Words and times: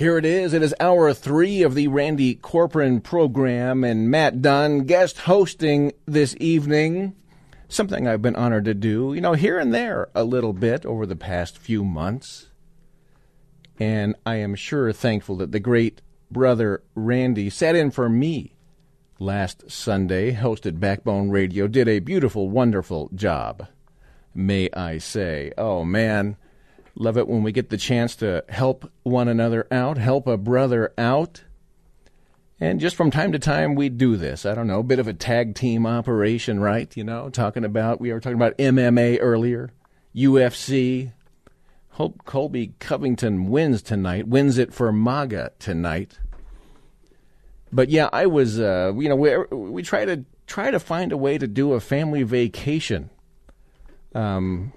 Here 0.00 0.16
it 0.16 0.24
is. 0.24 0.54
It 0.54 0.62
is 0.62 0.74
hour 0.80 1.12
three 1.12 1.60
of 1.62 1.74
the 1.74 1.88
Randy 1.88 2.34
Corporon 2.34 3.02
program, 3.02 3.84
and 3.84 4.10
Matt 4.10 4.40
Dunn 4.40 4.84
guest 4.84 5.18
hosting 5.18 5.92
this 6.06 6.34
evening. 6.40 7.14
Something 7.68 8.08
I've 8.08 8.22
been 8.22 8.34
honored 8.34 8.64
to 8.64 8.72
do, 8.72 9.12
you 9.12 9.20
know, 9.20 9.34
here 9.34 9.58
and 9.58 9.74
there 9.74 10.08
a 10.14 10.24
little 10.24 10.54
bit 10.54 10.86
over 10.86 11.04
the 11.04 11.16
past 11.16 11.58
few 11.58 11.84
months. 11.84 12.48
And 13.78 14.16
I 14.24 14.36
am 14.36 14.54
sure 14.54 14.90
thankful 14.90 15.36
that 15.36 15.52
the 15.52 15.60
great 15.60 16.00
brother 16.30 16.82
Randy 16.94 17.50
sat 17.50 17.76
in 17.76 17.90
for 17.90 18.08
me 18.08 18.54
last 19.18 19.70
Sunday, 19.70 20.32
hosted 20.32 20.80
Backbone 20.80 21.28
Radio, 21.28 21.68
did 21.68 21.88
a 21.88 21.98
beautiful, 21.98 22.48
wonderful 22.48 23.10
job, 23.14 23.66
may 24.34 24.70
I 24.72 24.96
say. 24.96 25.52
Oh, 25.58 25.84
man. 25.84 26.38
Love 26.94 27.16
it 27.16 27.28
when 27.28 27.42
we 27.42 27.52
get 27.52 27.70
the 27.70 27.76
chance 27.76 28.16
to 28.16 28.44
help 28.48 28.90
one 29.02 29.28
another 29.28 29.66
out, 29.70 29.98
help 29.98 30.26
a 30.26 30.36
brother 30.36 30.92
out. 30.98 31.44
And 32.58 32.78
just 32.78 32.94
from 32.94 33.10
time 33.10 33.32
to 33.32 33.38
time, 33.38 33.74
we 33.74 33.88
do 33.88 34.16
this. 34.16 34.44
I 34.44 34.54
don't 34.54 34.66
know, 34.66 34.80
a 34.80 34.84
bit 34.84 34.98
of 34.98 35.08
a 35.08 35.14
tag 35.14 35.54
team 35.54 35.86
operation, 35.86 36.60
right? 36.60 36.94
You 36.94 37.04
know, 37.04 37.30
talking 37.30 37.64
about, 37.64 38.00
we 38.00 38.12
were 38.12 38.20
talking 38.20 38.36
about 38.36 38.58
MMA 38.58 39.18
earlier, 39.20 39.70
UFC. 40.14 41.12
Hope 41.94 42.24
Colby 42.24 42.74
Covington 42.78 43.48
wins 43.48 43.82
tonight, 43.82 44.28
wins 44.28 44.58
it 44.58 44.72
for 44.72 44.92
MAGA 44.92 45.52
tonight. 45.58 46.18
But 47.72 47.88
yeah, 47.88 48.08
I 48.12 48.26
was, 48.26 48.60
uh, 48.60 48.92
you 48.96 49.08
know, 49.08 49.16
we, 49.16 49.36
we 49.54 49.82
try 49.82 50.04
to 50.04 50.24
try 50.46 50.70
to 50.70 50.80
find 50.80 51.12
a 51.12 51.16
way 51.16 51.38
to 51.38 51.46
do 51.46 51.72
a 51.72 51.80
family 51.80 52.24
vacation. 52.24 53.10
Um, 54.14 54.72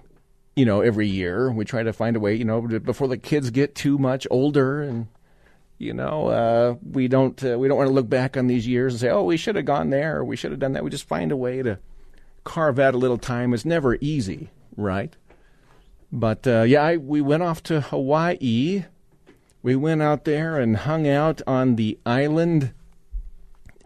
you 0.55 0.65
know, 0.65 0.81
every 0.81 1.07
year. 1.07 1.51
We 1.51 1.65
try 1.65 1.83
to 1.83 1.93
find 1.93 2.15
a 2.15 2.19
way, 2.19 2.35
you 2.35 2.45
know, 2.45 2.61
before 2.61 3.07
the 3.07 3.17
kids 3.17 3.49
get 3.49 3.75
too 3.75 3.97
much 3.97 4.27
older 4.29 4.81
and 4.81 5.07
you 5.79 5.93
know, 5.93 6.27
uh, 6.27 6.75
we 6.91 7.07
don't 7.07 7.43
uh, 7.43 7.57
we 7.59 7.67
don't 7.67 7.77
want 7.77 7.89
to 7.89 7.93
look 7.93 8.07
back 8.07 8.37
on 8.37 8.47
these 8.47 8.65
years 8.65 8.93
and 8.93 9.01
say, 9.01 9.09
"Oh, 9.09 9.23
we 9.23 9.35
should 9.37 9.55
have 9.55 9.65
gone 9.65 9.89
there 9.89 10.17
or 10.17 10.23
we 10.23 10.35
should 10.35 10.51
have 10.51 10.59
done 10.59 10.73
that." 10.73 10.83
We 10.83 10.89
just 10.89 11.07
find 11.07 11.31
a 11.31 11.35
way 11.35 11.61
to 11.61 11.77
carve 12.43 12.79
out 12.79 12.93
a 12.93 12.97
little 12.97 13.17
time. 13.17 13.53
It's 13.53 13.65
never 13.65 13.97
easy, 13.99 14.49
right? 14.77 15.13
But 16.11 16.47
uh, 16.47 16.61
yeah, 16.61 16.83
I, 16.83 16.97
we 16.97 17.21
went 17.21 17.43
off 17.43 17.63
to 17.63 17.81
Hawaii. 17.81 18.85
We 19.61 19.75
went 19.75 20.01
out 20.01 20.25
there 20.25 20.59
and 20.59 20.77
hung 20.77 21.07
out 21.07 21.41
on 21.47 21.75
the 21.75 21.97
island, 22.05 22.71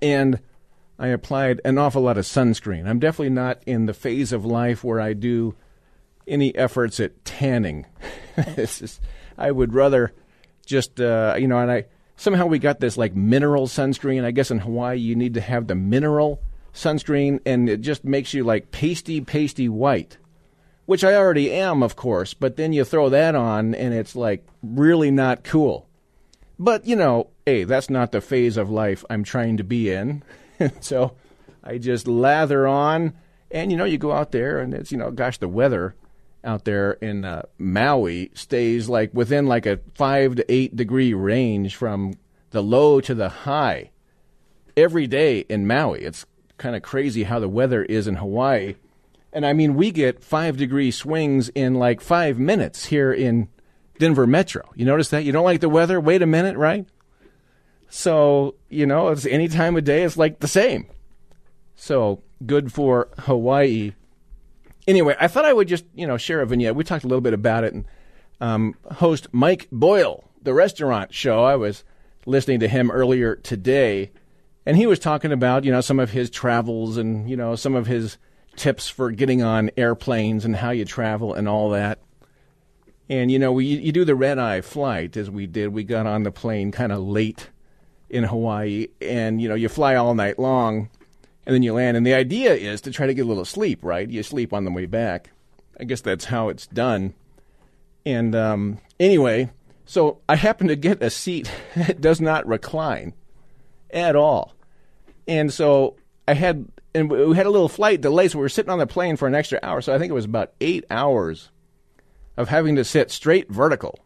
and 0.02 0.39
I 0.99 1.07
applied 1.07 1.61
an 1.63 1.77
awful 1.77 2.02
lot 2.02 2.17
of 2.17 2.25
sunscreen. 2.25 2.87
I'm 2.87 2.99
definitely 2.99 3.29
not 3.29 3.61
in 3.65 3.85
the 3.85 3.93
phase 3.93 4.33
of 4.33 4.45
life 4.45 4.83
where 4.83 4.99
I 4.99 5.13
do 5.13 5.55
any 6.28 6.56
efforts 6.56 7.00
at 7.00 7.23
tanning. 7.25 7.86
just, 8.56 9.02
I 9.38 9.52
would 9.52 9.73
rather 9.73 10.14
just 10.66 11.00
uh, 11.00 11.36
you 11.39 11.47
know, 11.47 11.58
and 11.58 11.72
I 11.72 11.86
somehow 12.16 12.45
we 12.45 12.59
got 12.59 12.80
this 12.80 12.97
like 12.97 13.16
mineral 13.16 13.67
sunscreen. 13.67 14.23
I 14.23 14.31
guess 14.31 14.52
in 14.52 14.59
Hawaii 14.59 14.98
you 14.98 15.16
need 15.16 15.33
to 15.36 15.42
have 15.42 15.67
the 15.67 15.75
mineral 15.75 16.42
sunscreen, 16.73 17.39
and 17.45 17.70
it 17.70 17.81
just 17.81 18.03
makes 18.03 18.33
you 18.33 18.44
like 18.44 18.72
pasty, 18.72 19.21
pasty 19.21 19.70
white, 19.70 20.17
which 20.86 21.04
I 21.04 21.16
already 21.16 21.52
am, 21.52 21.82
of 21.82 21.95
course. 21.95 22.33
But 22.33 22.58
then 22.58 22.73
you 22.73 22.83
throw 22.83 23.10
that 23.10 23.33
on, 23.36 23.73
and 23.73 23.93
it's 23.93 24.16
like 24.16 24.45
really 24.61 25.11
not 25.11 25.43
cool. 25.43 25.87
But 26.60 26.86
you 26.86 26.95
know, 26.95 27.30
hey, 27.45 27.64
that's 27.64 27.89
not 27.89 28.11
the 28.11 28.21
phase 28.21 28.58
of 28.58 28.70
life 28.70 29.04
I'm 29.10 29.23
trying 29.23 29.58
to 29.58 29.64
be 29.64 29.92
in. 29.92 30.23
so 30.80 31.16
I 31.64 31.77
just 31.77 32.08
lather 32.08 32.67
on, 32.67 33.14
and 33.52 33.71
you 33.71 33.77
know, 33.77 33.86
you 33.86 33.98
go 33.98 34.11
out 34.11 34.32
there, 34.32 34.60
and 34.60 34.73
it's 34.73 34.92
you 34.92 34.98
know, 34.98 35.11
gosh, 35.11 35.37
the 35.37 35.48
weather 35.48 35.95
out 36.43 36.65
there 36.65 36.93
in 36.93 37.25
uh, 37.25 37.43
Maui 37.58 38.31
stays 38.33 38.87
like 38.89 39.14
within 39.14 39.48
like 39.48 39.65
a 39.65 39.80
five 39.95 40.36
to 40.36 40.52
eight 40.52 40.75
degree 40.75 41.14
range 41.14 41.75
from 41.75 42.14
the 42.52 42.64
low 42.64 43.02
to 43.02 43.14
the 43.14 43.30
high 43.30 43.92
every 44.75 45.08
day 45.08 45.39
in 45.49 45.67
Maui. 45.67 46.03
It's 46.03 46.25
kind 46.58 46.75
of 46.75 46.81
crazy 46.81 47.23
how 47.23 47.39
the 47.39 47.49
weather 47.49 47.83
is 47.83 48.08
in 48.08 48.15
Hawaii. 48.15 48.75
And 49.33 49.45
I 49.45 49.53
mean, 49.53 49.75
we 49.75 49.92
get 49.92 50.23
five 50.23 50.58
degree 50.58 50.92
swings 50.92 51.49
in 51.49 51.75
like 51.75 52.02
five 52.02 52.39
minutes 52.39 52.86
here 52.86 53.11
in 53.11 53.49
Denver 53.99 54.25
Metro. 54.25 54.69
You 54.75 54.86
notice 54.86 55.09
that? 55.09 55.23
You 55.23 55.31
don't 55.31 55.43
like 55.43 55.61
the 55.61 55.69
weather? 55.69 55.99
Wait 55.99 56.21
a 56.21 56.27
minute, 56.27 56.58
right? 56.58 56.87
So, 57.89 58.55
you 58.69 58.86
know, 58.86 59.09
it's 59.09 59.25
any 59.25 59.48
time 59.48 59.77
of 59.77 59.83
day, 59.83 60.04
it's 60.04 60.17
like 60.17 60.39
the 60.39 60.48
same. 60.48 60.87
So 61.75 62.21
good 62.45 62.71
for 62.71 63.09
Hawaii 63.19 63.93
anyway, 64.87 65.15
I 65.20 65.27
thought 65.27 65.45
I 65.45 65.53
would 65.53 65.67
just 65.67 65.86
you 65.93 66.08
know 66.08 66.17
share 66.17 66.42
a 66.42 66.45
vignette. 66.45 66.75
We 66.75 66.83
talked 66.83 67.03
a 67.03 67.08
little 67.08 67.21
bit 67.21 67.33
about 67.33 67.64
it, 67.64 67.73
and 67.73 67.86
um, 68.39 68.75
host 68.93 69.27
Mike 69.31 69.67
Boyle, 69.71 70.23
the 70.42 70.53
restaurant 70.53 71.14
show. 71.14 71.43
I 71.43 71.55
was 71.55 71.83
listening 72.25 72.59
to 72.61 72.67
him 72.67 72.89
earlier 72.92 73.36
today, 73.36 74.11
and 74.65 74.77
he 74.77 74.87
was 74.87 74.99
talking 74.99 75.31
about 75.31 75.64
you 75.64 75.71
know 75.71 75.81
some 75.81 75.99
of 75.99 76.11
his 76.11 76.30
travels 76.30 76.98
and 76.98 77.30
you 77.30 77.36
know 77.36 77.55
some 77.55 77.75
of 77.75 77.87
his 77.87 78.17
tips 78.55 78.87
for 78.87 79.11
getting 79.11 79.43
on 79.43 79.70
airplanes 79.77 80.43
and 80.43 80.55
how 80.55 80.71
you 80.71 80.86
travel 80.86 81.33
and 81.33 81.48
all 81.48 81.69
that. 81.71 81.99
And 83.09 83.31
you 83.31 83.39
know, 83.39 83.52
we 83.54 83.65
you 83.65 83.92
do 83.92 84.05
the 84.05 84.15
red 84.15 84.39
eye 84.39 84.61
flight 84.61 85.15
as 85.17 85.30
we 85.30 85.48
did. 85.48 85.69
We 85.69 85.83
got 85.83 86.08
on 86.08 86.23
the 86.23 86.31
plane 86.31 86.71
kind 86.71 86.92
of 86.92 86.99
late 86.99 87.49
in 88.09 88.23
Hawaii, 88.23 88.87
and 89.02 89.42
you 89.42 89.49
know, 89.49 89.55
you 89.55 89.69
fly 89.69 89.95
all 89.95 90.15
night 90.15 90.39
long 90.39 90.89
and 91.47 91.55
then 91.55 91.63
you 91.63 91.73
land. 91.73 91.95
And 91.95 92.05
the 92.05 92.13
idea 92.13 92.53
is 92.53 92.81
to 92.81 92.91
try 92.91 93.08
to 93.08 93.13
get 93.13 93.25
a 93.25 93.27
little 93.27 93.45
sleep, 93.45 93.80
right? 93.81 94.08
You 94.08 94.21
sleep 94.21 94.52
on 94.52 94.65
the 94.65 94.71
way 94.71 94.85
back. 94.85 95.31
I 95.80 95.85
guess 95.85 96.02
that's 96.02 96.25
how 96.25 96.49
it's 96.49 96.67
done. 96.67 97.13
And 98.05 98.35
um, 98.35 98.80
anyway, 98.99 99.49
so 99.86 100.19
I 100.27 100.36
happen 100.36 100.67
to 100.67 100.75
get 100.75 101.02
a 101.02 101.09
seat 101.09 101.49
that 101.75 102.02
does 102.02 102.19
not 102.19 102.45
recline 102.45 103.13
at 103.89 104.17
all. 104.17 104.55
And 105.25 105.52
so 105.52 105.95
I 106.27 106.33
had, 106.33 106.67
and 106.93 107.09
we 107.09 107.33
had 107.37 107.45
a 107.45 107.49
little 107.49 107.69
flight 107.69 108.02
delay, 108.02 108.27
so 108.27 108.39
we 108.39 108.43
were 108.43 108.49
sitting 108.49 108.71
on 108.71 108.80
the 108.80 108.86
plane 108.86 109.15
for 109.15 109.25
an 109.25 109.36
extra 109.36 109.59
hour. 109.63 109.80
So 109.80 109.95
I 109.95 109.99
think 109.99 110.09
it 110.09 110.15
was 110.15 110.25
about 110.25 110.52
eight 110.59 110.83
hours 110.89 111.49
of 112.36 112.49
having 112.49 112.75
to 112.75 112.83
sit 112.83 113.09
straight 113.09 113.49
vertical. 113.49 113.97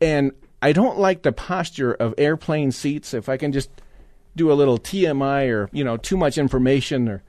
And 0.00 0.30
I 0.62 0.70
don't 0.70 1.00
like 1.00 1.22
the 1.22 1.32
posture 1.32 1.94
of 1.94 2.14
airplane 2.16 2.70
seats. 2.70 3.12
If 3.12 3.28
I 3.28 3.38
can 3.38 3.50
just 3.50 3.70
do 4.36 4.52
a 4.52 4.54
little 4.54 4.78
TMI 4.78 5.50
or 5.50 5.68
you 5.72 5.82
know 5.82 5.96
too 5.96 6.16
much 6.16 6.38
information 6.38 7.08
or 7.08 7.22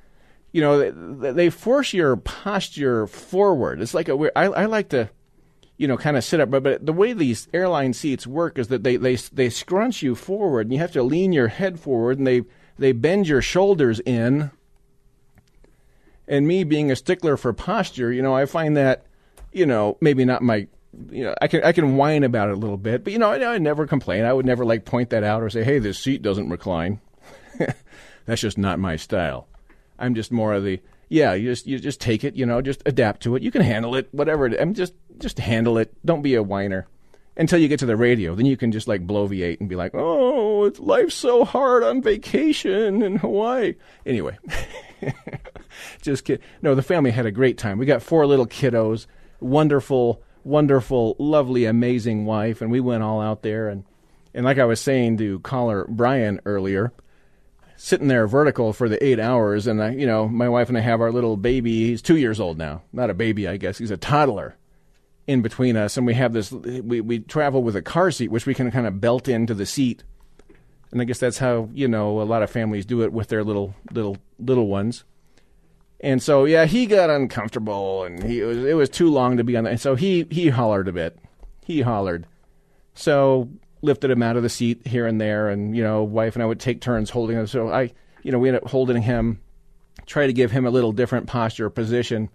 you 0.51 0.61
know 0.61 0.91
they, 1.19 1.31
they 1.31 1.49
force 1.49 1.93
your 1.93 2.17
posture 2.17 3.07
forward. 3.07 3.81
It's 3.81 3.93
like 3.93 4.09
a 4.09 4.15
weird. 4.15 4.33
I, 4.35 4.45
I 4.45 4.65
like 4.65 4.89
to 4.89 5.09
you 5.77 5.87
know 5.87 5.97
kind 5.97 6.17
of 6.17 6.23
sit 6.23 6.39
up, 6.39 6.51
but 6.51 6.63
but 6.63 6.85
the 6.85 6.93
way 6.93 7.13
these 7.13 7.47
airline 7.53 7.93
seats 7.93 8.27
work 8.27 8.59
is 8.59 8.67
that 8.67 8.83
they 8.83 8.97
they 8.97 9.15
they 9.15 9.49
scrunch 9.49 10.03
you 10.03 10.15
forward 10.15 10.67
and 10.67 10.73
you 10.73 10.79
have 10.79 10.91
to 10.93 11.03
lean 11.03 11.33
your 11.33 11.47
head 11.47 11.79
forward 11.79 12.17
and 12.17 12.27
they 12.27 12.43
they 12.77 12.91
bend 12.91 13.27
your 13.27 13.41
shoulders 13.41 13.99
in. 14.01 14.51
And 16.29 16.45
me 16.45 16.65
being 16.65 16.91
a 16.91 16.95
stickler 16.97 17.37
for 17.37 17.53
posture, 17.53 18.11
you 18.11 18.21
know, 18.21 18.35
I 18.35 18.45
find 18.45 18.75
that 18.75 19.05
you 19.53 19.65
know 19.65 19.97
maybe 20.01 20.25
not 20.25 20.41
my 20.41 20.67
you 21.11 21.23
know, 21.23 21.35
I 21.41 21.47
can 21.47 21.63
I 21.63 21.71
can 21.71 21.95
whine 21.95 22.23
about 22.23 22.49
it 22.49 22.53
a 22.53 22.59
little 22.59 22.77
bit, 22.77 23.03
but 23.03 23.13
you 23.13 23.19
know, 23.19 23.29
I, 23.29 23.53
I 23.53 23.57
never 23.57 23.87
complain. 23.87 24.25
I 24.25 24.33
would 24.33 24.45
never 24.45 24.65
like 24.65 24.85
point 24.85 25.09
that 25.11 25.23
out 25.23 25.43
or 25.43 25.49
say, 25.49 25.63
"Hey, 25.63 25.79
this 25.79 25.99
seat 25.99 26.21
doesn't 26.21 26.49
recline." 26.49 26.99
That's 28.25 28.41
just 28.41 28.57
not 28.57 28.79
my 28.79 28.95
style. 28.95 29.47
I'm 29.99 30.15
just 30.15 30.31
more 30.31 30.53
of 30.53 30.63
the 30.63 30.79
yeah. 31.09 31.33
You 31.33 31.51
just 31.51 31.67
you 31.67 31.79
just 31.79 32.01
take 32.01 32.23
it. 32.23 32.35
You 32.35 32.45
know, 32.45 32.61
just 32.61 32.81
adapt 32.85 33.23
to 33.23 33.35
it. 33.35 33.43
You 33.43 33.51
can 33.51 33.61
handle 33.61 33.95
it. 33.95 34.09
Whatever. 34.11 34.47
I'm 34.47 34.73
just 34.73 34.93
just 35.17 35.39
handle 35.39 35.77
it. 35.77 35.93
Don't 36.05 36.21
be 36.21 36.35
a 36.35 36.43
whiner 36.43 36.87
until 37.35 37.59
you 37.59 37.67
get 37.67 37.79
to 37.79 37.85
the 37.85 37.95
radio. 37.95 38.35
Then 38.35 38.45
you 38.45 38.57
can 38.57 38.71
just 38.71 38.87
like 38.87 39.05
bloviate 39.05 39.59
and 39.59 39.69
be 39.69 39.75
like, 39.75 39.91
"Oh, 39.93 40.65
it's 40.65 40.79
life's 40.79 41.15
so 41.15 41.45
hard 41.45 41.83
on 41.83 42.01
vacation 42.01 43.01
in 43.01 43.17
Hawaii." 43.17 43.75
Anyway, 44.05 44.37
just 46.01 46.25
kid. 46.25 46.41
No, 46.61 46.75
the 46.75 46.81
family 46.81 47.11
had 47.11 47.25
a 47.25 47.31
great 47.31 47.57
time. 47.57 47.77
We 47.77 47.85
got 47.85 48.01
four 48.01 48.25
little 48.25 48.47
kiddos. 48.47 49.05
Wonderful 49.39 50.21
wonderful, 50.47 51.15
lovely, 51.19 51.65
amazing 51.65 52.25
wife, 52.25 52.61
and 52.61 52.71
we 52.71 52.79
went 52.79 53.03
all 53.03 53.21
out 53.21 53.41
there 53.41 53.69
and 53.69 53.83
and 54.33 54.45
like 54.45 54.59
I 54.59 54.65
was 54.65 54.79
saying 54.79 55.17
to 55.17 55.39
caller 55.39 55.85
Brian 55.89 56.39
earlier, 56.45 56.93
sitting 57.75 58.07
there 58.07 58.27
vertical 58.27 58.71
for 58.71 58.87
the 58.87 59.03
eight 59.03 59.19
hours, 59.19 59.65
and 59.65 59.81
I, 59.81 59.91
you 59.91 60.05
know, 60.05 60.27
my 60.27 60.47
wife 60.47 60.69
and 60.69 60.77
I 60.77 60.81
have 60.81 61.01
our 61.01 61.11
little 61.11 61.37
baby. 61.37 61.87
He's 61.87 62.03
two 62.03 62.17
years 62.17 62.39
old 62.39 62.57
now, 62.57 62.83
not 62.93 63.09
a 63.09 63.15
baby, 63.15 63.47
I 63.47 63.57
guess. 63.57 63.79
He's 63.79 63.89
a 63.89 63.97
toddler, 63.97 64.55
in 65.27 65.41
between 65.41 65.75
us, 65.75 65.97
and 65.97 66.05
we 66.05 66.13
have 66.13 66.33
this. 66.33 66.51
We 66.51 67.01
we 67.01 67.19
travel 67.19 67.61
with 67.61 67.75
a 67.75 67.81
car 67.81 68.11
seat, 68.11 68.31
which 68.31 68.45
we 68.45 68.53
can 68.53 68.71
kind 68.71 68.87
of 68.87 69.01
belt 69.01 69.27
into 69.27 69.53
the 69.53 69.65
seat, 69.65 70.03
and 70.91 71.01
I 71.01 71.03
guess 71.05 71.19
that's 71.19 71.37
how 71.37 71.69
you 71.73 71.87
know 71.87 72.21
a 72.21 72.23
lot 72.23 72.43
of 72.43 72.49
families 72.49 72.85
do 72.85 73.01
it 73.01 73.11
with 73.11 73.27
their 73.27 73.43
little 73.43 73.75
little 73.91 74.17
little 74.39 74.67
ones. 74.67 75.03
And 75.99 76.21
so 76.21 76.45
yeah, 76.45 76.65
he 76.65 76.85
got 76.85 77.09
uncomfortable, 77.09 78.03
and 78.03 78.23
he 78.23 78.41
it 78.41 78.45
was 78.45 78.57
it 78.57 78.73
was 78.75 78.89
too 78.89 79.09
long 79.09 79.37
to 79.37 79.43
be 79.43 79.57
on 79.57 79.63
that. 79.63 79.71
And 79.71 79.81
so 79.81 79.95
he 79.95 80.27
he 80.29 80.49
hollered 80.49 80.87
a 80.87 80.91
bit. 80.91 81.17
He 81.65 81.81
hollered. 81.81 82.27
So 82.93 83.49
lifted 83.81 84.11
him 84.11 84.23
out 84.23 84.37
of 84.37 84.43
the 84.43 84.49
seat 84.49 84.85
here 84.85 85.07
and 85.07 85.19
there, 85.19 85.49
and 85.49 85.75
you 85.75 85.83
know, 85.83 86.03
wife 86.03 86.35
and 86.35 86.43
I 86.43 86.45
would 86.45 86.59
take 86.59 86.81
turns 86.81 87.09
holding 87.09 87.37
him. 87.37 87.47
So 87.47 87.69
I, 87.69 87.91
you 88.21 88.31
know, 88.31 88.39
we 88.39 88.49
ended 88.49 88.63
up 88.63 88.69
holding 88.69 89.01
him, 89.01 89.41
try 90.05 90.27
to 90.27 90.33
give 90.33 90.51
him 90.51 90.65
a 90.65 90.71
little 90.71 90.91
different 90.91 91.27
posture 91.27 91.69
position, 91.69 92.29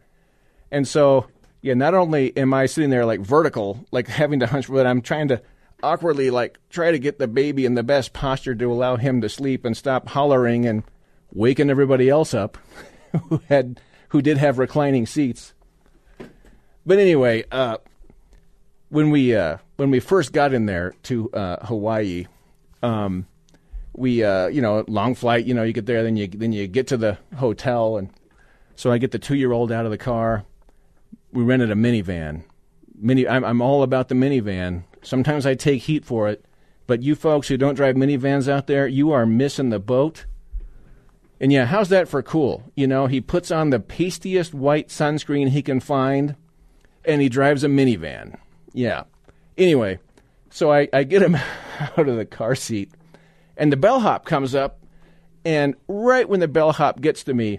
and 0.70 0.86
so 0.86 1.26
yeah, 1.60 1.74
not 1.74 1.94
only 1.94 2.36
am 2.36 2.52
I 2.52 2.66
sitting 2.66 2.90
there 2.90 3.06
like 3.06 3.20
vertical, 3.20 3.86
like 3.92 4.08
having 4.08 4.40
to 4.40 4.46
hunch, 4.48 4.68
but 4.68 4.86
I'm 4.86 5.00
trying 5.00 5.28
to 5.28 5.40
awkwardly 5.82 6.30
like 6.30 6.58
try 6.70 6.90
to 6.90 6.98
get 6.98 7.18
the 7.18 7.28
baby 7.28 7.64
in 7.64 7.74
the 7.74 7.82
best 7.82 8.12
posture 8.12 8.54
to 8.54 8.72
allow 8.72 8.96
him 8.96 9.20
to 9.20 9.28
sleep 9.28 9.64
and 9.64 9.76
stop 9.76 10.08
hollering 10.08 10.66
and 10.66 10.82
waking 11.32 11.70
everybody 11.70 12.08
else 12.08 12.34
up 12.34 12.58
who 13.28 13.42
had 13.48 13.80
who 14.08 14.22
did 14.22 14.38
have 14.38 14.58
reclining 14.58 15.06
seats. 15.06 15.54
But 16.84 16.98
anyway, 16.98 17.44
uh, 17.50 17.78
when 18.88 19.10
we 19.10 19.34
uh, 19.34 19.58
when 19.76 19.90
we 19.90 20.00
first 20.00 20.32
got 20.32 20.52
in 20.52 20.66
there 20.66 20.94
to 21.04 21.30
uh, 21.32 21.66
Hawaii, 21.66 22.26
um, 22.82 23.26
we 23.94 24.24
uh, 24.24 24.48
you 24.48 24.60
know 24.60 24.84
long 24.88 25.14
flight. 25.14 25.46
You 25.46 25.54
know, 25.54 25.62
you 25.62 25.72
get 25.72 25.86
there, 25.86 26.02
then 26.02 26.16
you 26.16 26.28
then 26.28 26.52
you 26.52 26.66
get 26.66 26.88
to 26.88 26.96
the 26.96 27.18
hotel, 27.36 27.96
and 27.96 28.10
so 28.76 28.90
I 28.90 28.98
get 28.98 29.12
the 29.12 29.18
two 29.18 29.36
year 29.36 29.52
old 29.52 29.70
out 29.70 29.84
of 29.84 29.90
the 29.90 29.98
car 29.98 30.44
we 31.32 31.42
rented 31.42 31.70
a 31.70 31.74
minivan. 31.74 32.44
Mini, 32.94 33.26
I'm, 33.26 33.44
I'm 33.44 33.62
all 33.62 33.82
about 33.82 34.08
the 34.08 34.14
minivan. 34.14 34.84
Sometimes 35.02 35.46
I 35.46 35.54
take 35.54 35.82
heat 35.82 36.04
for 36.04 36.28
it, 36.28 36.44
but 36.86 37.02
you 37.02 37.14
folks 37.14 37.48
who 37.48 37.56
don't 37.56 37.74
drive 37.74 37.96
minivans 37.96 38.48
out 38.48 38.66
there, 38.66 38.86
you 38.86 39.10
are 39.10 39.26
missing 39.26 39.70
the 39.70 39.80
boat. 39.80 40.26
And 41.42 41.50
yeah, 41.52 41.66
how's 41.66 41.88
that 41.88 42.06
for 42.06 42.22
cool? 42.22 42.62
You 42.76 42.86
know, 42.86 43.06
he 43.06 43.20
puts 43.20 43.50
on 43.50 43.70
the 43.70 43.80
pastiest 43.80 44.54
white 44.54 44.88
sunscreen 44.88 45.48
he 45.48 45.60
can 45.60 45.80
find, 45.80 46.36
and 47.04 47.20
he 47.20 47.28
drives 47.28 47.64
a 47.64 47.68
minivan. 47.68 48.38
Yeah. 48.72 49.02
Anyway, 49.58 49.98
so 50.50 50.72
I, 50.72 50.88
I 50.92 51.02
get 51.02 51.20
him 51.20 51.34
out 51.80 52.08
of 52.08 52.16
the 52.16 52.24
car 52.24 52.54
seat, 52.54 52.92
and 53.56 53.72
the 53.72 53.76
bellhop 53.76 54.24
comes 54.24 54.54
up, 54.54 54.84
and 55.44 55.74
right 55.88 56.28
when 56.28 56.38
the 56.38 56.46
bellhop 56.46 57.00
gets 57.00 57.24
to 57.24 57.34
me, 57.34 57.58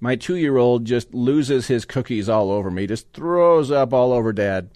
my 0.00 0.16
two 0.16 0.36
year 0.36 0.56
old 0.56 0.84
just 0.84 1.14
loses 1.14 1.68
his 1.68 1.84
cookies 1.84 2.28
all 2.28 2.50
over 2.50 2.68
me, 2.68 2.88
just 2.88 3.12
throws 3.12 3.70
up 3.70 3.92
all 3.92 4.12
over 4.12 4.32
dad. 4.32 4.70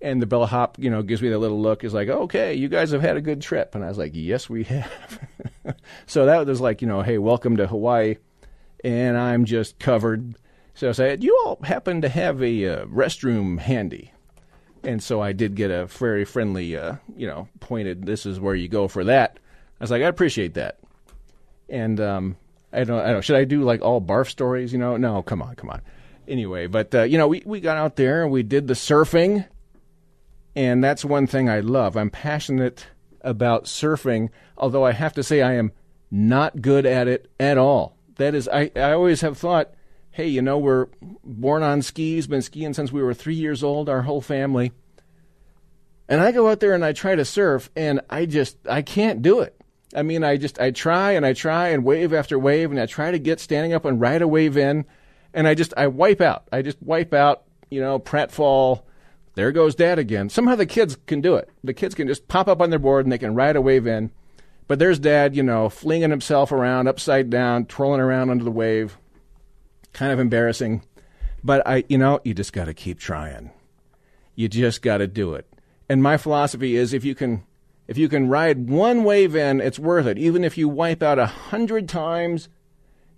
And 0.00 0.22
the 0.22 0.26
bellhop, 0.26 0.78
you 0.78 0.90
know, 0.90 1.02
gives 1.02 1.22
me 1.22 1.28
the 1.28 1.38
little 1.38 1.60
look, 1.60 1.82
is 1.82 1.92
like, 1.92 2.08
okay, 2.08 2.54
you 2.54 2.68
guys 2.68 2.92
have 2.92 3.00
had 3.00 3.16
a 3.16 3.20
good 3.20 3.40
trip. 3.40 3.74
And 3.74 3.84
I 3.84 3.88
was 3.88 3.98
like, 3.98 4.12
yes, 4.14 4.48
we 4.48 4.64
have. 4.64 5.20
so 6.06 6.26
that 6.26 6.46
was 6.46 6.60
like, 6.60 6.80
you 6.80 6.88
know, 6.88 7.02
hey, 7.02 7.18
welcome 7.18 7.56
to 7.56 7.66
Hawaii. 7.66 8.16
And 8.84 9.18
I'm 9.18 9.44
just 9.44 9.78
covered. 9.80 10.36
So 10.74 10.88
I 10.88 10.92
said, 10.92 11.24
you 11.24 11.36
all 11.44 11.58
happen 11.64 12.02
to 12.02 12.08
have 12.08 12.40
a 12.40 12.66
uh, 12.66 12.86
restroom 12.86 13.58
handy? 13.58 14.12
And 14.84 15.02
so 15.02 15.20
I 15.20 15.32
did 15.32 15.56
get 15.56 15.72
a 15.72 15.86
very 15.86 16.24
friendly, 16.24 16.76
uh, 16.76 16.96
you 17.16 17.26
know, 17.26 17.48
pointed, 17.58 18.06
this 18.06 18.24
is 18.24 18.38
where 18.38 18.54
you 18.54 18.68
go 18.68 18.86
for 18.86 19.02
that. 19.04 19.40
I 19.80 19.84
was 19.84 19.90
like, 19.90 20.02
I 20.02 20.06
appreciate 20.06 20.54
that. 20.54 20.78
And 21.68 22.00
um, 22.00 22.36
I 22.72 22.84
don't. 22.84 23.00
I 23.00 23.12
don't. 23.12 23.22
Should 23.22 23.36
I 23.36 23.44
do 23.44 23.62
like 23.62 23.82
all 23.82 24.00
barf 24.00 24.28
stories? 24.28 24.72
You 24.72 24.78
know? 24.78 24.96
No. 24.96 25.22
Come 25.22 25.42
on. 25.42 25.54
Come 25.56 25.70
on. 25.70 25.80
Anyway, 26.26 26.66
but 26.66 26.94
uh, 26.94 27.02
you 27.02 27.16
know, 27.16 27.28
we 27.28 27.42
we 27.46 27.60
got 27.60 27.76
out 27.76 27.96
there 27.96 28.22
and 28.22 28.32
we 28.32 28.42
did 28.42 28.66
the 28.66 28.74
surfing, 28.74 29.46
and 30.58 30.82
that's 30.82 31.04
one 31.04 31.28
thing 31.28 31.48
I 31.48 31.60
love. 31.60 31.96
I'm 31.96 32.10
passionate 32.10 32.88
about 33.20 33.66
surfing, 33.66 34.30
although 34.56 34.84
I 34.84 34.90
have 34.90 35.12
to 35.12 35.22
say 35.22 35.40
I 35.40 35.52
am 35.52 35.70
not 36.10 36.60
good 36.60 36.84
at 36.84 37.06
it 37.06 37.30
at 37.38 37.56
all. 37.56 37.96
That 38.16 38.34
is, 38.34 38.48
I 38.48 38.72
I 38.74 38.90
always 38.90 39.20
have 39.20 39.38
thought, 39.38 39.72
hey, 40.10 40.26
you 40.26 40.42
know, 40.42 40.58
we're 40.58 40.86
born 41.22 41.62
on 41.62 41.80
skis, 41.80 42.26
been 42.26 42.42
skiing 42.42 42.74
since 42.74 42.90
we 42.90 43.00
were 43.00 43.14
three 43.14 43.36
years 43.36 43.62
old, 43.62 43.88
our 43.88 44.02
whole 44.02 44.20
family. 44.20 44.72
And 46.08 46.20
I 46.20 46.32
go 46.32 46.48
out 46.48 46.58
there 46.58 46.74
and 46.74 46.84
I 46.84 46.92
try 46.92 47.14
to 47.14 47.24
surf, 47.24 47.70
and 47.76 48.00
I 48.10 48.26
just 48.26 48.56
I 48.68 48.82
can't 48.82 49.22
do 49.22 49.38
it. 49.38 49.54
I 49.94 50.02
mean, 50.02 50.24
I 50.24 50.38
just 50.38 50.58
I 50.58 50.72
try 50.72 51.12
and 51.12 51.24
I 51.24 51.34
try 51.34 51.68
and 51.68 51.84
wave 51.84 52.12
after 52.12 52.36
wave, 52.36 52.72
and 52.72 52.80
I 52.80 52.86
try 52.86 53.12
to 53.12 53.20
get 53.20 53.38
standing 53.38 53.74
up 53.74 53.84
and 53.84 54.00
ride 54.00 54.22
a 54.22 54.28
wave 54.28 54.56
in, 54.56 54.86
and 55.32 55.46
I 55.46 55.54
just 55.54 55.72
I 55.76 55.86
wipe 55.86 56.20
out. 56.20 56.48
I 56.50 56.62
just 56.62 56.82
wipe 56.82 57.14
out. 57.14 57.44
You 57.70 57.80
know, 57.80 58.00
pratfall. 58.00 58.82
There 59.38 59.52
goes 59.52 59.76
dad 59.76 60.00
again. 60.00 60.30
Somehow 60.30 60.56
the 60.56 60.66
kids 60.66 60.96
can 61.06 61.20
do 61.20 61.36
it. 61.36 61.48
The 61.62 61.72
kids 61.72 61.94
can 61.94 62.08
just 62.08 62.26
pop 62.26 62.48
up 62.48 62.60
on 62.60 62.70
their 62.70 62.78
board 62.80 63.06
and 63.06 63.12
they 63.12 63.18
can 63.18 63.36
ride 63.36 63.54
a 63.54 63.60
wave 63.60 63.86
in. 63.86 64.10
But 64.66 64.80
there's 64.80 64.98
dad, 64.98 65.36
you 65.36 65.44
know, 65.44 65.68
flinging 65.68 66.10
himself 66.10 66.50
around 66.50 66.88
upside 66.88 67.30
down, 67.30 67.66
twirling 67.66 68.00
around 68.00 68.30
under 68.30 68.42
the 68.42 68.50
wave. 68.50 68.98
Kind 69.92 70.10
of 70.10 70.18
embarrassing. 70.18 70.82
But 71.44 71.64
I, 71.68 71.84
you 71.88 71.98
know, 71.98 72.18
you 72.24 72.34
just 72.34 72.52
got 72.52 72.64
to 72.64 72.74
keep 72.74 72.98
trying. 72.98 73.52
You 74.34 74.48
just 74.48 74.82
got 74.82 74.98
to 74.98 75.06
do 75.06 75.34
it. 75.34 75.46
And 75.88 76.02
my 76.02 76.16
philosophy 76.16 76.74
is 76.74 76.92
if 76.92 77.04
you 77.04 77.14
can 77.14 77.44
if 77.86 77.96
you 77.96 78.08
can 78.08 78.28
ride 78.28 78.68
one 78.68 79.04
wave 79.04 79.36
in, 79.36 79.60
it's 79.60 79.78
worth 79.78 80.06
it. 80.06 80.18
Even 80.18 80.42
if 80.42 80.58
you 80.58 80.68
wipe 80.68 81.00
out 81.00 81.20
a 81.20 81.26
hundred 81.26 81.88
times, 81.88 82.48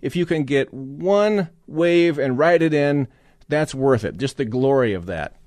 if 0.03 0.15
you 0.15 0.27
can 0.27 0.43
get 0.43 0.71
one 0.71 1.49
wave 1.65 2.19
and 2.19 2.37
ride 2.37 2.61
it 2.61 2.75
in, 2.75 3.07
that's 3.49 3.73
worth 3.73 4.03
it. 4.03 4.17
Just 4.17 4.37
the 4.37 4.45
glory 4.45 4.93
of 4.93 5.07
that. 5.07 5.40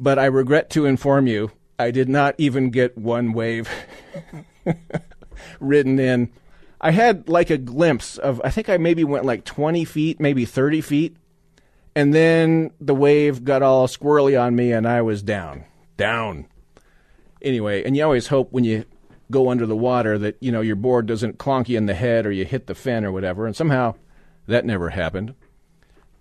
But 0.00 0.18
I 0.18 0.24
regret 0.24 0.70
to 0.70 0.86
inform 0.86 1.28
you, 1.28 1.52
I 1.78 1.92
did 1.92 2.08
not 2.08 2.34
even 2.38 2.70
get 2.70 2.98
one 2.98 3.32
wave 3.32 3.68
written 5.60 6.00
in. 6.00 6.32
I 6.80 6.90
had 6.90 7.28
like 7.28 7.50
a 7.50 7.58
glimpse 7.58 8.18
of, 8.18 8.40
I 8.42 8.50
think 8.50 8.68
I 8.68 8.78
maybe 8.78 9.04
went 9.04 9.26
like 9.26 9.44
20 9.44 9.84
feet, 9.84 10.18
maybe 10.18 10.44
30 10.44 10.80
feet. 10.80 11.16
And 11.94 12.12
then 12.12 12.72
the 12.80 12.94
wave 12.94 13.44
got 13.44 13.62
all 13.62 13.86
squirrely 13.86 14.40
on 14.40 14.56
me 14.56 14.72
and 14.72 14.88
I 14.88 15.02
was 15.02 15.22
down. 15.22 15.64
Down 15.96 16.46
anyway, 17.42 17.82
and 17.84 17.96
you 17.96 18.04
always 18.04 18.28
hope 18.28 18.52
when 18.52 18.64
you 18.64 18.84
go 19.30 19.50
under 19.50 19.66
the 19.66 19.76
water 19.76 20.18
that 20.18 20.36
you 20.40 20.50
know 20.50 20.60
your 20.60 20.76
board 20.76 21.06
doesn't 21.06 21.38
clonk 21.38 21.68
you 21.68 21.78
in 21.78 21.86
the 21.86 21.94
head 21.94 22.26
or 22.26 22.32
you 22.32 22.44
hit 22.44 22.66
the 22.66 22.74
fin 22.74 23.04
or 23.04 23.12
whatever. 23.12 23.46
And 23.46 23.54
somehow 23.54 23.94
that 24.46 24.64
never 24.64 24.90
happened. 24.90 25.34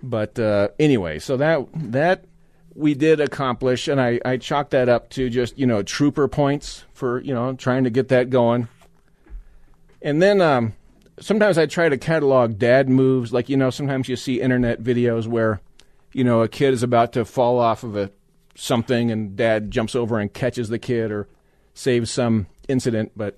But 0.02 0.40
uh, 0.40 0.70
anyway, 0.80 1.20
so 1.20 1.38
that 1.38 1.68
that 1.74 2.26
we 2.80 2.94
did 2.94 3.20
accomplish, 3.20 3.88
and 3.88 4.00
I, 4.00 4.20
I 4.24 4.38
chalked 4.38 4.72
that 4.72 4.88
up 4.88 5.10
to 5.12 5.30
just 5.30 5.60
you 5.60 5.68
know 5.68 5.84
trooper 5.84 6.28
points 6.28 6.86
for 6.94 7.20
you 7.22 7.34
know 7.34 7.54
trying 7.54 7.84
to 7.84 7.90
get 7.90 8.08
that 8.08 8.30
going. 8.30 8.68
And 10.02 10.22
then 10.22 10.40
um, 10.40 10.74
sometimes 11.20 11.58
I 11.58 11.66
try 11.66 11.90
to 11.90 11.98
catalog 11.98 12.58
dad 12.58 12.90
moves, 12.90 13.34
like 13.34 13.50
you 13.50 13.58
know 13.58 13.70
sometimes 13.70 14.08
you 14.08 14.16
see 14.16 14.42
internet 14.42 14.82
videos 14.82 15.28
where 15.28 15.62
you 16.14 16.24
know 16.24 16.42
a 16.42 16.48
kid 16.48 16.74
is 16.74 16.82
about 16.82 17.14
to 17.14 17.26
fall 17.26 17.60
off 17.60 17.84
of 17.84 17.98
a 17.98 18.12
something 18.56 19.12
and 19.12 19.36
dad 19.36 19.72
jumps 19.72 19.96
over 19.96 20.18
and 20.20 20.34
catches 20.34 20.70
the 20.70 20.80
kid 20.80 21.12
or 21.12 21.28
saves 21.74 22.10
some 22.10 22.48
incident. 22.68 23.12
But 23.16 23.38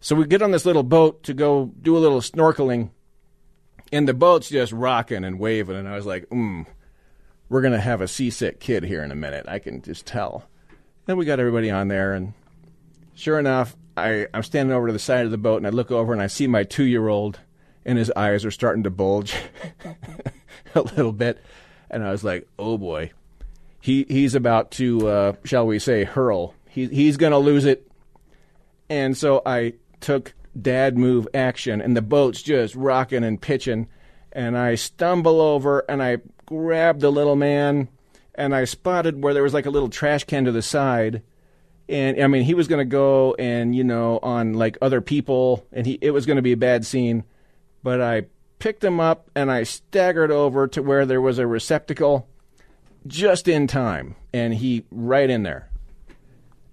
so 0.00 0.16
we 0.16 0.26
get 0.26 0.42
on 0.42 0.50
this 0.50 0.66
little 0.66 0.82
boat 0.82 1.22
to 1.24 1.34
go 1.34 1.72
do 1.80 1.96
a 1.96 1.98
little 1.98 2.20
snorkeling, 2.20 2.90
and 3.92 4.08
the 4.08 4.14
boat's 4.14 4.48
just 4.48 4.72
rocking 4.72 5.24
and 5.24 5.38
waving. 5.38 5.76
And 5.76 5.88
I 5.88 5.94
was 5.94 6.06
like, 6.06 6.26
hmm, 6.28 6.62
we're 7.48 7.60
going 7.60 7.72
to 7.72 7.80
have 7.80 8.00
a 8.00 8.08
seasick 8.08 8.60
kid 8.60 8.84
here 8.84 9.02
in 9.02 9.10
a 9.10 9.16
minute. 9.16 9.46
I 9.48 9.58
can 9.58 9.82
just 9.82 10.06
tell. 10.06 10.44
Then 11.06 11.16
we 11.16 11.24
got 11.24 11.40
everybody 11.40 11.70
on 11.70 11.88
there, 11.88 12.12
and 12.12 12.34
sure 13.14 13.38
enough, 13.38 13.76
I, 13.96 14.26
I'm 14.34 14.42
standing 14.42 14.74
over 14.74 14.88
to 14.88 14.92
the 14.92 14.98
side 14.98 15.24
of 15.24 15.30
the 15.30 15.38
boat, 15.38 15.56
and 15.58 15.66
I 15.66 15.70
look 15.70 15.90
over 15.90 16.12
and 16.12 16.20
I 16.20 16.26
see 16.26 16.46
my 16.46 16.64
two 16.64 16.84
year 16.84 17.08
old, 17.08 17.40
and 17.84 17.98
his 17.98 18.12
eyes 18.14 18.44
are 18.44 18.50
starting 18.50 18.82
to 18.84 18.90
bulge 18.90 19.34
a 20.74 20.80
little 20.82 21.12
bit. 21.12 21.42
And 21.90 22.04
I 22.04 22.10
was 22.10 22.22
like, 22.22 22.46
oh 22.58 22.76
boy 22.76 23.12
he 23.80 24.04
he's 24.08 24.34
about 24.34 24.70
to, 24.72 25.08
uh, 25.08 25.32
shall 25.44 25.66
we 25.66 25.78
say, 25.78 26.04
hurl. 26.04 26.54
He 26.68 26.86
he's 26.86 27.16
going 27.16 27.32
to 27.32 27.38
lose 27.38 27.64
it. 27.64 27.90
And 28.90 29.16
so 29.16 29.42
I 29.44 29.74
took 30.00 30.34
dad 30.60 30.96
move 30.96 31.28
action, 31.34 31.80
and 31.80 31.96
the 31.96 32.02
boat's 32.02 32.42
just 32.42 32.74
rocking 32.74 33.24
and 33.24 33.40
pitching, 33.40 33.88
and 34.32 34.56
I 34.56 34.74
stumble 34.74 35.40
over 35.40 35.80
and 35.88 36.02
I 36.02 36.18
grab 36.46 37.00
the 37.00 37.10
little 37.10 37.36
man, 37.36 37.88
and 38.34 38.54
I 38.54 38.64
spotted 38.64 39.22
where 39.22 39.34
there 39.34 39.42
was 39.42 39.54
like 39.54 39.66
a 39.66 39.70
little 39.70 39.88
trash 39.88 40.24
can 40.24 40.44
to 40.44 40.52
the 40.52 40.62
side. 40.62 41.22
And 41.88 42.22
I 42.22 42.26
mean, 42.26 42.42
he 42.42 42.54
was 42.54 42.68
going 42.68 42.80
to 42.80 42.90
go 42.90 43.34
and 43.38 43.74
you 43.74 43.84
know 43.84 44.18
on 44.22 44.54
like 44.54 44.78
other 44.80 45.00
people, 45.00 45.66
and 45.72 45.86
he 45.86 45.98
it 46.00 46.10
was 46.10 46.26
going 46.26 46.36
to 46.36 46.42
be 46.42 46.52
a 46.52 46.56
bad 46.56 46.86
scene. 46.86 47.24
But 47.82 48.00
I 48.00 48.26
picked 48.58 48.82
him 48.82 49.00
up 49.00 49.30
and 49.36 49.50
I 49.50 49.62
staggered 49.62 50.32
over 50.32 50.66
to 50.68 50.82
where 50.82 51.06
there 51.06 51.20
was 51.20 51.38
a 51.38 51.46
receptacle 51.46 52.28
just 53.06 53.48
in 53.48 53.66
time, 53.66 54.16
and 54.32 54.54
he 54.54 54.84
right 54.90 55.30
in 55.30 55.42
there. 55.42 55.70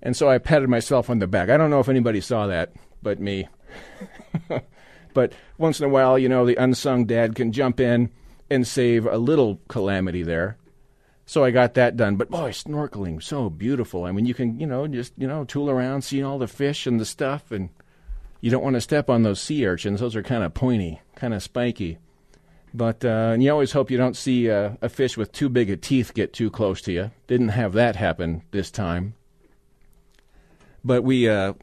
And 0.02 0.16
so 0.16 0.30
I 0.30 0.38
patted 0.38 0.70
myself 0.70 1.10
on 1.10 1.20
the 1.20 1.28
back. 1.28 1.50
I 1.50 1.58
don't 1.58 1.70
know 1.70 1.80
if 1.80 1.90
anybody 1.90 2.22
saw 2.22 2.48
that 2.48 2.72
but 3.06 3.20
me. 3.20 3.48
but 5.16 5.34
once 5.58 5.80
in 5.80 5.86
a 5.88 5.90
while, 5.90 6.20
you 6.20 6.30
know, 6.30 6.46
the 6.46 6.62
unsung 6.62 7.06
dad 7.06 7.34
can 7.34 7.52
jump 7.52 7.80
in 7.80 8.12
and 8.52 8.68
save 8.68 9.08
a 9.08 9.18
little 9.18 9.60
calamity 9.68 10.22
there. 10.22 10.58
so 11.26 11.44
I 11.44 11.50
got 11.50 11.74
that 11.74 11.98
done. 11.98 12.18
But 12.18 12.30
boy, 12.30 12.52
snorkeling 12.52 13.24
so 13.24 13.50
beautiful. 13.50 14.04
I 14.04 14.12
mean, 14.12 14.28
you 14.28 14.36
can 14.36 14.60
you 14.60 14.68
know 14.68 14.86
just 14.88 15.14
you 15.18 15.28
know 15.28 15.44
tool 15.44 15.72
around, 15.72 16.04
seeing 16.04 16.24
all 16.24 16.38
the 16.38 16.48
fish 16.48 16.86
and 16.86 17.00
the 17.00 17.06
stuff, 17.06 17.52
and 17.52 17.70
you 18.42 18.52
don't 18.52 18.64
want 18.64 18.76
to 18.76 18.82
step 18.82 19.10
on 19.10 19.24
those 19.24 19.42
sea 19.42 19.66
urchins. 19.66 20.02
Those 20.02 20.16
are 20.16 20.22
kind 20.22 20.44
of 20.44 20.54
pointy, 20.54 21.02
kind 21.16 21.34
of 21.34 21.42
spiky. 21.42 21.98
But 22.76 23.06
uh, 23.06 23.32
and 23.34 23.42
you 23.42 23.50
always 23.52 23.72
hope 23.72 23.90
you 23.90 23.98
don't 23.98 24.18
see 24.18 24.52
uh, 24.52 24.72
a 24.82 24.90
fish 24.90 25.16
with 25.18 25.32
too 25.32 25.48
big 25.50 25.70
a 25.70 25.78
teeth 25.78 26.14
get 26.14 26.34
too 26.34 26.52
close 26.52 26.82
to 26.82 26.92
you. 26.92 27.12
Didn't 27.26 27.50
have 27.50 27.74
that 27.74 27.96
happen 27.96 28.44
this 28.52 28.70
time. 28.70 29.16
But 30.84 31.04
we 31.04 31.28
uh, 31.28 31.54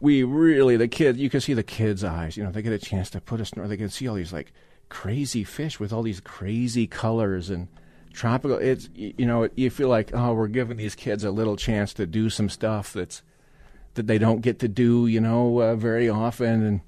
we 0.00 0.22
really 0.22 0.76
the 0.76 0.88
kids 0.88 1.18
you 1.18 1.30
can 1.30 1.40
see 1.40 1.54
the 1.54 1.62
kids' 1.62 2.04
eyes. 2.04 2.36
You 2.36 2.44
know, 2.44 2.50
they 2.50 2.62
get 2.62 2.72
a 2.72 2.78
chance 2.78 3.10
to 3.10 3.20
put 3.20 3.40
a 3.40 3.44
snort. 3.44 3.68
They 3.68 3.76
can 3.76 3.90
see 3.90 4.08
all 4.08 4.14
these 4.14 4.32
like 4.32 4.52
crazy 4.88 5.44
fish 5.44 5.78
with 5.78 5.92
all 5.92 6.02
these 6.02 6.20
crazy 6.20 6.86
colors 6.86 7.50
and 7.50 7.68
tropical. 8.12 8.58
It's 8.58 8.88
you 8.94 9.26
know 9.26 9.48
you 9.54 9.70
feel 9.70 9.88
like 9.88 10.10
oh 10.14 10.34
we're 10.34 10.48
giving 10.48 10.76
these 10.76 10.94
kids 10.94 11.24
a 11.24 11.30
little 11.30 11.56
chance 11.56 11.92
to 11.94 12.06
do 12.06 12.30
some 12.30 12.48
stuff 12.48 12.92
that's 12.92 13.22
that 13.94 14.06
they 14.06 14.18
don't 14.18 14.40
get 14.40 14.58
to 14.60 14.68
do 14.68 15.06
you 15.06 15.20
know 15.20 15.60
uh, 15.60 15.74
very 15.74 16.08
often 16.08 16.62
and 16.62 16.80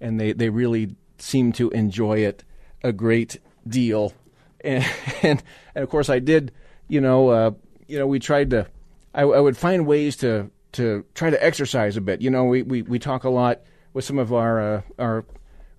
and 0.00 0.20
they 0.20 0.32
they 0.32 0.48
really 0.48 0.94
seem 1.18 1.52
to 1.52 1.70
enjoy 1.70 2.18
it 2.18 2.44
a 2.82 2.92
great 2.92 3.38
deal 3.66 4.12
and 4.62 4.84
and, 5.22 5.42
and 5.74 5.82
of 5.82 5.88
course 5.88 6.08
I 6.08 6.18
did 6.18 6.52
you 6.88 7.00
know 7.00 7.28
uh, 7.28 7.50
you 7.86 7.98
know 7.98 8.06
we 8.06 8.18
tried 8.18 8.50
to 8.50 8.66
I, 9.14 9.22
I 9.22 9.40
would 9.40 9.56
find 9.56 9.86
ways 9.86 10.16
to 10.18 10.50
to 10.76 11.04
try 11.14 11.30
to 11.30 11.44
exercise 11.44 11.96
a 11.96 12.00
bit 12.00 12.20
you 12.20 12.30
know 12.30 12.44
we 12.44 12.62
we, 12.62 12.82
we 12.82 12.98
talk 12.98 13.24
a 13.24 13.30
lot 13.30 13.60
with 13.92 14.04
some 14.04 14.18
of 14.18 14.32
our 14.32 14.60
uh, 14.60 14.82
our 14.98 15.24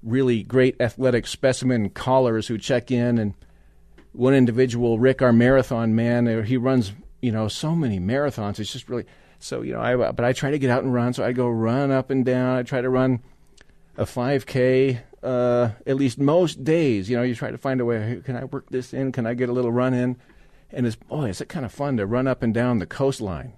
really 0.03 0.43
great 0.43 0.79
athletic 0.79 1.27
specimen 1.27 1.89
callers 1.89 2.47
who 2.47 2.57
check 2.57 2.91
in 2.91 3.17
and 3.17 3.33
one 4.17 4.33
individual, 4.33 4.97
Rick, 4.99 5.21
our 5.21 5.31
marathon 5.31 5.95
man, 5.95 6.27
uh, 6.27 6.41
he 6.41 6.57
runs, 6.57 6.91
you 7.21 7.31
know, 7.31 7.47
so 7.47 7.75
many 7.75 7.99
marathons. 7.99 8.59
It's 8.59 8.73
just 8.73 8.89
really 8.89 9.05
so, 9.39 9.61
you 9.61 9.73
know, 9.73 9.79
I 9.79 9.95
but 9.95 10.25
I 10.25 10.33
try 10.33 10.51
to 10.51 10.59
get 10.59 10.71
out 10.71 10.83
and 10.83 10.93
run, 10.93 11.13
so 11.13 11.23
I 11.23 11.31
go 11.31 11.47
run 11.47 11.91
up 11.91 12.09
and 12.09 12.25
down. 12.25 12.57
I 12.57 12.63
try 12.63 12.81
to 12.81 12.89
run 12.89 13.21
a 13.95 14.05
5K 14.05 14.99
uh, 15.21 15.69
at 15.85 15.95
least 15.95 16.17
most 16.17 16.63
days. 16.63 17.09
You 17.09 17.17
know, 17.17 17.23
you 17.23 17.35
try 17.35 17.51
to 17.51 17.57
find 17.57 17.79
a 17.79 17.85
way. 17.85 18.21
Can 18.25 18.35
I 18.35 18.45
work 18.45 18.69
this 18.71 18.93
in? 18.93 19.11
Can 19.11 19.27
I 19.27 19.35
get 19.35 19.49
a 19.49 19.53
little 19.53 19.71
run 19.71 19.93
in? 19.93 20.17
And 20.71 20.87
it's 20.87 20.95
boy, 20.95 21.25
is 21.25 21.39
it 21.39 21.49
kind 21.49 21.65
of 21.65 21.71
fun 21.71 21.97
to 21.97 22.05
run 22.07 22.27
up 22.27 22.41
and 22.41 22.53
down 22.53 22.79
the 22.79 22.87
coastline. 22.87 23.53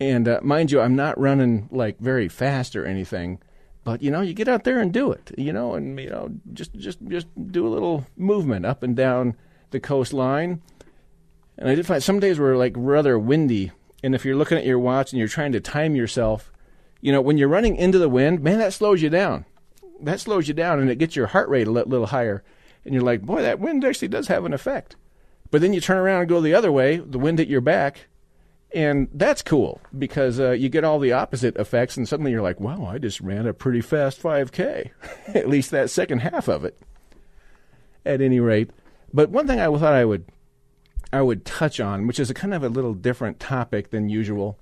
And 0.00 0.26
uh, 0.26 0.40
mind 0.42 0.72
you, 0.72 0.80
I'm 0.80 0.96
not 0.96 1.20
running 1.20 1.68
like 1.70 1.98
very 2.00 2.28
fast 2.28 2.74
or 2.74 2.86
anything. 2.86 3.38
But 3.84 4.02
you 4.02 4.10
know, 4.10 4.22
you 4.22 4.34
get 4.34 4.48
out 4.48 4.64
there 4.64 4.80
and 4.80 4.92
do 4.92 5.12
it. 5.12 5.30
You 5.36 5.52
know, 5.52 5.74
and 5.74 5.98
you 5.98 6.10
know, 6.10 6.30
just 6.52 6.74
just 6.74 6.98
just 7.08 7.26
do 7.50 7.66
a 7.66 7.70
little 7.70 8.06
movement 8.16 8.66
up 8.66 8.82
and 8.82 8.96
down 8.96 9.36
the 9.70 9.80
coastline. 9.80 10.62
And 11.58 11.68
I 11.68 11.74
did 11.74 11.86
find 11.86 12.02
some 12.02 12.20
days 12.20 12.38
were 12.38 12.56
like 12.56 12.74
rather 12.76 13.18
windy. 13.18 13.72
And 14.02 14.14
if 14.14 14.24
you're 14.24 14.36
looking 14.36 14.56
at 14.56 14.64
your 14.64 14.78
watch 14.78 15.12
and 15.12 15.18
you're 15.18 15.28
trying 15.28 15.52
to 15.52 15.60
time 15.60 15.94
yourself, 15.94 16.50
you 17.02 17.12
know, 17.12 17.20
when 17.20 17.36
you're 17.36 17.48
running 17.48 17.76
into 17.76 17.98
the 17.98 18.08
wind, 18.08 18.40
man, 18.42 18.58
that 18.58 18.72
slows 18.72 19.02
you 19.02 19.10
down. 19.10 19.44
That 20.00 20.20
slows 20.20 20.48
you 20.48 20.54
down, 20.54 20.80
and 20.80 20.90
it 20.90 20.96
gets 20.96 21.14
your 21.14 21.26
heart 21.26 21.50
rate 21.50 21.66
a 21.66 21.70
little 21.70 22.06
higher. 22.06 22.42
And 22.84 22.94
you're 22.94 23.02
like, 23.02 23.20
boy, 23.20 23.42
that 23.42 23.60
wind 23.60 23.84
actually 23.84 24.08
does 24.08 24.28
have 24.28 24.46
an 24.46 24.54
effect. 24.54 24.96
But 25.50 25.60
then 25.60 25.74
you 25.74 25.80
turn 25.82 25.98
around 25.98 26.20
and 26.20 26.28
go 26.30 26.40
the 26.40 26.54
other 26.54 26.72
way, 26.72 26.96
the 26.96 27.18
wind 27.18 27.40
at 27.40 27.48
your 27.48 27.60
back, 27.60 28.06
and 28.72 29.08
that's 29.12 29.42
cool 29.42 29.80
because 29.98 30.38
uh, 30.38 30.52
you 30.52 30.68
get 30.68 30.84
all 30.84 30.98
the 30.98 31.12
opposite 31.12 31.56
effects, 31.56 31.96
and 31.96 32.08
suddenly 32.08 32.30
you're 32.30 32.42
like, 32.42 32.60
wow, 32.60 32.86
I 32.86 32.98
just 32.98 33.20
ran 33.20 33.46
a 33.46 33.54
pretty 33.54 33.80
fast 33.80 34.22
5K. 34.22 34.90
At 35.34 35.48
least 35.48 35.70
that 35.70 35.90
second 35.90 36.20
half 36.20 36.48
of 36.48 36.64
it. 36.64 36.78
At 38.04 38.20
any 38.20 38.40
rate. 38.40 38.70
But 39.12 39.30
one 39.30 39.46
thing 39.46 39.60
I 39.60 39.66
thought 39.66 39.92
I 39.92 40.04
would 40.04 40.24
I 41.12 41.22
would 41.22 41.44
touch 41.44 41.80
on, 41.80 42.06
which 42.06 42.20
is 42.20 42.30
a 42.30 42.34
kind 42.34 42.54
of 42.54 42.62
a 42.62 42.68
little 42.68 42.94
different 42.94 43.40
topic 43.40 43.90
than 43.90 44.08
usual, 44.08 44.56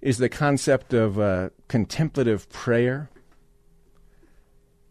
is 0.00 0.18
the 0.18 0.28
concept 0.28 0.92
of 0.92 1.18
uh, 1.18 1.50
contemplative 1.68 2.48
prayer 2.48 3.08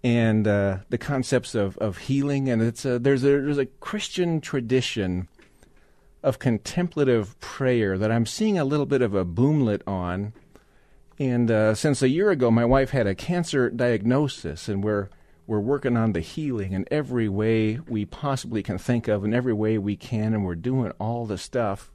and 0.01 0.47
uh, 0.47 0.77
the 0.87 0.97
concepts 0.97 1.55
of, 1.55 1.77
of 1.79 1.97
healing. 1.97 2.47
And 2.47 2.61
it's 2.61 2.85
a, 2.85 2.97
there's 2.97 3.23
a 3.23 3.27
there's 3.27 3.57
a 3.57 3.65
Christian 3.65 4.39
tradition 4.39 5.27
of 6.21 6.39
contemplative 6.39 7.39
prayer 7.39 7.97
that 7.97 8.11
I'm 8.11 8.25
seeing 8.25 8.57
a 8.57 8.65
little 8.65 8.85
bit 8.85 9.01
of 9.01 9.13
a 9.13 9.25
boomlet 9.25 9.81
on. 9.87 10.33
And 11.17 11.49
uh, 11.51 11.75
since 11.75 12.01
a 12.01 12.09
year 12.09 12.31
ago, 12.31 12.51
my 12.51 12.65
wife 12.65 12.91
had 12.91 13.07
a 13.07 13.15
cancer 13.15 13.69
diagnosis, 13.69 14.67
and 14.67 14.83
we're 14.83 15.09
we're 15.47 15.59
working 15.59 15.97
on 15.97 16.13
the 16.13 16.19
healing 16.19 16.73
in 16.73 16.85
every 16.91 17.27
way 17.27 17.79
we 17.87 18.05
possibly 18.05 18.61
can 18.61 18.77
think 18.77 19.07
of, 19.07 19.25
in 19.25 19.33
every 19.33 19.53
way 19.53 19.79
we 19.79 19.95
can, 19.95 20.33
and 20.33 20.45
we're 20.45 20.53
doing 20.53 20.91
all 20.99 21.25
the 21.25 21.39
stuff. 21.39 21.91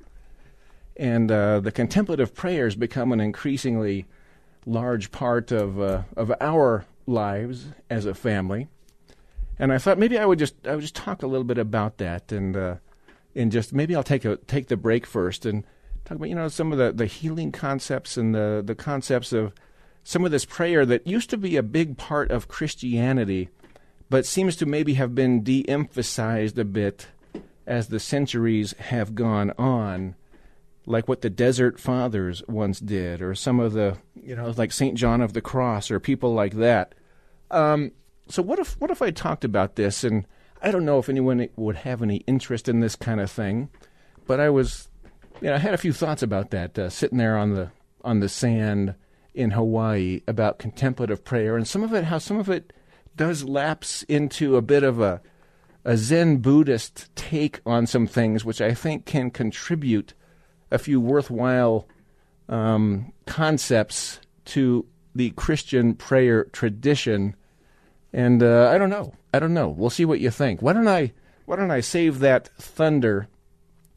And 0.96 1.30
uh, 1.30 1.60
the 1.60 1.70
contemplative 1.70 2.34
prayers 2.34 2.74
become 2.74 3.12
an 3.12 3.20
increasingly 3.20 4.06
large 4.66 5.12
part 5.12 5.52
of 5.52 5.80
uh, 5.80 6.02
of 6.16 6.32
our 6.40 6.84
lives 7.06 7.66
as 7.88 8.06
a 8.06 8.14
family. 8.14 8.68
And 9.58 9.72
I 9.72 9.78
thought 9.78 9.98
maybe 9.98 10.18
I 10.18 10.26
would 10.26 10.38
just 10.38 10.54
I 10.66 10.74
would 10.74 10.82
just 10.82 10.96
talk 10.96 11.22
a 11.22 11.26
little 11.26 11.44
bit 11.44 11.58
about 11.58 11.98
that 11.98 12.32
and 12.32 12.56
uh, 12.56 12.76
and 13.34 13.50
just 13.52 13.72
maybe 13.72 13.94
I'll 13.94 14.02
take 14.02 14.24
a 14.24 14.36
take 14.36 14.68
the 14.68 14.76
break 14.76 15.06
first 15.06 15.46
and 15.46 15.64
talk 16.04 16.16
about 16.16 16.28
you 16.28 16.34
know 16.34 16.48
some 16.48 16.72
of 16.72 16.78
the, 16.78 16.92
the 16.92 17.06
healing 17.06 17.52
concepts 17.52 18.16
and 18.16 18.34
the 18.34 18.62
the 18.64 18.74
concepts 18.74 19.32
of 19.32 19.52
some 20.04 20.24
of 20.24 20.30
this 20.30 20.44
prayer 20.44 20.84
that 20.84 21.06
used 21.06 21.30
to 21.30 21.38
be 21.38 21.56
a 21.56 21.62
big 21.62 21.96
part 21.96 22.30
of 22.30 22.46
Christianity, 22.46 23.48
but 24.10 24.26
seems 24.26 24.54
to 24.56 24.66
maybe 24.66 24.94
have 24.94 25.14
been 25.14 25.42
de-emphasized 25.42 26.58
a 26.58 26.64
bit 26.64 27.06
as 27.66 27.88
the 27.88 27.98
centuries 27.98 28.74
have 28.78 29.14
gone 29.14 29.50
on, 29.56 30.14
like 30.84 31.08
what 31.08 31.22
the 31.22 31.30
Desert 31.30 31.80
Fathers 31.80 32.42
once 32.46 32.80
did, 32.80 33.22
or 33.22 33.34
some 33.34 33.58
of 33.58 33.72
the 33.72 33.96
you 34.22 34.36
know 34.36 34.52
like 34.56 34.72
Saint 34.72 34.96
John 34.96 35.20
of 35.20 35.32
the 35.32 35.40
Cross 35.40 35.90
or 35.90 35.98
people 36.00 36.34
like 36.34 36.54
that. 36.54 36.94
Um, 37.50 37.92
so 38.28 38.42
what 38.42 38.58
if 38.58 38.78
what 38.80 38.90
if 38.90 39.02
I 39.02 39.10
talked 39.10 39.44
about 39.44 39.76
this 39.76 40.04
and 40.04 40.26
I 40.64 40.71
don't 40.71 40.87
know 40.87 40.99
if 40.99 41.11
anyone 41.11 41.47
would 41.56 41.76
have 41.76 42.02
any 42.02 42.16
interest 42.26 42.71
in 42.71 42.80
this 42.80 42.97
kind 42.97 43.21
of 43.21 43.30
thing, 43.30 43.68
but 44.26 44.40
I 44.40 44.49
was, 44.49 44.88
you 45.42 45.49
know, 45.49 45.56
I 45.56 45.59
had 45.59 45.75
a 45.75 45.78
few 45.78 45.92
thoughts 45.92 46.23
about 46.23 46.50
that 46.52 46.78
uh, 46.78 46.88
sitting 46.88 47.18
there 47.18 47.37
on 47.37 47.52
the 47.52 47.71
on 48.02 48.21
the 48.21 48.30
sand 48.30 48.94
in 49.35 49.50
Hawaii 49.50 50.23
about 50.26 50.59
contemplative 50.59 51.23
prayer, 51.23 51.56
and 51.56 51.68
some 51.68 51.83
of 51.83 51.92
it, 51.92 52.04
how 52.04 52.16
some 52.16 52.38
of 52.38 52.49
it 52.49 52.73
does 53.14 53.44
lapse 53.44 54.04
into 54.04 54.56
a 54.56 54.62
bit 54.62 54.83
of 54.83 55.02
a 55.02 55.21
a 55.85 55.99
Zen 55.99 56.38
Buddhist 56.38 57.14
take 57.14 57.61
on 57.66 57.87
some 57.87 58.06
things, 58.06 58.42
which 58.42 58.62
I 58.62 58.73
think 58.73 59.04
can 59.04 59.30
contribute 59.30 60.14
a 60.71 60.78
few 60.78 60.99
worthwhile 60.99 61.87
um, 62.49 63.12
concepts 63.26 64.18
to 64.47 64.87
the 65.14 65.30
Christian 65.33 65.94
prayer 65.94 66.44
tradition. 66.44 67.37
And 68.14 68.44
uh, 68.44 68.71
I 68.73 68.78
don't 68.78 68.90
know. 68.90 69.12
I 69.33 69.40
don't 69.40 69.54
know. 69.54 69.68
We'll 69.68 69.90
see 69.90 70.04
what 70.04 70.21
you 70.21 70.30
think. 70.30 70.62
Why 70.62 70.73
don't 70.73 70.87
I 70.87 71.12
why 71.47 71.56
don't 71.56 71.73
I 71.73 71.80
save 71.80 72.21
that 72.21 72.49
thunder, 72.56 73.28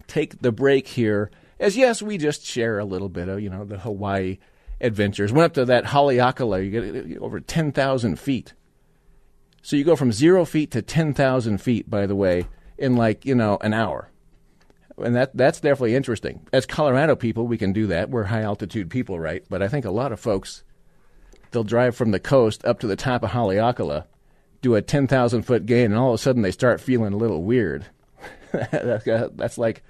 take 0.08 0.42
the 0.42 0.52
break 0.52 0.88
here, 0.88 1.30
as 1.60 1.78
yes, 1.78 2.02
we 2.02 2.18
just 2.18 2.44
share 2.44 2.80
a 2.80 2.86
little 2.86 3.10
bit 3.10 3.30
of, 3.30 3.42
you 3.42 3.50
know, 3.50 3.64
the 3.64 3.78
Hawaii 3.78 4.40
adventures. 4.82 5.32
Went 5.32 5.46
up 5.46 5.54
to 5.54 5.66
that 5.66 5.86
Haleakala, 5.86 6.66
you 6.66 6.72
get 6.72 7.22
over 7.22 7.40
10,000 7.40 8.20
feet. 8.20 8.54
So 9.62 9.76
you 9.76 9.84
go 9.84 9.96
from 9.96 10.12
zero 10.12 10.46
feet 10.46 10.72
to 10.72 10.82
10,000 10.82 11.60
feet, 11.60 11.90
by 11.90 12.08
the 12.08 12.16
way, 12.16 12.48
in 12.78 12.96
like, 12.96 13.24
you 13.24 13.36
know, 13.36 13.60
an 13.62 13.74
hour. 13.74 14.10
And 14.98 15.16
that 15.16 15.38
that's 15.38 15.60
definitely 15.60 15.94
interesting. 15.94 16.48
As 16.52 16.66
Colorado 16.66 17.16
people, 17.16 17.46
we 17.46 17.58
can 17.60 17.72
do 17.72 17.86
that. 17.88 18.10
We're 18.10 18.24
high 18.24 18.42
altitude 18.42 18.90
people, 18.90 19.20
right? 19.20 19.44
But 19.48 19.62
I 19.62 19.68
think 19.68 19.86
a 19.86 19.92
lot 19.92 20.12
of 20.12 20.20
folks, 20.20 20.64
they'll 21.52 21.64
drive 21.64 21.96
from 21.96 22.12
the 22.12 22.20
coast 22.20 22.66
up 22.66 22.80
to 22.80 22.88
the 22.88 22.96
top 22.96 23.24
of 23.24 23.32
Haleakala 23.32 24.06
do 24.62 24.76
a 24.76 24.82
10,000 24.82 25.44
foot 25.44 25.66
gain, 25.66 25.86
and 25.86 25.96
all 25.96 26.10
of 26.10 26.16
a 26.16 26.18
sudden 26.18 26.42
they 26.42 26.52
start 26.52 26.82
feeling 26.82 27.14
a 27.14 27.18
little 27.18 27.44
weird. 27.44 27.86
that's 28.52 29.58
like 29.58 29.84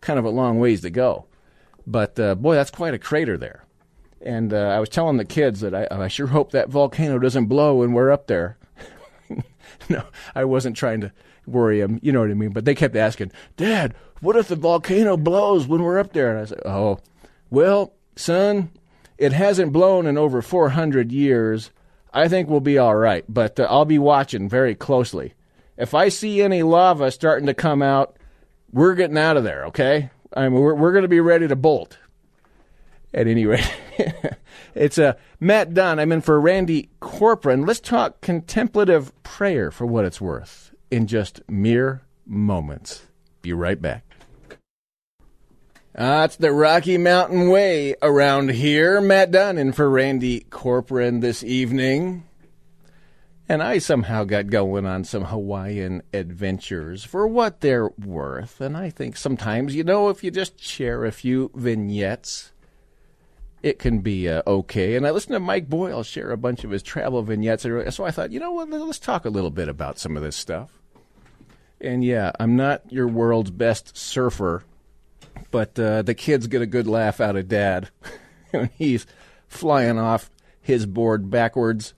kind 0.00 0.18
of 0.18 0.24
a 0.24 0.30
long 0.30 0.58
ways 0.58 0.82
to 0.82 0.90
go. 0.90 1.26
But 1.86 2.18
uh, 2.18 2.34
boy, 2.34 2.54
that's 2.54 2.70
quite 2.70 2.94
a 2.94 2.98
crater 2.98 3.36
there. 3.36 3.64
And 4.20 4.52
uh, 4.52 4.68
I 4.68 4.78
was 4.78 4.88
telling 4.88 5.16
the 5.16 5.24
kids 5.24 5.60
that 5.60 5.74
I, 5.74 5.88
I 5.90 6.08
sure 6.08 6.28
hope 6.28 6.52
that 6.52 6.68
volcano 6.68 7.18
doesn't 7.18 7.46
blow 7.46 7.76
when 7.76 7.92
we're 7.92 8.12
up 8.12 8.28
there. 8.28 8.56
no, 9.88 10.04
I 10.34 10.44
wasn't 10.44 10.76
trying 10.76 11.00
to 11.00 11.12
worry 11.46 11.80
them, 11.80 11.98
you 12.02 12.12
know 12.12 12.20
what 12.20 12.30
I 12.30 12.34
mean? 12.34 12.52
But 12.52 12.64
they 12.64 12.76
kept 12.76 12.94
asking, 12.94 13.32
Dad, 13.56 13.94
what 14.20 14.36
if 14.36 14.46
the 14.46 14.54
volcano 14.54 15.16
blows 15.16 15.66
when 15.66 15.82
we're 15.82 15.98
up 15.98 16.12
there? 16.12 16.30
And 16.30 16.38
I 16.38 16.44
said, 16.44 16.60
Oh, 16.64 17.00
well, 17.50 17.92
son, 18.14 18.70
it 19.22 19.32
hasn't 19.32 19.72
blown 19.72 20.06
in 20.06 20.18
over 20.18 20.42
400 20.42 21.12
years 21.12 21.70
I 22.12 22.28
think 22.28 22.48
we'll 22.48 22.60
be 22.60 22.78
all 22.78 22.94
right. 22.94 23.24
But 23.28 23.58
uh, 23.58 23.66
I'll 23.70 23.84
be 23.84 23.98
watching 23.98 24.48
very 24.48 24.74
closely. 24.74 25.34
If 25.76 25.94
I 25.94 26.08
see 26.08 26.42
any 26.42 26.62
lava 26.62 27.10
starting 27.10 27.46
to 27.46 27.54
come 27.54 27.82
out, 27.82 28.16
we're 28.72 28.94
getting 28.94 29.18
out 29.18 29.36
of 29.36 29.44
there. 29.44 29.64
Okay, 29.66 30.10
I 30.34 30.48
mean, 30.48 30.60
we're 30.60 30.74
we're 30.74 30.92
going 30.92 31.02
to 31.02 31.08
be 31.08 31.20
ready 31.20 31.48
to 31.48 31.56
bolt. 31.56 31.98
At 33.14 33.26
any 33.26 33.44
rate, 33.44 33.70
it's 34.74 34.98
uh, 34.98 35.14
Matt 35.38 35.74
Dunn. 35.74 35.98
I'm 35.98 36.12
in 36.12 36.22
for 36.22 36.40
Randy 36.40 36.88
Corporon. 37.00 37.66
Let's 37.66 37.80
talk 37.80 38.22
contemplative 38.22 39.12
prayer 39.22 39.70
for 39.70 39.84
what 39.84 40.06
it's 40.06 40.18
worth 40.18 40.74
in 40.90 41.06
just 41.06 41.42
mere 41.46 42.02
moments. 42.26 43.02
Be 43.42 43.52
right 43.52 43.80
back. 43.80 44.04
Uh, 45.94 46.22
it's 46.24 46.36
the 46.36 46.52
Rocky 46.52 46.96
Mountain 46.96 47.50
Way 47.50 47.94
around 48.00 48.50
here. 48.52 48.98
Matt 48.98 49.30
Dunn 49.30 49.58
in 49.58 49.72
for 49.72 49.90
Randy 49.90 50.40
Corporon 50.48 51.20
this 51.20 51.44
evening. 51.44 52.26
And 53.46 53.62
I 53.62 53.76
somehow 53.76 54.24
got 54.24 54.46
going 54.46 54.86
on 54.86 55.04
some 55.04 55.24
Hawaiian 55.24 56.02
adventures 56.14 57.04
for 57.04 57.28
what 57.28 57.60
they're 57.60 57.90
worth. 57.90 58.58
And 58.62 58.74
I 58.74 58.88
think 58.88 59.18
sometimes, 59.18 59.74
you 59.74 59.84
know, 59.84 60.08
if 60.08 60.24
you 60.24 60.30
just 60.30 60.58
share 60.58 61.04
a 61.04 61.12
few 61.12 61.50
vignettes, 61.54 62.52
it 63.62 63.78
can 63.78 63.98
be 63.98 64.30
uh, 64.30 64.40
okay. 64.46 64.96
And 64.96 65.06
I 65.06 65.10
listened 65.10 65.34
to 65.34 65.40
Mike 65.40 65.68
Boyle 65.68 66.02
share 66.04 66.30
a 66.30 66.38
bunch 66.38 66.64
of 66.64 66.70
his 66.70 66.82
travel 66.82 67.22
vignettes. 67.22 67.64
So 67.94 68.04
I 68.06 68.10
thought, 68.10 68.32
you 68.32 68.40
know 68.40 68.52
what, 68.52 68.70
let's 68.70 68.98
talk 68.98 69.26
a 69.26 69.30
little 69.30 69.50
bit 69.50 69.68
about 69.68 69.98
some 69.98 70.16
of 70.16 70.22
this 70.22 70.36
stuff. 70.36 70.80
And 71.82 72.02
yeah, 72.02 72.32
I'm 72.40 72.56
not 72.56 72.90
your 72.90 73.08
world's 73.08 73.50
best 73.50 73.94
surfer 73.94 74.64
but 75.50 75.78
uh, 75.78 76.02
the 76.02 76.14
kids 76.14 76.46
get 76.46 76.62
a 76.62 76.66
good 76.66 76.86
laugh 76.86 77.20
out 77.20 77.36
of 77.36 77.48
Dad 77.48 77.90
when 78.50 78.70
he's 78.76 79.06
flying 79.48 79.98
off 79.98 80.30
his 80.60 80.86
board 80.86 81.30
backwards. 81.30 81.94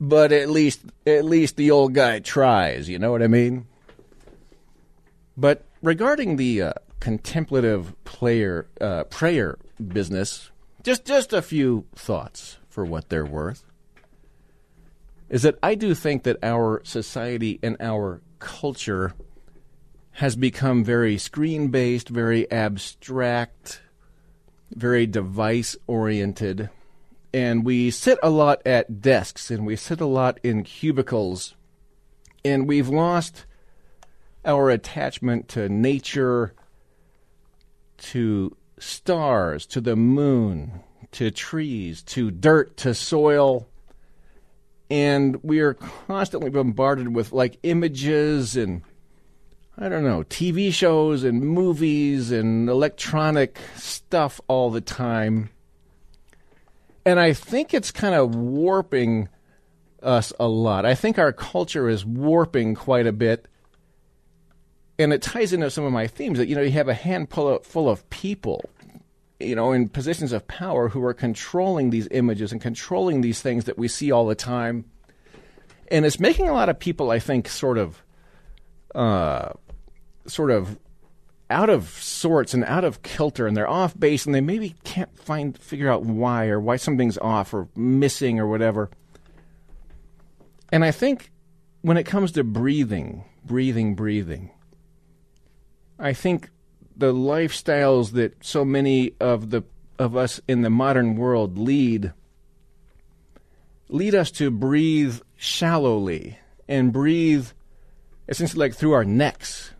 But 0.00 0.32
at 0.32 0.50
least, 0.50 0.82
at 1.06 1.24
least 1.24 1.56
the 1.56 1.70
old 1.70 1.94
guy 1.94 2.18
tries. 2.18 2.88
You 2.88 2.98
know 2.98 3.12
what 3.12 3.22
I 3.22 3.28
mean? 3.28 3.66
But 5.36 5.64
regarding 5.82 6.36
the 6.36 6.62
uh, 6.62 6.72
contemplative 7.00 7.94
player 8.04 8.66
uh, 8.80 9.04
prayer 9.04 9.58
business, 9.86 10.50
just 10.82 11.04
just 11.04 11.32
a 11.32 11.42
few 11.42 11.86
thoughts 11.94 12.58
for 12.68 12.84
what 12.84 13.08
they're 13.08 13.26
worth. 13.26 13.64
Is 15.30 15.42
that 15.42 15.58
I 15.62 15.74
do 15.74 15.94
think 15.94 16.24
that 16.24 16.36
our 16.42 16.82
society 16.84 17.58
and 17.62 17.76
our 17.80 18.20
culture 18.38 19.14
has 20.14 20.36
become 20.36 20.84
very 20.84 21.18
screen 21.18 21.68
based, 21.68 22.08
very 22.08 22.48
abstract, 22.50 23.82
very 24.70 25.06
device 25.06 25.76
oriented. 25.88 26.70
And 27.32 27.64
we 27.64 27.90
sit 27.90 28.20
a 28.22 28.30
lot 28.30 28.64
at 28.64 29.00
desks 29.00 29.50
and 29.50 29.66
we 29.66 29.74
sit 29.74 30.00
a 30.00 30.06
lot 30.06 30.38
in 30.44 30.62
cubicles. 30.62 31.56
And 32.44 32.68
we've 32.68 32.88
lost 32.88 33.44
our 34.44 34.70
attachment 34.70 35.48
to 35.48 35.68
nature, 35.68 36.54
to 37.98 38.56
stars, 38.78 39.66
to 39.66 39.80
the 39.80 39.96
moon, 39.96 40.80
to 41.10 41.32
trees, 41.32 42.02
to 42.02 42.30
dirt, 42.30 42.76
to 42.76 42.94
soil. 42.94 43.66
And 44.88 45.42
we 45.42 45.58
are 45.58 45.74
constantly 45.74 46.50
bombarded 46.50 47.16
with 47.16 47.32
like 47.32 47.58
images 47.64 48.56
and 48.56 48.82
I 49.76 49.88
don't 49.88 50.04
know, 50.04 50.22
TV 50.22 50.72
shows 50.72 51.24
and 51.24 51.40
movies 51.40 52.30
and 52.30 52.68
electronic 52.68 53.58
stuff 53.74 54.40
all 54.46 54.70
the 54.70 54.80
time. 54.80 55.50
And 57.04 57.18
I 57.18 57.32
think 57.32 57.74
it's 57.74 57.90
kind 57.90 58.14
of 58.14 58.36
warping 58.36 59.28
us 60.00 60.32
a 60.38 60.46
lot. 60.46 60.86
I 60.86 60.94
think 60.94 61.18
our 61.18 61.32
culture 61.32 61.88
is 61.88 62.04
warping 62.04 62.76
quite 62.76 63.06
a 63.06 63.12
bit. 63.12 63.48
And 64.96 65.12
it 65.12 65.22
ties 65.22 65.52
into 65.52 65.70
some 65.70 65.84
of 65.84 65.92
my 65.92 66.06
themes 66.06 66.38
that, 66.38 66.46
you 66.46 66.54
know, 66.54 66.62
you 66.62 66.70
have 66.70 66.88
a 66.88 66.94
handful 66.94 67.48
of, 67.48 67.66
full 67.66 67.88
of 67.88 68.08
people, 68.10 68.70
you 69.40 69.56
know, 69.56 69.72
in 69.72 69.88
positions 69.88 70.32
of 70.32 70.46
power 70.46 70.88
who 70.88 71.04
are 71.04 71.14
controlling 71.14 71.90
these 71.90 72.06
images 72.12 72.52
and 72.52 72.60
controlling 72.60 73.20
these 73.20 73.42
things 73.42 73.64
that 73.64 73.76
we 73.76 73.88
see 73.88 74.12
all 74.12 74.26
the 74.26 74.36
time. 74.36 74.84
And 75.90 76.06
it's 76.06 76.20
making 76.20 76.48
a 76.48 76.52
lot 76.52 76.68
of 76.68 76.78
people, 76.78 77.10
I 77.10 77.18
think, 77.18 77.48
sort 77.48 77.76
of 77.76 78.04
uh, 78.94 79.52
sort 80.26 80.50
of 80.50 80.78
out 81.50 81.68
of 81.68 81.88
sorts 81.88 82.54
and 82.54 82.64
out 82.64 82.84
of 82.84 83.02
kilter 83.02 83.46
and 83.46 83.56
they're 83.56 83.68
off 83.68 83.98
base 83.98 84.26
and 84.26 84.34
they 84.34 84.40
maybe 84.40 84.74
can't 84.84 85.16
find 85.18 85.58
figure 85.58 85.90
out 85.90 86.02
why 86.02 86.46
or 86.46 86.58
why 86.58 86.76
something's 86.76 87.18
off 87.18 87.52
or 87.52 87.68
missing 87.76 88.40
or 88.40 88.46
whatever. 88.46 88.90
And 90.72 90.84
I 90.84 90.90
think 90.90 91.30
when 91.82 91.96
it 91.96 92.04
comes 92.04 92.32
to 92.32 92.44
breathing, 92.44 93.24
breathing, 93.44 93.94
breathing, 93.94 94.50
I 95.98 96.12
think 96.12 96.50
the 96.96 97.12
lifestyles 97.12 98.12
that 98.12 98.42
so 98.44 98.64
many 98.64 99.12
of 99.20 99.50
the 99.50 99.62
of 99.98 100.16
us 100.16 100.40
in 100.48 100.62
the 100.62 100.70
modern 100.70 101.16
world 101.16 101.56
lead 101.56 102.12
lead 103.88 104.14
us 104.14 104.30
to 104.32 104.50
breathe 104.50 105.20
shallowly 105.36 106.38
and 106.68 106.92
breathe 106.92 107.48
essentially 108.28 108.58
like 108.58 108.74
through 108.74 108.92
our 108.92 109.04
necks 109.04 109.73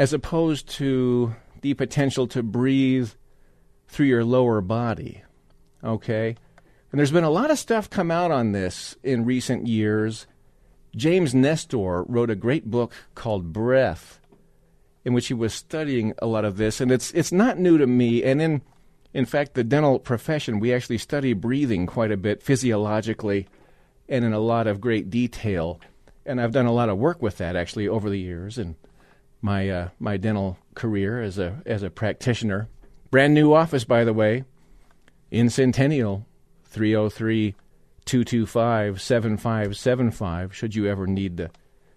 as 0.00 0.14
opposed 0.14 0.66
to 0.66 1.36
the 1.60 1.74
potential 1.74 2.26
to 2.26 2.42
breathe 2.42 3.10
through 3.86 4.06
your 4.06 4.24
lower 4.24 4.62
body. 4.62 5.22
Okay? 5.84 6.34
And 6.90 6.98
there's 6.98 7.10
been 7.10 7.22
a 7.22 7.28
lot 7.28 7.50
of 7.50 7.58
stuff 7.58 7.90
come 7.90 8.10
out 8.10 8.30
on 8.30 8.52
this 8.52 8.96
in 9.02 9.26
recent 9.26 9.66
years. 9.66 10.26
James 10.96 11.34
Nestor 11.34 12.04
wrote 12.04 12.30
a 12.30 12.34
great 12.34 12.70
book 12.70 12.94
called 13.14 13.52
Breath, 13.52 14.20
in 15.04 15.12
which 15.12 15.26
he 15.26 15.34
was 15.34 15.52
studying 15.52 16.14
a 16.16 16.26
lot 16.26 16.46
of 16.46 16.56
this, 16.56 16.80
and 16.80 16.90
it's 16.90 17.12
it's 17.12 17.30
not 17.30 17.58
new 17.58 17.76
to 17.76 17.86
me. 17.86 18.24
And 18.24 18.40
in 18.40 18.62
in 19.12 19.26
fact, 19.26 19.52
the 19.52 19.62
dental 19.62 19.98
profession, 19.98 20.60
we 20.60 20.72
actually 20.72 20.96
study 20.96 21.34
breathing 21.34 21.86
quite 21.86 22.10
a 22.10 22.16
bit 22.16 22.42
physiologically 22.42 23.48
and 24.08 24.24
in 24.24 24.32
a 24.32 24.40
lot 24.40 24.66
of 24.66 24.80
great 24.80 25.10
detail. 25.10 25.78
And 26.24 26.40
I've 26.40 26.52
done 26.52 26.66
a 26.66 26.72
lot 26.72 26.88
of 26.88 26.96
work 26.96 27.20
with 27.20 27.36
that 27.36 27.54
actually 27.54 27.86
over 27.86 28.08
the 28.08 28.18
years, 28.18 28.56
and 28.56 28.76
my 29.42 29.68
uh, 29.68 29.88
my 29.98 30.16
dental 30.16 30.58
career 30.74 31.20
as 31.20 31.38
a 31.38 31.62
as 31.66 31.82
a 31.82 31.90
practitioner. 31.90 32.68
Brand 33.10 33.34
new 33.34 33.52
office, 33.52 33.84
by 33.84 34.04
the 34.04 34.12
way, 34.12 34.44
in 35.30 35.50
Centennial, 35.50 36.26
303 36.64 37.54
225 38.04 39.00
7575. 39.00 40.54
Should 40.54 40.74
you 40.74 40.86
ever 40.86 41.06
need 41.06 41.36
to 41.38 41.50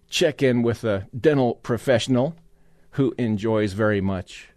check 0.09 0.43
in 0.43 0.61
with 0.61 0.83
a 0.83 1.07
dental 1.19 1.55
professional 1.55 2.35
who 2.91 3.13
enjoys 3.17 3.73
very 3.73 4.01
much 4.01 4.49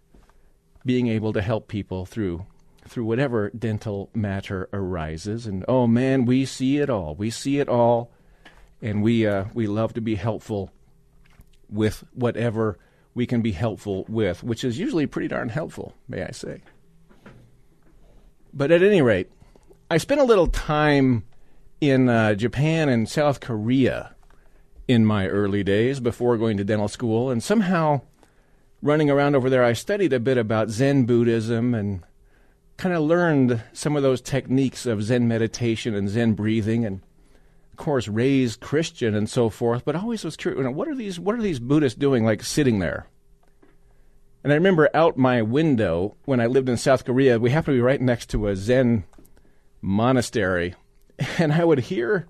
being 0.85 1.07
able 1.07 1.33
to 1.33 1.41
help 1.41 1.67
people 1.67 2.05
through 2.05 2.45
through 2.87 3.03
whatever 3.03 3.49
dental 3.49 4.09
matter 4.13 4.69
arises. 4.71 5.45
And 5.45 5.65
oh 5.67 5.87
man, 5.87 6.25
we 6.25 6.45
see 6.45 6.77
it 6.77 6.89
all. 6.89 7.15
We 7.15 7.29
see 7.29 7.59
it 7.59 7.67
all, 7.67 8.11
and 8.81 9.03
we 9.03 9.27
uh, 9.27 9.45
we 9.53 9.67
love 9.67 9.93
to 9.95 10.01
be 10.01 10.15
helpful 10.15 10.71
with 11.69 12.03
whatever 12.13 12.77
we 13.13 13.25
can 13.25 13.41
be 13.41 13.51
helpful 13.51 14.05
with, 14.07 14.43
which 14.43 14.63
is 14.63 14.77
usually 14.77 15.07
pretty 15.07 15.27
darn 15.27 15.49
helpful, 15.49 15.95
may 16.07 16.23
I 16.23 16.31
say. 16.31 16.61
But 18.53 18.71
at 18.71 18.83
any 18.83 19.01
rate, 19.01 19.31
I 19.89 19.97
spent 19.97 20.21
a 20.21 20.25
little 20.25 20.47
time 20.47 21.23
in 21.81 22.09
uh, 22.09 22.35
Japan 22.35 22.89
and 22.89 23.07
South 23.07 23.39
Korea 23.39 24.15
in 24.87 25.05
my 25.05 25.27
early 25.27 25.63
days 25.63 25.99
before 25.99 26.37
going 26.37 26.57
to 26.57 26.63
dental 26.63 26.87
school, 26.87 27.29
and 27.29 27.43
somehow 27.43 28.01
running 28.81 29.09
around 29.09 29.35
over 29.35 29.49
there, 29.49 29.63
I 29.63 29.73
studied 29.73 30.13
a 30.13 30.19
bit 30.19 30.37
about 30.37 30.69
Zen 30.69 31.05
Buddhism 31.05 31.73
and 31.73 32.03
kind 32.77 32.95
of 32.95 33.01
learned 33.01 33.61
some 33.73 33.95
of 33.95 34.03
those 34.03 34.21
techniques 34.21 34.85
of 34.85 35.03
Zen 35.03 35.27
meditation 35.27 35.95
and 35.95 36.09
Zen 36.09 36.33
breathing 36.33 36.85
and 36.85 37.01
course, 37.77 38.07
raised 38.07 38.59
Christian 38.59 39.15
and 39.15 39.29
so 39.29 39.49
forth, 39.49 39.85
but 39.85 39.95
always 39.95 40.23
was 40.23 40.35
curious. 40.35 40.57
You 40.57 40.63
know, 40.65 40.71
what 40.71 40.87
are 40.87 40.95
these? 40.95 41.19
What 41.19 41.35
are 41.35 41.41
these 41.41 41.59
Buddhists 41.59 41.97
doing, 41.97 42.25
like 42.25 42.43
sitting 42.43 42.79
there? 42.79 43.07
And 44.43 44.53
I 44.53 44.55
remember 44.55 44.89
out 44.93 45.17
my 45.17 45.41
window 45.41 46.15
when 46.25 46.39
I 46.39 46.45
lived 46.45 46.69
in 46.69 46.77
South 46.77 47.03
Korea, 47.05 47.39
we 47.39 47.49
happened 47.49 47.73
to 47.73 47.79
be 47.79 47.81
right 47.81 47.99
next 47.99 48.29
to 48.29 48.47
a 48.47 48.55
Zen 48.55 49.03
monastery, 49.81 50.75
and 51.37 51.53
I 51.53 51.65
would 51.65 51.79
hear 51.79 52.27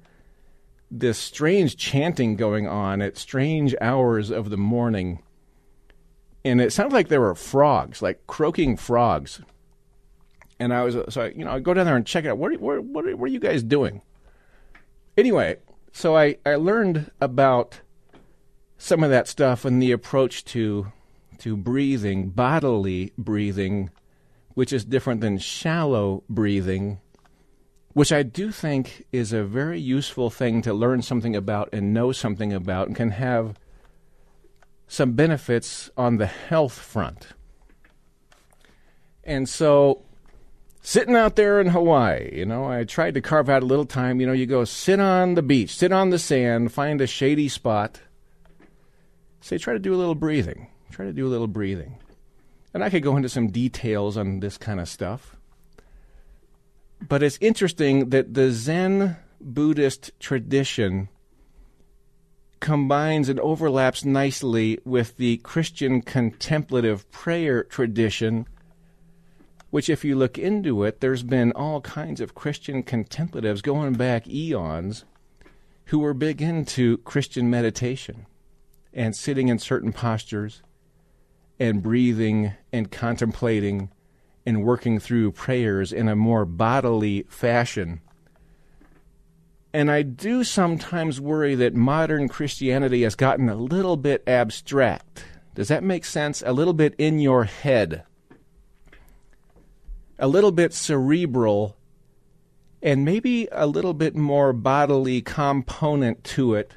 this 0.89 1.17
strange 1.17 1.75
chanting 1.77 2.35
going 2.35 2.67
on 2.67 3.01
at 3.01 3.17
strange 3.17 3.75
hours 3.81 4.29
of 4.29 4.49
the 4.49 4.57
morning, 4.57 5.21
and 6.45 6.61
it 6.61 6.71
sounded 6.71 6.95
like 6.95 7.09
there 7.09 7.21
were 7.21 7.35
frogs, 7.35 8.01
like 8.01 8.25
croaking 8.25 8.77
frogs. 8.77 9.41
And 10.59 10.73
I 10.73 10.83
was 10.83 10.97
so 11.09 11.21
I, 11.21 11.27
you 11.29 11.45
know 11.45 11.51
I 11.51 11.59
go 11.59 11.73
down 11.73 11.85
there 11.85 11.95
and 11.95 12.07
check 12.07 12.25
it 12.25 12.29
out. 12.29 12.37
What 12.37 12.59
what 12.59 12.83
what, 12.83 13.15
what 13.15 13.29
are 13.29 13.33
you 13.33 13.39
guys 13.39 13.61
doing? 13.61 14.01
Anyway, 15.17 15.57
so 15.91 16.15
I, 16.15 16.37
I 16.45 16.55
learned 16.55 17.11
about 17.19 17.81
some 18.77 19.03
of 19.03 19.09
that 19.09 19.27
stuff 19.27 19.65
and 19.65 19.81
the 19.81 19.91
approach 19.91 20.45
to 20.45 20.91
to 21.39 21.55
breathing, 21.55 22.29
bodily 22.29 23.13
breathing, 23.17 23.91
which 24.55 24.73
is 24.73 24.85
different 24.85 25.21
than 25.21 25.37
shallow 25.37 26.23
breathing, 26.27 26.99
which 27.93 28.11
I 28.11 28.23
do 28.23 28.51
think 28.51 29.05
is 29.11 29.33
a 29.33 29.43
very 29.43 29.79
useful 29.79 30.31
thing 30.31 30.63
to 30.63 30.73
learn 30.73 31.03
something 31.03 31.35
about 31.35 31.69
and 31.71 31.93
know 31.93 32.11
something 32.11 32.53
about 32.53 32.87
and 32.87 32.95
can 32.95 33.11
have 33.11 33.55
some 34.87 35.13
benefits 35.13 35.91
on 35.95 36.17
the 36.17 36.25
health 36.25 36.73
front. 36.73 37.27
And 39.23 39.47
so 39.47 40.06
sitting 40.87 41.17
out 41.17 41.35
there 41.35 41.59
in 41.59 41.67
Hawaii, 41.67 42.29
you 42.33 42.45
know, 42.45 42.63
I 42.63 42.85
tried 42.85 43.15
to 43.15 43.21
carve 43.21 43.49
out 43.49 43.61
a 43.61 43.65
little 43.65 43.85
time. 43.85 44.21
You 44.21 44.27
know, 44.27 44.31
you 44.31 44.45
go 44.45 44.63
sit 44.63 45.01
on 45.01 45.33
the 45.33 45.41
beach, 45.41 45.75
sit 45.75 45.91
on 45.91 46.11
the 46.11 46.17
sand, 46.17 46.71
find 46.71 47.01
a 47.01 47.07
shady 47.07 47.49
spot. 47.49 47.99
Say, 49.41 49.57
try 49.57 49.73
to 49.73 49.79
do 49.79 49.93
a 49.93 49.99
little 49.99 50.15
breathing. 50.15 50.69
Try 50.89 51.03
to 51.03 51.11
do 51.11 51.27
a 51.27 51.29
little 51.29 51.47
breathing. 51.47 51.97
And 52.73 52.85
I 52.85 52.89
could 52.89 53.03
go 53.03 53.17
into 53.17 53.27
some 53.27 53.49
details 53.49 54.15
on 54.15 54.39
this 54.39 54.57
kind 54.57 54.79
of 54.79 54.87
stuff. 54.87 55.35
But 57.05 57.21
it's 57.21 57.37
interesting 57.41 58.09
that 58.11 58.33
the 58.33 58.51
Zen 58.51 59.17
Buddhist 59.41 60.11
tradition 60.21 61.09
combines 62.61 63.27
and 63.27 63.41
overlaps 63.41 64.05
nicely 64.05 64.79
with 64.85 65.17
the 65.17 65.35
Christian 65.39 66.01
contemplative 66.01 67.11
prayer 67.11 67.65
tradition, 67.65 68.47
which, 69.69 69.89
if 69.89 70.05
you 70.05 70.15
look 70.15 70.37
into 70.37 70.83
it, 70.83 71.01
there's 71.01 71.23
been 71.23 71.51
all 71.51 71.81
kinds 71.81 72.21
of 72.21 72.35
Christian 72.35 72.83
contemplatives 72.83 73.61
going 73.61 73.93
back 73.93 74.27
eons 74.27 75.05
who 75.85 75.99
were 75.99 76.13
big 76.13 76.41
into 76.41 76.97
Christian 76.99 77.49
meditation 77.49 78.25
and 78.93 79.15
sitting 79.15 79.47
in 79.47 79.59
certain 79.59 79.93
postures 79.93 80.61
and 81.59 81.83
breathing 81.83 82.53
and 82.71 82.91
contemplating 82.91 83.89
and 84.45 84.63
working 84.63 84.99
through 84.99 85.31
prayers 85.31 85.91
in 85.91 86.07
a 86.07 86.15
more 86.15 86.45
bodily 86.45 87.23
fashion. 87.29 87.99
And 89.73 89.91
I 89.91 90.01
do 90.01 90.43
sometimes 90.43 91.19
worry 91.19 91.53
that 91.55 91.75
modern 91.75 92.29
Christianity 92.29 93.03
has 93.03 93.15
gotten 93.15 93.49
a 93.49 93.55
little 93.55 93.97
bit 93.97 94.23
abstract. 94.25 95.25
Does 95.53 95.67
that 95.67 95.83
make 95.83 96.05
sense? 96.05 96.41
A 96.45 96.53
little 96.53 96.73
bit 96.73 96.95
in 96.97 97.19
your 97.19 97.43
head, 97.43 98.03
a 100.19 100.27
little 100.27 100.51
bit 100.51 100.73
cerebral, 100.73 101.77
and 102.81 103.05
maybe 103.05 103.47
a 103.51 103.67
little 103.67 103.93
bit 103.93 104.15
more 104.15 104.53
bodily 104.53 105.21
component 105.21 106.23
to 106.23 106.53
it 106.53 106.73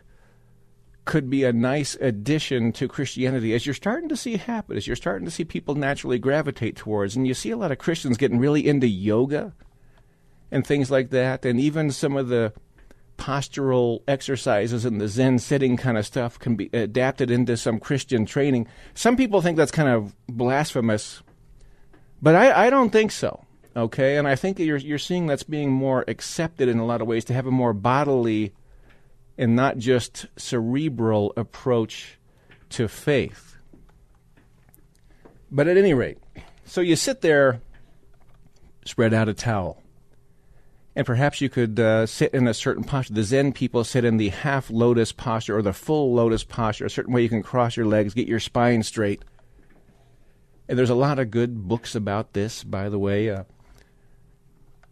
could 1.05 1.29
be 1.29 1.45
a 1.45 1.53
nice 1.53 1.97
addition 1.97 2.73
to 2.73 2.87
Christianity 2.87 3.55
as 3.55 3.67
you're 3.67 3.75
starting 3.75 4.09
to 4.09 4.17
see 4.17 4.37
happen, 4.37 4.77
as 4.77 4.87
you're 4.87 4.95
starting 4.95 5.25
to 5.25 5.31
see 5.31 5.45
people 5.45 5.75
naturally 5.75 6.19
gravitate 6.19 6.77
towards. 6.77 7.17
And 7.17 7.27
you 7.27 7.35
see 7.35 7.51
a 7.51 7.57
lot 7.57 7.73
of 7.73 7.79
Christians 7.79 8.17
getting 8.17 8.39
really 8.39 8.69
into 8.69 8.87
yoga 8.87 9.55
and 10.51 10.67
things 10.67 10.91
like 10.91 11.11
that, 11.11 11.45
and 11.45 11.59
even 11.59 11.91
some 11.91 12.17
of 12.17 12.29
the 12.29 12.53
postural 13.17 14.03
exercises 14.09 14.85
and 14.85 15.01
the 15.01 15.09
Zen 15.09 15.39
sitting 15.39 15.77
kind 15.77 15.99
of 15.99 16.07
stuff 16.07 16.39
can 16.39 16.57
be 16.57 16.71
adapted 16.73 17.31
into 17.31 17.57
some 17.57 17.79
Christian 17.79 18.25
training. 18.25 18.67
Some 18.95 19.17
people 19.17 19.43
think 19.43 19.57
that's 19.57 19.71
kind 19.71 19.89
of 19.89 20.15
blasphemous, 20.27 21.23
but 22.23 22.35
I, 22.35 22.67
I 22.67 22.71
don't 22.71 22.91
think 22.91 23.13
so. 23.13 23.45
Okay, 23.77 24.17
and 24.17 24.27
I 24.27 24.35
think 24.35 24.59
you're 24.59 24.77
you're 24.77 24.99
seeing 24.99 25.27
that's 25.27 25.45
being 25.45 25.71
more 25.71 26.05
accepted 26.09 26.69
in 26.69 26.79
a 26.79 26.85
lot 26.85 27.01
of 27.01 27.07
ways 27.07 27.25
to 27.27 27.35
have 27.35 27.47
a 27.47 27.53
more 27.53 27.73
bodily 27.73 28.53
and 29.39 29.55
not 29.55 29.79
just 29.79 30.27
cerebral 30.37 31.33
approach 31.37 32.19
to 32.71 32.89
faith. 32.89 33.57
But 35.51 35.69
at 35.69 35.77
any 35.77 35.95
rate, 35.95 36.19
so 36.65 36.81
you 36.81 36.97
sit 36.97 37.21
there, 37.21 37.61
spread 38.85 39.15
out 39.15 39.29
a 39.29 39.35
towel, 39.35 39.81
and 40.97 41.07
perhaps 41.07 41.41
you 41.41 41.49
could 41.49 41.79
uh, 41.79 42.07
sit 42.07 42.35
in 42.35 42.49
a 42.49 42.55
certain 42.55 42.85
posture. 42.85 43.15
The 43.15 43.23
Zen 43.23 43.53
people 43.53 43.85
sit 43.85 44.05
in 44.05 44.17
the 44.17 44.31
half 44.31 44.69
lotus 44.69 45.13
posture 45.13 45.57
or 45.57 45.63
the 45.63 45.73
full 45.73 46.13
lotus 46.13 46.45
posture, 46.45 46.87
a 46.87 46.91
certain 46.91 47.15
way 47.15 47.23
you 47.23 47.29
can 47.29 47.43
cross 47.43 47.77
your 47.77 47.87
legs, 47.87 48.15
get 48.15 48.29
your 48.29 48.41
spine 48.41 48.83
straight. 48.83 49.23
And 50.71 50.79
there's 50.79 50.89
a 50.89 50.95
lot 50.95 51.19
of 51.19 51.33
good 51.33 51.67
books 51.67 51.97
about 51.97 52.33
this, 52.33 52.63
by 52.63 52.89
the 52.89 52.99
way. 52.99 53.29
Uh, 53.29 53.43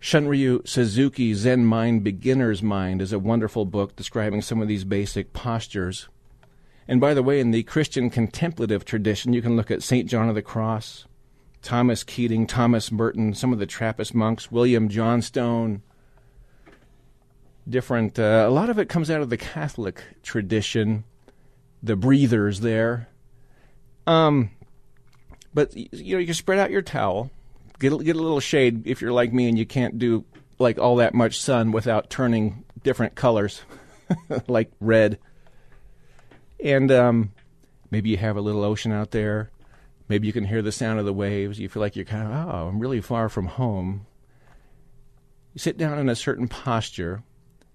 Shunryu 0.00 0.66
Suzuki 0.66 1.34
Zen 1.34 1.64
Mind 1.64 2.02
Beginner's 2.02 2.64
Mind 2.64 3.00
is 3.00 3.12
a 3.12 3.18
wonderful 3.20 3.64
book 3.64 3.94
describing 3.94 4.42
some 4.42 4.60
of 4.60 4.66
these 4.66 4.82
basic 4.82 5.32
postures. 5.32 6.08
And 6.88 7.00
by 7.00 7.14
the 7.14 7.22
way, 7.22 7.38
in 7.38 7.52
the 7.52 7.62
Christian 7.62 8.10
contemplative 8.10 8.84
tradition, 8.84 9.32
you 9.32 9.40
can 9.40 9.54
look 9.54 9.70
at 9.70 9.84
St. 9.84 10.10
John 10.10 10.28
of 10.28 10.34
the 10.34 10.42
Cross, 10.42 11.04
Thomas 11.62 12.02
Keating, 12.02 12.48
Thomas 12.48 12.90
Merton, 12.90 13.32
some 13.32 13.52
of 13.52 13.60
the 13.60 13.66
Trappist 13.66 14.16
monks, 14.16 14.50
William 14.50 14.88
Johnston. 14.88 15.82
Different, 17.68 18.18
uh, 18.18 18.46
a 18.48 18.50
lot 18.50 18.68
of 18.68 18.80
it 18.80 18.88
comes 18.88 19.12
out 19.12 19.20
of 19.20 19.30
the 19.30 19.36
Catholic 19.36 20.02
tradition, 20.24 21.04
the 21.84 21.94
breathers 21.94 22.62
there. 22.62 23.10
Um, 24.08 24.50
but 25.54 25.76
you 25.76 26.14
know, 26.14 26.18
you 26.18 26.26
can 26.26 26.34
spread 26.34 26.58
out 26.58 26.70
your 26.70 26.82
towel 26.82 27.30
Get 27.78 27.92
a, 27.92 27.98
get 27.98 28.16
a 28.16 28.20
little 28.20 28.40
shade 28.40 28.86
if 28.86 29.00
you're 29.00 29.12
like 29.12 29.32
me 29.32 29.48
and 29.48 29.56
you 29.56 29.64
can't 29.64 29.98
do 29.98 30.24
like 30.58 30.78
all 30.78 30.96
that 30.96 31.14
much 31.14 31.40
sun 31.40 31.70
without 31.70 32.10
turning 32.10 32.64
different 32.82 33.14
colors, 33.14 33.62
like 34.48 34.72
red. 34.80 35.18
And 36.62 36.90
um, 36.90 37.32
maybe 37.90 38.10
you 38.10 38.16
have 38.16 38.36
a 38.36 38.40
little 38.40 38.64
ocean 38.64 38.90
out 38.90 39.12
there. 39.12 39.50
Maybe 40.08 40.26
you 40.26 40.32
can 40.32 40.44
hear 40.44 40.62
the 40.62 40.72
sound 40.72 40.98
of 40.98 41.04
the 41.04 41.12
waves. 41.12 41.60
You 41.60 41.68
feel 41.68 41.80
like 41.80 41.94
you're 41.94 42.04
kind 42.04 42.26
of, 42.26 42.48
oh, 42.48 42.68
I'm 42.68 42.80
really 42.80 43.00
far 43.00 43.28
from 43.28 43.46
home. 43.46 44.06
You 45.54 45.60
sit 45.60 45.78
down 45.78 45.98
in 45.98 46.08
a 46.08 46.16
certain 46.16 46.48
posture, 46.48 47.22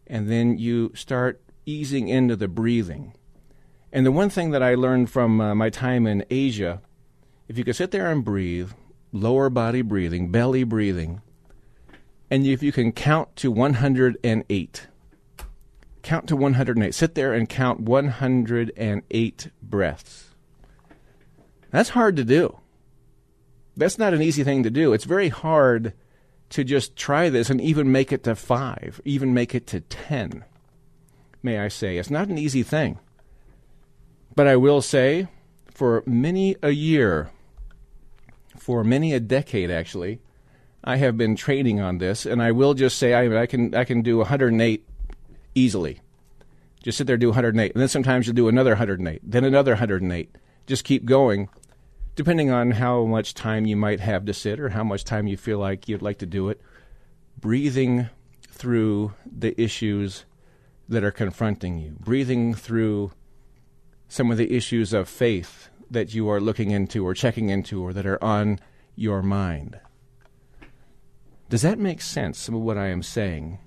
and 0.08 0.30
then 0.30 0.58
you 0.58 0.92
start 0.96 1.42
easing 1.66 2.10
into 2.10 2.36
the 2.36 2.48
breathing. 2.48 3.14
And 3.94 4.06
the 4.06 4.12
one 4.12 4.30
thing 4.30 4.52
that 4.52 4.64
I 4.64 4.76
learned 4.76 5.12
from 5.12 5.40
uh, 5.40 5.56
my 5.56 5.70
time 5.70 6.08
in 6.08 6.26
Asia, 6.30 6.82
if 7.48 7.58
you 7.58 7.64
could 7.64 7.76
sit 7.76 7.92
there 7.92 8.10
and 8.10 8.24
breathe, 8.24 8.72
lower 9.12 9.50
body 9.50 9.82
breathing, 9.82 10.32
belly 10.32 10.64
breathing, 10.64 11.22
and 12.30 12.46
if 12.46 12.64
you 12.64 12.72
can 12.72 12.92
count 12.92 13.36
to 13.38 13.52
108, 13.52 14.88
count 16.02 16.28
to 16.28 16.36
108. 16.36 16.96
Sit 16.96 17.16
there 17.16 17.34
and 17.34 17.50
count 17.50 17.80
108 17.80 19.48
breaths. 19.62 20.30
That's 21.72 21.90
hard 21.90 22.16
to 22.18 22.24
do. 22.24 22.60
That's 23.76 23.98
not 23.98 24.14
an 24.14 24.22
easy 24.22 24.44
thing 24.44 24.64
to 24.64 24.70
do. 24.70 24.94
It's 24.94 25.06
very 25.06 25.30
hard 25.30 25.94
to 26.50 26.64
just 26.64 26.96
try 26.96 27.30
this 27.30 27.50
and 27.50 27.60
even 27.60 27.92
make 27.92 28.12
it 28.12 28.24
to 28.24 28.36
five, 28.36 29.02
even 29.06 29.34
make 29.34 29.56
it 29.56 29.66
to 29.68 29.80
10, 29.82 30.44
may 31.42 31.58
I 31.58 31.68
say. 31.68 31.98
It's 31.98 32.12
not 32.12 32.28
an 32.28 32.38
easy 32.38 32.62
thing. 32.62 33.00
But 34.36 34.48
I 34.48 34.56
will 34.56 34.82
say, 34.82 35.28
for 35.74 36.04
many 36.06 36.56
a 36.62 36.72
year, 36.72 37.32
for 38.58 38.84
many 38.84 39.14
a 39.14 39.20
decade, 39.20 39.72
actually. 39.72 40.20
I 40.84 40.98
have 40.98 41.18
been 41.18 41.36
training 41.36 41.80
on 41.80 41.98
this, 41.98 42.26
and 42.26 42.42
I 42.42 42.52
will 42.52 42.74
just 42.74 42.98
say 42.98 43.14
I, 43.14 43.44
I 43.44 43.46
can 43.46 43.74
I 43.74 43.86
can 43.86 44.02
do 44.02 44.18
108 44.18 44.86
easily. 45.56 46.02
Just 46.84 46.98
sit 46.98 47.08
there 47.08 47.16
do 47.16 47.30
108, 47.30 47.72
and 47.74 47.82
then 47.82 47.88
sometimes 47.88 48.28
you'll 48.28 48.36
do 48.36 48.50
another 48.50 48.72
108, 48.72 49.22
then 49.24 49.46
another 49.46 49.72
108. 49.72 50.38
Just 50.68 50.84
keep 50.84 51.06
going, 51.06 51.48
depending 52.16 52.52
on 52.52 52.72
how 52.72 53.06
much 53.06 53.34
time 53.34 53.66
you 53.66 53.78
might 53.78 54.02
have 54.02 54.26
to 54.26 54.34
sit 54.34 54.60
or 54.60 54.70
how 54.70 54.84
much 54.84 55.06
time 55.06 55.26
you 55.26 55.38
feel 55.38 55.58
like 55.58 55.88
you'd 55.88 56.02
like 56.02 56.18
to 56.18 56.26
do 56.26 56.50
it. 56.50 56.60
Breathing 57.40 58.10
through 58.50 59.14
the 59.26 59.60
issues 59.60 60.26
that 60.90 61.04
are 61.04 61.12
confronting 61.12 61.80
you, 61.80 61.96
breathing 62.00 62.54
through 62.54 63.12
some 64.13 64.30
of 64.30 64.38
the 64.38 64.56
issues 64.56 64.93
of 64.93 65.10
faith 65.10 65.69
that 65.89 66.13
you 66.13 66.30
are 66.30 66.39
looking 66.39 66.69
into 66.69 67.04
or 67.04 67.15
checking 67.15 67.49
into 67.49 67.82
or 67.82 67.91
that 67.93 68.06
are 68.06 68.23
on 68.23 68.60
your 68.95 69.23
mind. 69.23 69.80
Does 71.49 71.63
that 71.63 71.80
make 71.80 71.99
sense, 71.99 72.38
some 72.38 72.54
of 72.54 72.62
what 72.62 72.78
I 72.78 72.89
am 72.89 73.02
saying? 73.02 73.58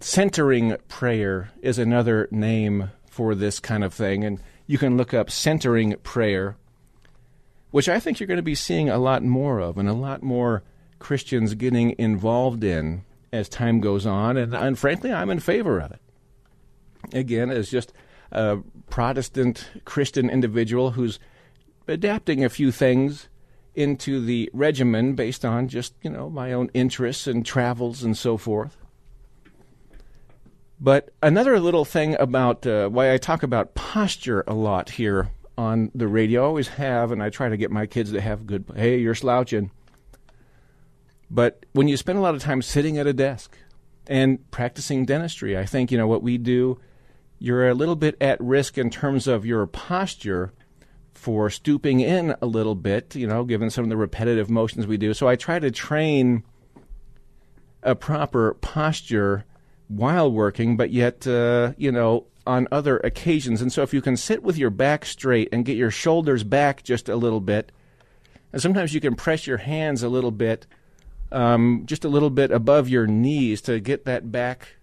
Centering 0.00 0.76
prayer 0.88 1.52
is 1.62 1.78
another 1.78 2.26
name 2.32 2.90
for 3.08 3.36
this 3.36 3.60
kind 3.60 3.84
of 3.84 3.94
thing, 3.94 4.24
and 4.24 4.40
you 4.66 4.76
can 4.76 4.96
look 4.96 5.14
up 5.14 5.30
centering 5.30 5.94
prayer, 6.02 6.56
which 7.70 7.88
I 7.88 8.00
think 8.00 8.18
you're 8.18 8.26
going 8.26 8.38
to 8.38 8.42
be 8.42 8.56
seeing 8.56 8.90
a 8.90 8.98
lot 8.98 9.22
more 9.22 9.60
of 9.60 9.78
and 9.78 9.88
a 9.88 9.92
lot 9.94 10.20
more 10.20 10.64
Christians 10.98 11.54
getting 11.54 11.94
involved 11.96 12.64
in 12.64 13.04
as 13.32 13.48
time 13.48 13.78
goes 13.78 14.04
on, 14.04 14.36
and, 14.36 14.52
and 14.52 14.76
frankly, 14.76 15.12
I'm 15.12 15.30
in 15.30 15.38
favor 15.38 15.78
of 15.78 15.92
it. 15.92 16.00
Again, 17.12 17.50
as 17.50 17.70
just 17.70 17.92
a 18.32 18.58
Protestant 18.90 19.70
Christian 19.84 20.28
individual 20.28 20.92
who's 20.92 21.18
adapting 21.86 22.44
a 22.44 22.48
few 22.48 22.72
things 22.72 23.28
into 23.74 24.20
the 24.20 24.50
regimen 24.52 25.14
based 25.14 25.44
on 25.44 25.68
just, 25.68 25.94
you 26.02 26.10
know, 26.10 26.28
my 26.28 26.52
own 26.52 26.70
interests 26.74 27.26
and 27.26 27.44
travels 27.44 28.02
and 28.02 28.16
so 28.16 28.36
forth. 28.36 28.76
But 30.80 31.10
another 31.22 31.60
little 31.60 31.84
thing 31.84 32.16
about 32.18 32.66
uh, 32.66 32.88
why 32.88 33.14
I 33.14 33.16
talk 33.16 33.42
about 33.42 33.74
posture 33.74 34.42
a 34.46 34.54
lot 34.54 34.90
here 34.90 35.30
on 35.56 35.90
the 35.94 36.08
radio, 36.08 36.42
I 36.42 36.46
always 36.46 36.68
have, 36.68 37.12
and 37.12 37.22
I 37.22 37.30
try 37.30 37.48
to 37.48 37.56
get 37.56 37.70
my 37.70 37.86
kids 37.86 38.10
to 38.12 38.20
have 38.20 38.46
good, 38.46 38.64
hey, 38.74 38.98
you're 38.98 39.14
slouching. 39.14 39.70
But 41.30 41.64
when 41.72 41.88
you 41.88 41.96
spend 41.96 42.18
a 42.18 42.22
lot 42.22 42.34
of 42.34 42.42
time 42.42 42.62
sitting 42.62 42.98
at 42.98 43.06
a 43.06 43.12
desk 43.12 43.56
and 44.06 44.50
practicing 44.50 45.06
dentistry, 45.06 45.56
I 45.56 45.64
think, 45.64 45.90
you 45.90 45.98
know, 45.98 46.08
what 46.08 46.22
we 46.22 46.36
do, 46.36 46.80
you're 47.42 47.68
a 47.68 47.74
little 47.74 47.96
bit 47.96 48.16
at 48.20 48.40
risk 48.40 48.78
in 48.78 48.88
terms 48.88 49.26
of 49.26 49.44
your 49.44 49.66
posture 49.66 50.52
for 51.12 51.50
stooping 51.50 51.98
in 51.98 52.36
a 52.40 52.46
little 52.46 52.76
bit, 52.76 53.16
you 53.16 53.26
know, 53.26 53.44
given 53.44 53.68
some 53.68 53.82
of 53.84 53.90
the 53.90 53.96
repetitive 53.96 54.48
motions 54.48 54.86
we 54.86 54.96
do. 54.96 55.12
So 55.12 55.26
I 55.26 55.34
try 55.36 55.58
to 55.58 55.70
train 55.70 56.44
a 57.82 57.94
proper 57.96 58.54
posture 58.60 59.44
while 59.88 60.30
working, 60.30 60.76
but 60.76 60.90
yet, 60.90 61.26
uh, 61.26 61.72
you 61.76 61.90
know, 61.90 62.26
on 62.46 62.68
other 62.70 62.98
occasions. 62.98 63.60
And 63.60 63.72
so 63.72 63.82
if 63.82 63.92
you 63.92 64.00
can 64.00 64.16
sit 64.16 64.42
with 64.42 64.56
your 64.56 64.70
back 64.70 65.04
straight 65.04 65.48
and 65.52 65.64
get 65.64 65.76
your 65.76 65.90
shoulders 65.90 66.44
back 66.44 66.84
just 66.84 67.08
a 67.08 67.16
little 67.16 67.40
bit, 67.40 67.72
And 68.52 68.60
sometimes 68.60 68.94
you 68.94 69.00
can 69.00 69.14
press 69.14 69.46
your 69.46 69.58
hands 69.58 70.02
a 70.02 70.08
little 70.08 70.30
bit, 70.30 70.66
um, 71.30 71.84
just 71.86 72.04
a 72.04 72.08
little 72.08 72.30
bit 72.30 72.50
above 72.50 72.88
your 72.88 73.06
knees 73.06 73.60
to 73.62 73.80
get 73.80 74.04
that 74.04 74.30
back, 74.30 74.76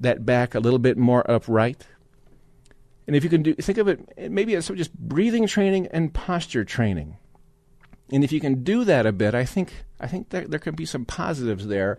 that 0.00 0.24
back 0.26 0.54
a 0.54 0.60
little 0.60 0.78
bit 0.78 0.96
more 0.96 1.28
upright. 1.30 1.86
And 3.06 3.14
if 3.14 3.22
you 3.22 3.30
can 3.30 3.42
do, 3.42 3.54
think 3.54 3.78
of 3.78 3.88
it 3.88 4.30
maybe 4.30 4.54
as 4.56 4.68
just 4.68 4.94
breathing 4.94 5.46
training 5.46 5.86
and 5.88 6.12
posture 6.12 6.64
training. 6.64 7.16
And 8.10 8.22
if 8.22 8.32
you 8.32 8.40
can 8.40 8.62
do 8.62 8.84
that 8.84 9.06
a 9.06 9.12
bit, 9.12 9.34
I 9.34 9.44
think 9.44 9.84
I 10.00 10.06
think 10.06 10.30
there, 10.30 10.46
there 10.46 10.60
can 10.60 10.74
be 10.74 10.86
some 10.86 11.04
positives 11.04 11.66
there, 11.66 11.98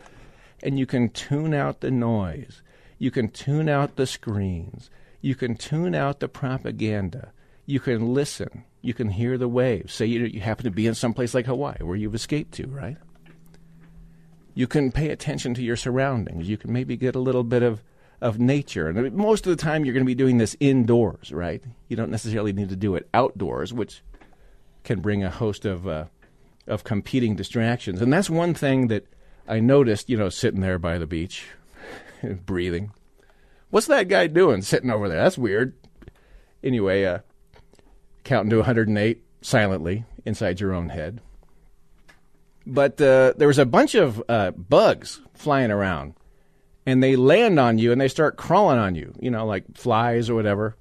and 0.63 0.79
you 0.79 0.85
can 0.85 1.09
tune 1.09 1.53
out 1.53 1.81
the 1.81 1.91
noise. 1.91 2.61
You 2.97 3.11
can 3.11 3.29
tune 3.29 3.69
out 3.69 3.95
the 3.95 4.07
screens. 4.07 4.89
You 5.21 5.35
can 5.35 5.55
tune 5.55 5.95
out 5.95 6.19
the 6.19 6.27
propaganda. 6.27 7.31
You 7.65 7.79
can 7.79 8.13
listen. 8.13 8.63
You 8.81 8.93
can 8.93 9.09
hear 9.09 9.37
the 9.37 9.47
waves. 9.47 9.93
Say 9.93 10.05
you, 10.05 10.25
you 10.25 10.39
happen 10.39 10.63
to 10.63 10.71
be 10.71 10.87
in 10.87 10.95
some 10.95 11.13
place 11.13 11.33
like 11.33 11.45
Hawaii 11.45 11.83
where 11.83 11.97
you've 11.97 12.15
escaped 12.15 12.53
to, 12.53 12.67
right? 12.67 12.97
You 14.57 14.65
can 14.65 14.91
pay 14.91 15.09
attention 15.09 15.53
to 15.53 15.61
your 15.61 15.75
surroundings. 15.75 16.49
You 16.49 16.57
can 16.57 16.73
maybe 16.73 16.97
get 16.97 17.15
a 17.15 17.19
little 17.19 17.43
bit 17.43 17.61
of 17.61 17.83
of 18.19 18.39
nature. 18.39 18.89
And 18.89 19.13
most 19.13 19.45
of 19.45 19.55
the 19.55 19.61
time, 19.61 19.85
you're 19.85 19.93
going 19.93 20.03
to 20.03 20.07
be 20.07 20.15
doing 20.15 20.39
this 20.39 20.57
indoors, 20.59 21.31
right? 21.31 21.63
You 21.89 21.95
don't 21.95 22.09
necessarily 22.09 22.53
need 22.53 22.69
to 22.69 22.75
do 22.75 22.95
it 22.95 23.07
outdoors, 23.13 23.71
which 23.71 24.01
can 24.83 24.99
bring 24.99 25.23
a 25.23 25.29
host 25.29 25.63
of 25.63 25.87
uh, 25.87 26.05
of 26.65 26.83
competing 26.83 27.35
distractions. 27.35 28.01
And 28.01 28.11
that's 28.11 28.31
one 28.31 28.55
thing 28.55 28.87
that 28.87 29.05
I 29.47 29.59
noticed, 29.59 30.09
you 30.09 30.17
know, 30.17 30.29
sitting 30.29 30.61
there 30.61 30.79
by 30.79 30.97
the 30.97 31.05
beach, 31.05 31.45
breathing. 32.47 32.93
What's 33.69 33.85
that 33.85 34.07
guy 34.07 34.25
doing 34.25 34.63
sitting 34.63 34.89
over 34.89 35.07
there? 35.07 35.21
That's 35.21 35.37
weird. 35.37 35.75
Anyway, 36.63 37.05
uh, 37.05 37.19
counting 38.23 38.49
to 38.49 38.57
108 38.57 39.23
silently 39.39 40.05
inside 40.25 40.59
your 40.59 40.73
own 40.73 40.89
head. 40.89 41.21
But 42.69 42.99
uh, 43.01 43.33
there 43.37 43.47
was 43.47 43.59
a 43.59 43.65
bunch 43.65 43.95
of 43.95 44.21
uh, 44.27 44.51
bugs 44.51 45.21
flying 45.33 45.71
around 45.71 46.15
and 46.85 47.01
they 47.01 47.15
land 47.15 47.59
on 47.59 47.77
you 47.77 47.91
and 47.91 47.99
they 47.99 48.09
start 48.09 48.35
crawling 48.35 48.77
on 48.77 48.93
you, 48.93 49.13
you 49.19 49.31
know, 49.31 49.45
like 49.45 49.63
flies 49.75 50.29
or 50.29 50.35
whatever. 50.35 50.75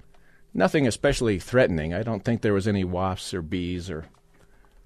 Nothing 0.53 0.87
especially 0.87 1.39
threatening. 1.39 1.95
I 1.95 2.03
don't 2.03 2.25
think 2.25 2.43
there 2.43 2.53
was 2.55 2.67
any 2.67 2.83
wasps 2.83 3.33
or 3.33 3.43
bees 3.43 3.89
or 3.89 4.07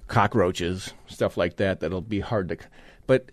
cockroaches, 0.08 0.92
stuff 1.06 1.36
like 1.36 1.56
that 1.56 1.80
that'll 1.80 2.02
be 2.02 2.20
hard 2.20 2.48
to 2.50 2.58
But 3.06 3.30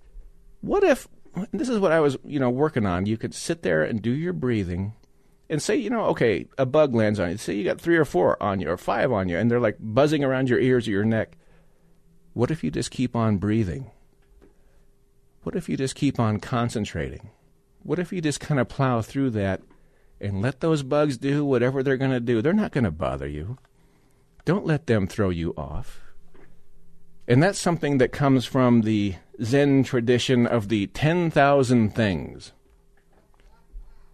what 0.61 0.83
if 0.83 1.07
this 1.51 1.69
is 1.69 1.79
what 1.79 1.91
I 1.91 1.99
was, 1.99 2.17
you 2.23 2.39
know, 2.39 2.49
working 2.49 2.85
on. 2.85 3.05
You 3.05 3.17
could 3.17 3.33
sit 3.33 3.61
there 3.61 3.83
and 3.83 4.01
do 4.01 4.11
your 4.11 4.33
breathing 4.33 4.93
and 5.49 5.61
say, 5.61 5.75
you 5.75 5.89
know, 5.89 6.05
okay, 6.05 6.47
a 6.57 6.65
bug 6.65 6.95
lands 6.95 7.19
on 7.19 7.31
you. 7.31 7.37
Say 7.37 7.55
you 7.55 7.63
got 7.63 7.81
3 7.81 7.97
or 7.97 8.05
4 8.05 8.41
on 8.41 8.59
you 8.59 8.69
or 8.69 8.77
5 8.77 9.11
on 9.11 9.29
you 9.29 9.37
and 9.37 9.49
they're 9.49 9.59
like 9.59 9.77
buzzing 9.79 10.23
around 10.23 10.49
your 10.49 10.59
ears 10.59 10.87
or 10.87 10.91
your 10.91 11.05
neck. 11.05 11.37
What 12.37 12.51
if 12.51 12.63
you 12.63 12.69
just 12.69 12.91
keep 12.91 13.15
on 13.15 13.37
breathing? 13.37 13.89
What 15.41 15.55
if 15.55 15.67
you 15.67 15.75
just 15.75 15.95
keep 15.95 16.19
on 16.19 16.39
concentrating? 16.39 17.31
What 17.81 17.97
if 17.97 18.13
you 18.13 18.21
just 18.21 18.39
kind 18.39 18.59
of 18.59 18.69
plow 18.69 19.01
through 19.01 19.31
that 19.31 19.63
and 20.21 20.39
let 20.39 20.59
those 20.59 20.83
bugs 20.83 21.17
do 21.17 21.43
whatever 21.43 21.81
they're 21.81 21.97
going 21.97 22.11
to 22.11 22.19
do? 22.19 22.43
They're 22.43 22.53
not 22.53 22.71
going 22.71 22.83
to 22.83 22.91
bother 22.91 23.25
you. 23.25 23.57
Don't 24.45 24.67
let 24.67 24.85
them 24.85 25.07
throw 25.07 25.31
you 25.31 25.55
off. 25.57 25.99
And 27.27 27.41
that's 27.41 27.57
something 27.57 27.97
that 27.97 28.11
comes 28.11 28.45
from 28.45 28.81
the 28.81 29.15
Zen 29.41 29.83
tradition 29.83 30.45
of 30.45 30.69
the 30.69 30.85
10,000 30.85 31.95
things. 31.95 32.53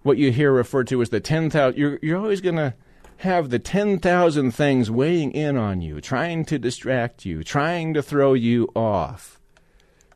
What 0.03 0.17
you 0.17 0.31
hear 0.31 0.53
referred 0.53 0.87
to 0.87 1.01
as 1.01 1.09
the 1.09 1.19
10,000, 1.19 1.77
you're, 1.77 1.99
you're 2.01 2.19
always 2.19 2.39
going 2.39 2.55
to 2.55 2.73
have 3.17 3.49
the 3.49 3.59
10,000 3.59 4.51
things 4.51 4.91
weighing 4.91 5.31
in 5.31 5.57
on 5.57 5.81
you, 5.81 6.01
trying 6.01 6.45
to 6.45 6.59
distract 6.59 7.25
you, 7.25 7.43
trying 7.43 7.93
to 7.93 8.01
throw 8.01 8.33
you 8.33 8.69
off, 8.75 9.39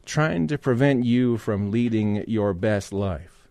trying 0.05 0.47
to 0.47 0.57
prevent 0.57 1.05
you 1.05 1.37
from 1.37 1.71
leading 1.71 2.23
your 2.27 2.53
best 2.53 2.91
life. 2.91 3.47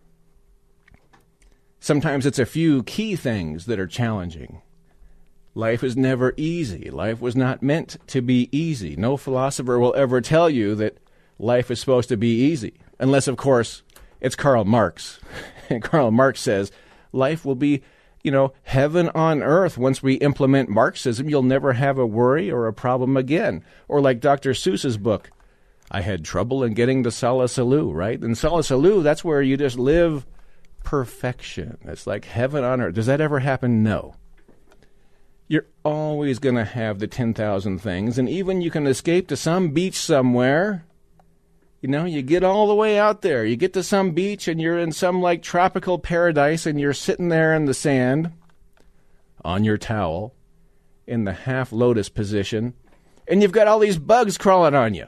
Sometimes 1.79 2.25
it's 2.25 2.39
a 2.39 2.45
few 2.45 2.83
key 2.83 3.15
things 3.15 3.65
that 3.65 3.79
are 3.79 3.87
challenging. 3.87 4.61
Life 5.55 5.83
is 5.83 5.97
never 5.97 6.33
easy. 6.37 6.89
Life 6.91 7.19
was 7.21 7.35
not 7.35 7.63
meant 7.63 7.97
to 8.07 8.21
be 8.21 8.49
easy. 8.51 8.95
No 8.95 9.17
philosopher 9.17 9.79
will 9.79 9.95
ever 9.95 10.21
tell 10.21 10.49
you 10.49 10.75
that 10.75 10.97
life 11.39 11.71
is 11.71 11.79
supposed 11.79 12.09
to 12.09 12.17
be 12.17 12.41
easy, 12.41 12.73
unless, 12.99 13.27
of 13.27 13.37
course, 13.37 13.81
it's 14.21 14.35
Karl 14.35 14.65
Marx. 14.65 15.19
and 15.69 15.81
Karl 15.81 16.11
Marx 16.11 16.41
says 16.41 16.71
life 17.11 17.45
will 17.45 17.55
be, 17.55 17.81
you 18.27 18.31
know, 18.31 18.51
heaven 18.63 19.07
on 19.15 19.41
earth 19.41 19.77
once 19.77 20.03
we 20.03 20.15
implement 20.15 20.67
Marxism. 20.67 21.29
You'll 21.29 21.43
never 21.43 21.71
have 21.71 21.97
a 21.97 22.05
worry 22.05 22.51
or 22.51 22.67
a 22.67 22.73
problem 22.73 23.15
again. 23.15 23.63
Or 23.87 24.01
like 24.01 24.19
Dr. 24.19 24.51
Seuss's 24.51 24.97
book, 24.97 25.31
I 25.89 26.01
had 26.01 26.25
trouble 26.25 26.61
in 26.61 26.73
getting 26.73 27.03
to 27.03 27.09
Solla 27.09 27.47
Sollew, 27.47 27.89
right? 27.89 28.19
And 28.19 28.37
Solla 28.37 28.65
Sollew, 28.65 29.01
that's 29.01 29.23
where 29.23 29.41
you 29.41 29.55
just 29.55 29.79
live 29.79 30.25
perfection. 30.83 31.77
It's 31.85 32.05
like 32.05 32.25
heaven 32.25 32.65
on 32.65 32.81
earth. 32.81 32.95
Does 32.95 33.05
that 33.05 33.21
ever 33.21 33.39
happen? 33.39 33.81
No. 33.81 34.15
You're 35.47 35.67
always 35.85 36.39
going 36.39 36.55
to 36.55 36.65
have 36.65 36.99
the 36.99 37.07
10,000 37.07 37.79
things, 37.79 38.17
and 38.17 38.27
even 38.27 38.59
you 38.59 38.69
can 38.69 38.87
escape 38.87 39.29
to 39.29 39.37
some 39.37 39.69
beach 39.69 39.95
somewhere. 39.95 40.83
You 41.87 41.91
know, 41.91 42.03
you 42.03 42.21
get 42.21 42.43
all 42.43 42.67
the 42.67 42.75
way 42.75 42.99
out 42.99 43.21
there. 43.21 43.45
You 43.45 43.55
get 43.55 43.71
to 43.71 43.81
some 43.81 44.11
beach, 44.11 44.49
and 44.49 44.59
you're 44.59 44.77
in 44.77 44.91
some 44.91 45.21
like 45.21 45.41
tropical 45.41 45.97
paradise, 45.97 46.65
and 46.65 46.77
you're 46.77 46.91
sitting 46.91 47.29
there 47.29 47.55
in 47.55 47.63
the 47.63 47.73
sand 47.73 48.33
on 49.45 49.63
your 49.63 49.77
towel 49.77 50.35
in 51.07 51.23
the 51.23 51.31
half 51.31 51.71
lotus 51.71 52.09
position, 52.09 52.73
and 53.25 53.41
you've 53.41 53.53
got 53.53 53.69
all 53.69 53.79
these 53.79 53.97
bugs 53.97 54.37
crawling 54.37 54.75
on 54.75 54.95
you. 54.95 55.05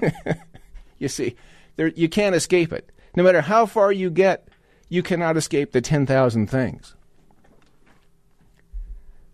you 0.98 1.08
see, 1.08 1.36
there, 1.76 1.88
you 1.88 2.08
can't 2.08 2.34
escape 2.34 2.72
it. 2.72 2.88
No 3.14 3.22
matter 3.22 3.42
how 3.42 3.66
far 3.66 3.92
you 3.92 4.08
get, 4.08 4.48
you 4.88 5.02
cannot 5.02 5.36
escape 5.36 5.72
the 5.72 5.82
10,000 5.82 6.46
things. 6.46 6.94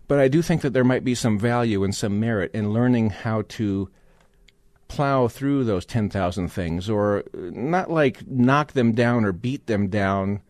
But 0.09 0.19
I 0.19 0.27
do 0.27 0.41
think 0.41 0.63
that 0.63 0.73
there 0.73 0.83
might 0.83 1.05
be 1.05 1.15
some 1.15 1.39
value 1.39 1.85
and 1.85 1.95
some 1.95 2.19
merit 2.19 2.51
in 2.53 2.73
learning 2.73 3.11
how 3.11 3.43
to 3.43 3.89
plow 4.87 5.27
through 5.27 5.63
those 5.63 5.85
10,000 5.85 6.49
things, 6.49 6.89
or 6.89 7.23
not 7.33 7.89
like 7.89 8.27
knock 8.27 8.73
them 8.73 8.93
down 8.93 9.25
or 9.25 9.31
beat 9.31 9.67
them 9.67 9.89
down, 9.89 10.41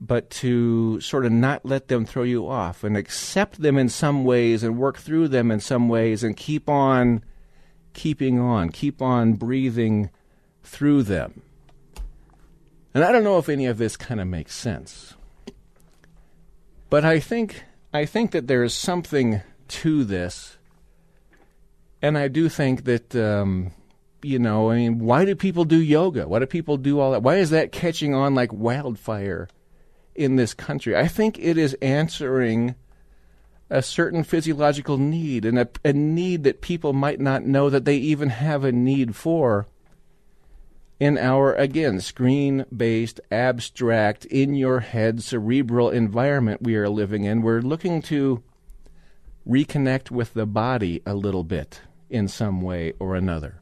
but 0.00 0.28
to 0.30 1.00
sort 1.00 1.24
of 1.26 1.32
not 1.32 1.64
let 1.64 1.88
them 1.88 2.04
throw 2.04 2.22
you 2.22 2.48
off 2.48 2.84
and 2.84 2.96
accept 2.96 3.60
them 3.60 3.78
in 3.78 3.88
some 3.88 4.24
ways 4.24 4.62
and 4.62 4.78
work 4.78 4.98
through 4.98 5.28
them 5.28 5.50
in 5.50 5.60
some 5.60 5.88
ways 5.88 6.22
and 6.22 6.36
keep 6.36 6.68
on 6.68 7.22
keeping 7.94 8.38
on, 8.38 8.68
keep 8.70 9.00
on 9.00 9.32
breathing 9.32 10.10
through 10.62 11.02
them. 11.02 11.42
And 12.94 13.02
I 13.04 13.10
don't 13.10 13.24
know 13.24 13.38
if 13.38 13.48
any 13.48 13.66
of 13.66 13.78
this 13.78 13.96
kind 13.96 14.20
of 14.20 14.26
makes 14.26 14.54
sense. 14.54 15.14
But 16.88 17.04
I 17.04 17.18
think 17.20 17.64
I 17.92 18.04
think 18.04 18.30
that 18.30 18.46
there 18.46 18.62
is 18.62 18.74
something 18.74 19.40
to 19.68 20.04
this. 20.04 20.58
And 22.02 22.16
I 22.18 22.28
do 22.28 22.48
think 22.48 22.84
that 22.84 23.14
um, 23.16 23.72
you 24.22 24.38
know, 24.38 24.70
I 24.70 24.76
mean, 24.76 24.98
why 24.98 25.24
do 25.24 25.36
people 25.36 25.64
do 25.64 25.80
yoga? 25.80 26.26
Why 26.26 26.40
do 26.40 26.46
people 26.46 26.76
do 26.76 26.98
all 26.98 27.12
that? 27.12 27.22
Why 27.22 27.36
is 27.36 27.50
that 27.50 27.72
catching 27.72 28.14
on 28.14 28.34
like 28.34 28.52
wildfire 28.52 29.48
in 30.14 30.36
this 30.36 30.54
country? 30.54 30.96
I 30.96 31.06
think 31.06 31.38
it 31.38 31.56
is 31.56 31.74
answering 31.80 32.74
a 33.70 33.82
certain 33.82 34.24
physiological 34.24 34.98
need 34.98 35.44
and 35.44 35.58
a, 35.58 35.68
a 35.84 35.92
need 35.92 36.44
that 36.44 36.60
people 36.60 36.92
might 36.92 37.20
not 37.20 37.44
know 37.44 37.70
that 37.70 37.84
they 37.84 37.96
even 37.96 38.30
have 38.30 38.64
a 38.64 38.72
need 38.72 39.14
for 39.14 39.66
in 40.98 41.18
our, 41.18 41.54
again, 41.54 42.00
screen 42.00 42.64
based, 42.74 43.20
abstract, 43.30 44.24
in 44.24 44.54
your 44.54 44.80
head, 44.80 45.22
cerebral 45.22 45.90
environment 45.90 46.62
we 46.62 46.74
are 46.74 46.88
living 46.88 47.24
in. 47.24 47.42
We're 47.42 47.60
looking 47.60 48.00
to 48.02 48.42
reconnect 49.48 50.10
with 50.10 50.34
the 50.34 50.46
body 50.46 51.02
a 51.06 51.14
little 51.14 51.44
bit 51.44 51.82
in 52.10 52.28
some 52.28 52.60
way 52.60 52.92
or 52.98 53.14
another. 53.14 53.60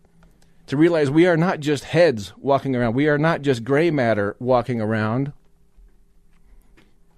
To 0.69 0.77
realize 0.77 1.11
we 1.11 1.27
are 1.27 1.37
not 1.37 1.61
just 1.61 1.85
heads 1.85 2.33
walking 2.39 2.75
around, 2.75 2.95
we 2.95 3.09
are 3.09 3.19
not 3.19 3.43
just 3.43 3.65
gray 3.65 3.91
matter 3.91 4.37
walking 4.39 4.81
around. 4.81 5.33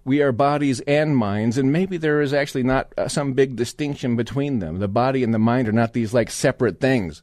We 0.04 0.22
are 0.22 0.32
bodies 0.32 0.80
and 0.80 1.16
minds, 1.16 1.58
and 1.58 1.72
maybe 1.72 1.96
there 1.96 2.20
is 2.20 2.32
actually 2.32 2.62
not 2.62 2.92
uh, 2.96 3.08
some 3.08 3.32
big 3.32 3.56
distinction 3.56 4.14
between 4.14 4.60
them. 4.60 4.78
The 4.78 4.88
body 4.88 5.24
and 5.24 5.34
the 5.34 5.38
mind 5.38 5.68
are 5.68 5.72
not 5.72 5.94
these 5.94 6.14
like 6.14 6.30
separate 6.30 6.80
things, 6.80 7.22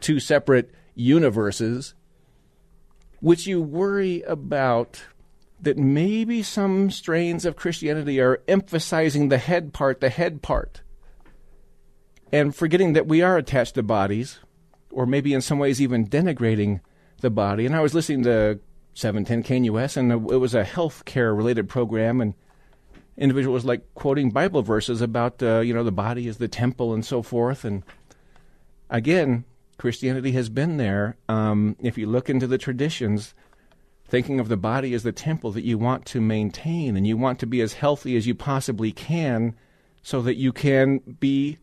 two 0.00 0.18
separate 0.18 0.70
universes 0.94 1.94
which 3.22 3.46
you 3.46 3.62
worry 3.62 4.20
about 4.22 5.04
that 5.62 5.78
maybe 5.78 6.42
some 6.42 6.90
strains 6.90 7.44
of 7.44 7.56
Christianity 7.56 8.20
are 8.20 8.42
emphasizing 8.48 9.28
the 9.28 9.38
head 9.38 9.72
part, 9.72 10.00
the 10.00 10.10
head 10.10 10.42
part, 10.42 10.82
and 12.32 12.54
forgetting 12.54 12.92
that 12.94 13.06
we 13.06 13.22
are 13.22 13.36
attached 13.36 13.76
to 13.76 13.82
bodies, 13.82 14.40
or 14.90 15.06
maybe 15.06 15.32
in 15.32 15.40
some 15.40 15.58
ways 15.58 15.80
even 15.80 16.06
denigrating 16.06 16.80
the 17.20 17.30
body. 17.30 17.64
And 17.64 17.76
I 17.76 17.80
was 17.80 17.94
listening 17.94 18.24
to 18.24 18.58
710 18.94 19.62
KNUS, 19.62 19.96
and 19.96 20.12
it 20.12 20.38
was 20.38 20.54
a 20.54 20.64
healthcare 20.64 21.34
related 21.36 21.68
program, 21.68 22.20
and 22.20 22.34
individual 23.16 23.54
was 23.54 23.64
like 23.64 23.94
quoting 23.94 24.30
Bible 24.30 24.62
verses 24.62 25.00
about 25.00 25.42
uh, 25.42 25.60
you 25.60 25.72
know 25.72 25.84
the 25.84 25.92
body 25.92 26.26
is 26.26 26.38
the 26.38 26.48
temple 26.48 26.92
and 26.92 27.06
so 27.06 27.22
forth, 27.22 27.64
and 27.64 27.84
again, 28.90 29.44
Christianity 29.78 30.32
has 30.32 30.48
been 30.48 30.76
there. 30.76 31.16
Um, 31.28 31.76
if 31.80 31.96
you 31.96 32.06
look 32.06 32.28
into 32.28 32.46
the 32.46 32.58
traditions, 32.58 33.34
thinking 34.12 34.38
of 34.38 34.48
the 34.48 34.58
body 34.58 34.92
as 34.92 35.04
the 35.04 35.10
temple 35.10 35.52
that 35.52 35.64
you 35.64 35.78
want 35.78 36.04
to 36.04 36.20
maintain 36.20 36.98
and 36.98 37.06
you 37.06 37.16
want 37.16 37.38
to 37.38 37.46
be 37.46 37.62
as 37.62 37.72
healthy 37.72 38.14
as 38.14 38.26
you 38.26 38.34
possibly 38.34 38.92
can 38.92 39.54
so 40.02 40.20
that 40.20 40.36
you 40.36 40.52
can 40.52 40.98
be 41.18 41.56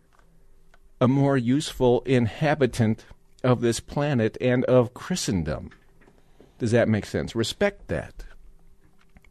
a 0.99 1.07
more 1.07 1.37
useful 1.37 2.01
inhabitant 2.07 3.05
of 3.43 3.61
this 3.61 3.79
planet 3.79 4.35
and 4.41 4.65
of 4.65 4.95
Christendom. 4.95 5.69
Does 6.57 6.71
that 6.71 6.89
make 6.89 7.05
sense? 7.05 7.35
Respect 7.35 7.87
that. 7.89 8.25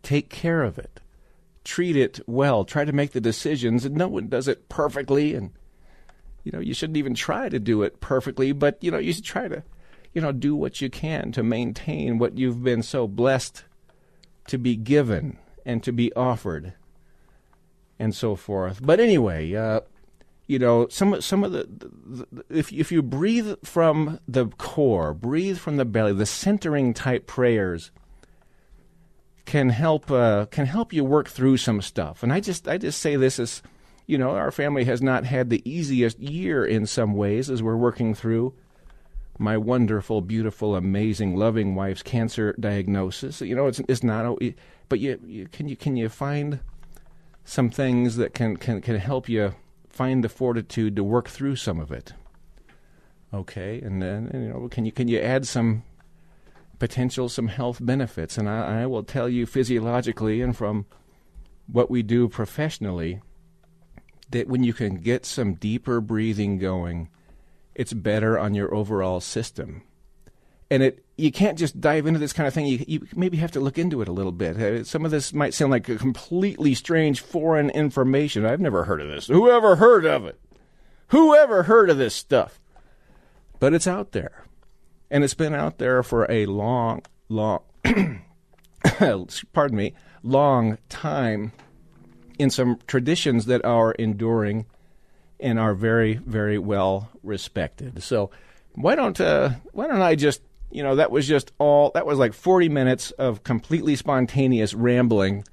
Take 0.05 0.29
care 0.31 0.63
of 0.63 0.79
it. 0.79 1.01
Treat 1.65 1.97
it 1.97 2.21
well. 2.29 2.65
Try 2.65 2.85
to 2.85 2.93
make 2.93 3.11
the 3.11 3.21
decisions. 3.21 3.85
And 3.85 3.97
no 3.97 4.07
one 4.07 4.29
does 4.29 4.47
it 4.47 4.69
perfectly. 4.69 5.35
And, 5.35 5.51
you 6.45 6.53
know, 6.53 6.61
you 6.61 6.73
shouldn't 6.73 6.97
even 6.97 7.15
try 7.15 7.49
to 7.49 7.59
do 7.59 7.83
it 7.83 7.99
perfectly, 7.99 8.53
but, 8.53 8.79
you 8.81 8.93
know, 8.93 8.99
you 8.99 9.13
should 9.13 9.25
try 9.25 9.49
to, 9.49 9.65
you 10.12 10.21
know, 10.21 10.33
do 10.33 10.55
what 10.57 10.81
you 10.81 10.90
can 10.90 11.33
to 11.33 11.42
maintain 11.42 12.18
what 12.18 12.38
you've 12.38 12.62
been 12.62 12.83
so 12.83 13.07
blessed 13.07 13.64
to 14.47 14.59
be 14.59 14.77
given 14.77 15.38
and 15.64 15.83
to 15.83 15.92
be 15.92 16.12
offered 16.14 16.75
and 17.99 18.14
so 18.14 18.35
forth. 18.35 18.81
But 18.83 19.01
anyway, 19.01 19.55
uh, 19.55 19.81
you 20.47 20.59
know, 20.59 20.88
some 20.88 21.21
some 21.21 21.44
of 21.44 21.53
the, 21.53 21.68
the, 21.68 22.27
the, 22.31 22.44
if 22.49 22.73
if 22.73 22.90
you 22.90 23.03
breathe 23.03 23.55
from 23.62 24.18
the 24.27 24.47
core, 24.47 25.12
breathe 25.12 25.59
from 25.59 25.77
the 25.77 25.85
belly, 25.85 26.14
the 26.14 26.27
centering 26.27 26.94
type 26.94 27.27
prayers 27.27 27.90
can 29.44 29.68
help 29.68 30.11
uh, 30.11 30.47
can 30.47 30.66
help 30.66 30.92
you 30.92 31.05
work 31.05 31.29
through 31.29 31.59
some 31.59 31.83
stuff. 31.83 32.23
And 32.23 32.33
I 32.33 32.40
just 32.40 32.66
I 32.66 32.79
just 32.79 33.01
say 33.01 33.16
this 33.16 33.38
as 33.38 33.62
you 34.07 34.16
know, 34.16 34.31
our 34.31 34.51
family 34.51 34.85
has 34.85 35.03
not 35.03 35.27
had 35.27 35.51
the 35.51 35.62
easiest 35.71 36.18
year 36.18 36.64
in 36.64 36.87
some 36.87 37.12
ways 37.12 37.51
as 37.51 37.62
we're 37.62 37.77
working 37.77 38.14
through 38.14 38.55
my 39.38 39.57
wonderful, 39.57 40.20
beautiful, 40.20 40.74
amazing, 40.74 41.37
loving 41.37 41.74
wife's 41.74 42.03
cancer 42.03 42.55
diagnosis. 42.59 43.40
You 43.40 43.55
know, 43.55 43.68
it's 43.68 43.81
it's 43.88 44.03
not, 44.03 44.38
but 44.88 45.01
you, 45.01 45.18
you 45.24 45.48
can 45.48 45.68
you 45.68 45.77
can 45.77 45.96
you 45.96 46.09
find 46.09 46.61
some 47.44 47.70
things 47.70 48.16
that 48.16 48.35
can 48.35 48.57
can 48.57 48.81
can 48.81 48.96
help 48.96 49.29
you 49.29 49.55
find 49.88 50.22
the 50.22 50.29
fortitude 50.29 50.96
to 50.96 51.05
work 51.05 51.29
through 51.29 51.57
some 51.57 51.81
of 51.81 51.92
it. 51.92 52.12
Okay, 53.33 53.81
and 53.81 54.03
then 54.03 54.31
you 54.35 54.48
know, 54.48 54.68
can 54.68 54.85
you 54.85 54.92
can 54.92 55.07
you 55.07 55.20
add 55.20 55.46
some 55.46 55.85
potential 56.79 57.29
some 57.29 57.48
health 57.48 57.79
benefits? 57.81 58.38
And 58.38 58.48
I, 58.48 58.83
I 58.83 58.87
will 58.87 59.05
tell 59.05 59.29
you 59.29 59.46
physiologically 59.46 60.40
and 60.40 60.57
from 60.57 60.87
what 61.66 61.90
we 61.90 62.03
do 62.03 62.29
professionally 62.29 63.20
that 64.31 64.48
when 64.48 64.62
you 64.62 64.72
can 64.72 64.96
get 64.96 65.24
some 65.24 65.55
deeper 65.55 66.01
breathing 66.01 66.59
going, 66.59 67.09
it's 67.79 67.93
better 67.95 68.38
on 68.38 68.55
your 68.55 68.75
overall 68.75 69.21
system. 69.21 69.83
And 70.71 70.83
it 70.83 71.05
you 71.17 71.33
can't 71.33 71.59
just 71.59 71.81
dive 71.81 72.07
into 72.07 72.21
this 72.21 72.33
kind 72.33 72.47
of 72.47 72.53
thing. 72.53 72.67
You, 72.67 72.85
you 72.87 73.09
maybe 73.17 73.38
have 73.38 73.53
to 73.53 73.61
look 73.61 73.79
into 73.79 74.03
it 74.03 74.09
a 74.09 74.12
little 74.12 74.33
bit. 74.33 74.57
Uh, 74.57 74.85
some 74.85 75.05
of 75.05 75.11
this 75.11 75.33
might 75.33 75.55
sound 75.55 75.71
like 75.71 75.88
a 75.88 75.97
completely 75.97 76.75
strange 76.75 77.21
foreign 77.21 77.71
information. 77.71 78.45
I've 78.45 78.61
never 78.61 78.85
heard 78.85 79.01
of 79.01 79.09
this. 79.09 79.27
Whoever 79.29 79.77
heard 79.77 80.05
of 80.05 80.27
it? 80.27 80.38
Whoever 81.09 81.62
heard 81.64 81.88
of 81.88 81.97
this 81.99 82.14
stuff? 82.14 82.61
But 83.59 83.73
it's 83.75 83.87
out 83.87 84.12
there. 84.12 84.45
And 85.11 85.25
it's 85.25 85.35
been 85.35 85.55
out 85.55 85.79
there 85.79 86.03
for 86.03 86.31
a 86.31 86.47
long, 86.47 87.03
long, 87.29 87.62
pardon 89.53 89.77
me, 89.77 89.95
long 90.23 90.79
time 90.88 91.53
in 92.38 92.51
some 92.51 92.79
traditions 92.87 93.47
that 93.47 93.64
are 93.64 93.93
enduring 93.93 94.67
and 95.40 95.59
are 95.59 95.74
very, 95.74 96.14
very 96.14 96.59
well 96.59 97.11
respected. 97.22 98.03
So 98.03 98.31
why 98.74 98.94
don't 98.94 99.20
uh, 99.20 99.51
why 99.72 99.87
don't 99.87 100.03
I 100.03 100.14
just 100.14 100.42
you 100.70 100.83
know, 100.83 100.96
that 100.96 101.11
was 101.11 101.27
just 101.27 101.53
all, 101.59 101.90
that 101.94 102.07
was 102.07 102.18
like 102.18 102.33
40 102.33 102.68
minutes 102.68 103.11
of 103.12 103.42
completely 103.42 103.96
spontaneous 103.96 104.74
rambling 104.74 105.44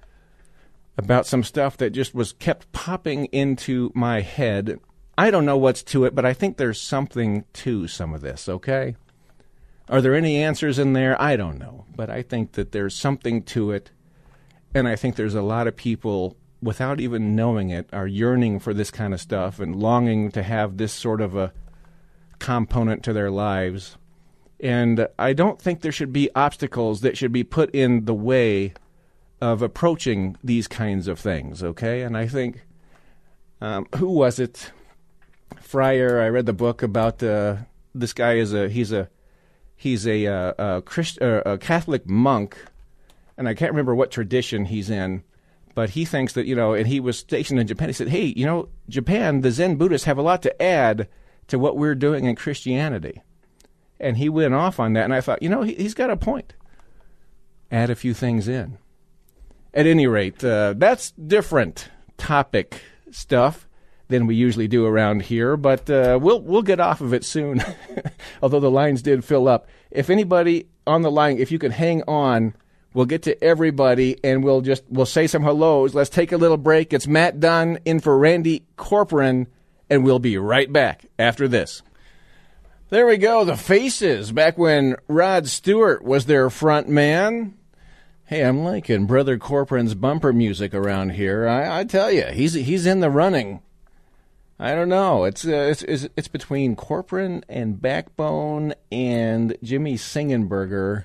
about 0.97 1.25
some 1.25 1.43
stuff 1.43 1.77
that 1.77 1.91
just 1.91 2.13
was 2.13 2.33
kept 2.33 2.71
popping 2.71 3.25
into 3.25 3.91
my 3.93 4.21
head. 4.21 4.79
I 5.17 5.31
don't 5.31 5.45
know 5.45 5.57
what's 5.57 5.83
to 5.83 6.05
it, 6.05 6.15
but 6.15 6.25
I 6.25 6.33
think 6.33 6.57
there's 6.57 6.81
something 6.81 7.45
to 7.53 7.87
some 7.87 8.13
of 8.13 8.21
this, 8.21 8.49
okay? 8.49 8.95
Are 9.89 10.01
there 10.01 10.15
any 10.15 10.37
answers 10.37 10.79
in 10.79 10.93
there? 10.93 11.21
I 11.21 11.35
don't 11.35 11.57
know. 11.57 11.85
But 11.95 12.09
I 12.09 12.21
think 12.21 12.53
that 12.53 12.71
there's 12.71 12.95
something 12.95 13.43
to 13.43 13.71
it. 13.71 13.91
And 14.73 14.87
I 14.87 14.95
think 14.95 15.15
there's 15.15 15.35
a 15.35 15.41
lot 15.41 15.67
of 15.67 15.75
people, 15.75 16.35
without 16.61 16.99
even 16.99 17.35
knowing 17.35 17.69
it, 17.69 17.89
are 17.93 18.07
yearning 18.07 18.59
for 18.59 18.73
this 18.73 18.91
kind 18.91 19.13
of 19.13 19.21
stuff 19.21 19.59
and 19.59 19.75
longing 19.75 20.31
to 20.31 20.43
have 20.43 20.77
this 20.77 20.93
sort 20.93 21.21
of 21.21 21.35
a 21.35 21.53
component 22.39 23.03
to 23.03 23.13
their 23.13 23.31
lives. 23.31 23.97
And 24.59 25.07
I 25.19 25.33
don't 25.33 25.61
think 25.61 25.81
there 25.81 25.91
should 25.91 26.13
be 26.13 26.29
obstacles 26.35 27.01
that 27.01 27.17
should 27.17 27.31
be 27.31 27.43
put 27.43 27.73
in 27.75 28.05
the 28.05 28.13
way 28.13 28.73
of 29.41 29.61
approaching 29.61 30.37
these 30.43 30.67
kinds 30.67 31.07
of 31.07 31.19
things, 31.19 31.63
okay? 31.63 32.01
And 32.01 32.17
I 32.17 32.27
think, 32.27 32.65
um, 33.61 33.87
who 33.97 34.09
was 34.09 34.39
it? 34.39 34.71
Friar. 35.61 36.21
I 36.21 36.29
read 36.29 36.45
the 36.45 36.53
book 36.53 36.81
about 36.83 37.21
uh, 37.21 37.57
this 37.93 38.13
guy 38.13 38.35
is 38.35 38.53
a 38.53 38.69
he's 38.69 38.91
a 38.91 39.09
he's 39.75 40.07
a, 40.07 40.27
uh, 40.27 40.53
a, 40.57 40.81
Christ, 40.81 41.21
uh, 41.21 41.41
a 41.45 41.57
Catholic 41.57 42.07
monk, 42.07 42.57
and 43.37 43.47
I 43.47 43.53
can't 43.53 43.71
remember 43.71 43.93
what 43.93 44.11
tradition 44.11 44.65
he's 44.65 44.89
in, 44.89 45.23
but 45.75 45.91
he 45.91 46.05
thinks 46.05 46.33
that 46.33 46.47
you 46.47 46.55
know, 46.55 46.73
and 46.73 46.88
he 46.88 46.99
was 46.99 47.19
stationed 47.19 47.59
in 47.59 47.67
Japan. 47.67 47.89
He 47.89 47.93
said, 47.93 48.07
"Hey, 48.07 48.33
you 48.35 48.45
know, 48.45 48.69
Japan, 48.89 49.41
the 49.41 49.51
Zen 49.51 49.75
Buddhists 49.75 50.05
have 50.05 50.17
a 50.17 50.23
lot 50.23 50.41
to 50.43 50.61
add 50.61 51.07
to 51.47 51.59
what 51.59 51.77
we're 51.77 51.95
doing 51.95 52.25
in 52.25 52.35
Christianity." 52.35 53.21
And 53.99 54.17
he 54.17 54.29
went 54.29 54.53
off 54.53 54.79
on 54.79 54.93
that, 54.93 55.03
and 55.03 55.13
I 55.13 55.21
thought, 55.21 55.43
you 55.43 55.49
know, 55.49 55.61
he, 55.61 55.75
has 55.75 55.93
got 55.93 56.09
a 56.09 56.17
point. 56.17 56.53
Add 57.71 57.89
a 57.89 57.95
few 57.95 58.13
things 58.13 58.47
in. 58.47 58.77
At 59.73 59.85
any 59.85 60.07
rate, 60.07 60.43
uh, 60.43 60.73
that's 60.77 61.11
different 61.11 61.89
topic 62.17 62.81
stuff 63.11 63.67
than 64.07 64.27
we 64.27 64.35
usually 64.35 64.67
do 64.67 64.85
around 64.85 65.23
here, 65.23 65.57
but 65.57 65.89
uh, 65.89 66.17
we'll 66.21 66.41
we'll 66.41 66.61
get 66.61 66.79
off 66.79 67.01
of 67.01 67.13
it 67.13 67.25
soon. 67.25 67.61
Although 68.41 68.59
the 68.61 68.71
lines 68.71 69.01
did 69.01 69.25
fill 69.25 69.47
up. 69.47 69.67
If 69.91 70.09
anybody 70.09 70.67
on 70.88 71.01
the 71.01 71.11
line, 71.11 71.38
if 71.38 71.51
you 71.51 71.59
could 71.59 71.73
hang 71.73 72.01
on, 72.03 72.53
we'll 72.95 73.05
get 73.05 73.21
to 73.23 73.43
everybody 73.43 74.17
and 74.23 74.43
we'll 74.43 74.62
just 74.62 74.84
we'll 74.89 75.05
say 75.05 75.27
some 75.27 75.43
hellos. 75.43 75.93
Let's 75.93 76.10
take 76.10 76.31
a 76.31 76.38
little 76.38 76.58
break. 76.58 76.93
It's 76.93 77.05
Matt 77.05 77.39
Dunn 77.39 77.77
in 77.86 77.99
for 77.99 78.17
Randy 78.17 78.63
Corporon, 78.77 79.45
and 79.88 80.03
we'll 80.03 80.17
be 80.17 80.39
right 80.39 80.71
back 80.71 81.05
after 81.19 81.47
this. 81.47 81.84
There 82.89 83.05
we 83.05 83.17
go. 83.17 83.45
The 83.45 83.58
Faces, 83.58 84.31
back 84.31 84.58
when 84.58 84.95
Rod 85.08 85.47
Stewart 85.47 86.03
was 86.03 86.25
their 86.25 86.49
front 86.49 86.88
man. 86.88 87.55
Hey, 88.25 88.41
I'm 88.41 88.63
liking 88.63 89.05
Brother 89.05 89.38
Corporon's 89.38 89.93
bumper 89.93 90.34
music 90.34 90.73
around 90.73 91.12
here. 91.12 91.47
I, 91.47 91.81
I 91.81 91.84
tell 91.84 92.12
you, 92.12 92.25
he's 92.31 92.53
he's 92.53 92.86
in 92.88 93.01
the 93.01 93.12
running. 93.12 93.62
I 94.58 94.73
don't 94.73 94.88
know. 94.88 95.25
It's, 95.25 95.45
uh, 95.45 95.51
it's 95.51 95.84
it's 95.84 96.08
it's 96.15 96.27
between 96.29 96.77
Corporon 96.77 97.43
and 97.49 97.81
Backbone 97.81 98.73
and 98.89 99.58
Jimmy 99.62 99.95
Sengenberger 99.95 101.03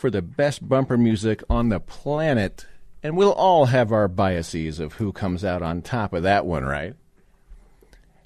for 0.00 0.10
the 0.10 0.22
best 0.22 0.66
bumper 0.66 0.96
music 0.96 1.42
on 1.48 1.68
the 1.68 1.78
planet. 1.78 2.66
And 3.02 3.16
we'll 3.16 3.32
all 3.32 3.66
have 3.66 3.92
our 3.92 4.08
biases 4.08 4.80
of 4.80 4.94
who 4.94 5.12
comes 5.12 5.44
out 5.44 5.62
on 5.62 5.82
top 5.82 6.12
of 6.12 6.22
that 6.24 6.46
one, 6.46 6.64
right? 6.64 6.94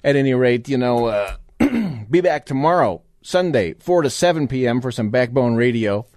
At 0.03 0.15
any 0.15 0.33
rate, 0.33 0.67
you 0.69 0.77
know. 0.77 1.05
Uh, 1.05 1.35
be 2.09 2.21
back 2.21 2.45
tomorrow, 2.45 3.01
Sunday, 3.21 3.73
4 3.73 4.03
to 4.03 4.09
7 4.09 4.47
p.m. 4.47 4.81
for 4.81 4.91
some 4.91 5.09
Backbone 5.09 5.55
Radio. 5.55 6.07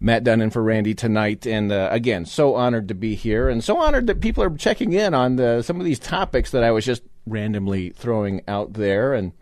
Matt 0.00 0.24
Dunn 0.24 0.50
for 0.50 0.62
Randy 0.62 0.94
tonight. 0.94 1.46
And 1.46 1.72
uh, 1.72 1.88
again, 1.90 2.26
so 2.26 2.54
honored 2.56 2.88
to 2.88 2.94
be 2.94 3.14
here 3.14 3.48
and 3.48 3.64
so 3.64 3.78
honored 3.78 4.06
that 4.08 4.20
people 4.20 4.42
are 4.42 4.54
checking 4.54 4.92
in 4.92 5.14
on 5.14 5.36
the, 5.36 5.62
some 5.62 5.78
of 5.78 5.86
these 5.86 5.98
topics 5.98 6.50
that 6.50 6.62
I 6.64 6.72
was 6.72 6.84
just 6.84 7.02
randomly 7.26 7.90
throwing 7.90 8.42
out 8.46 8.74
there. 8.74 9.14
And 9.14 9.32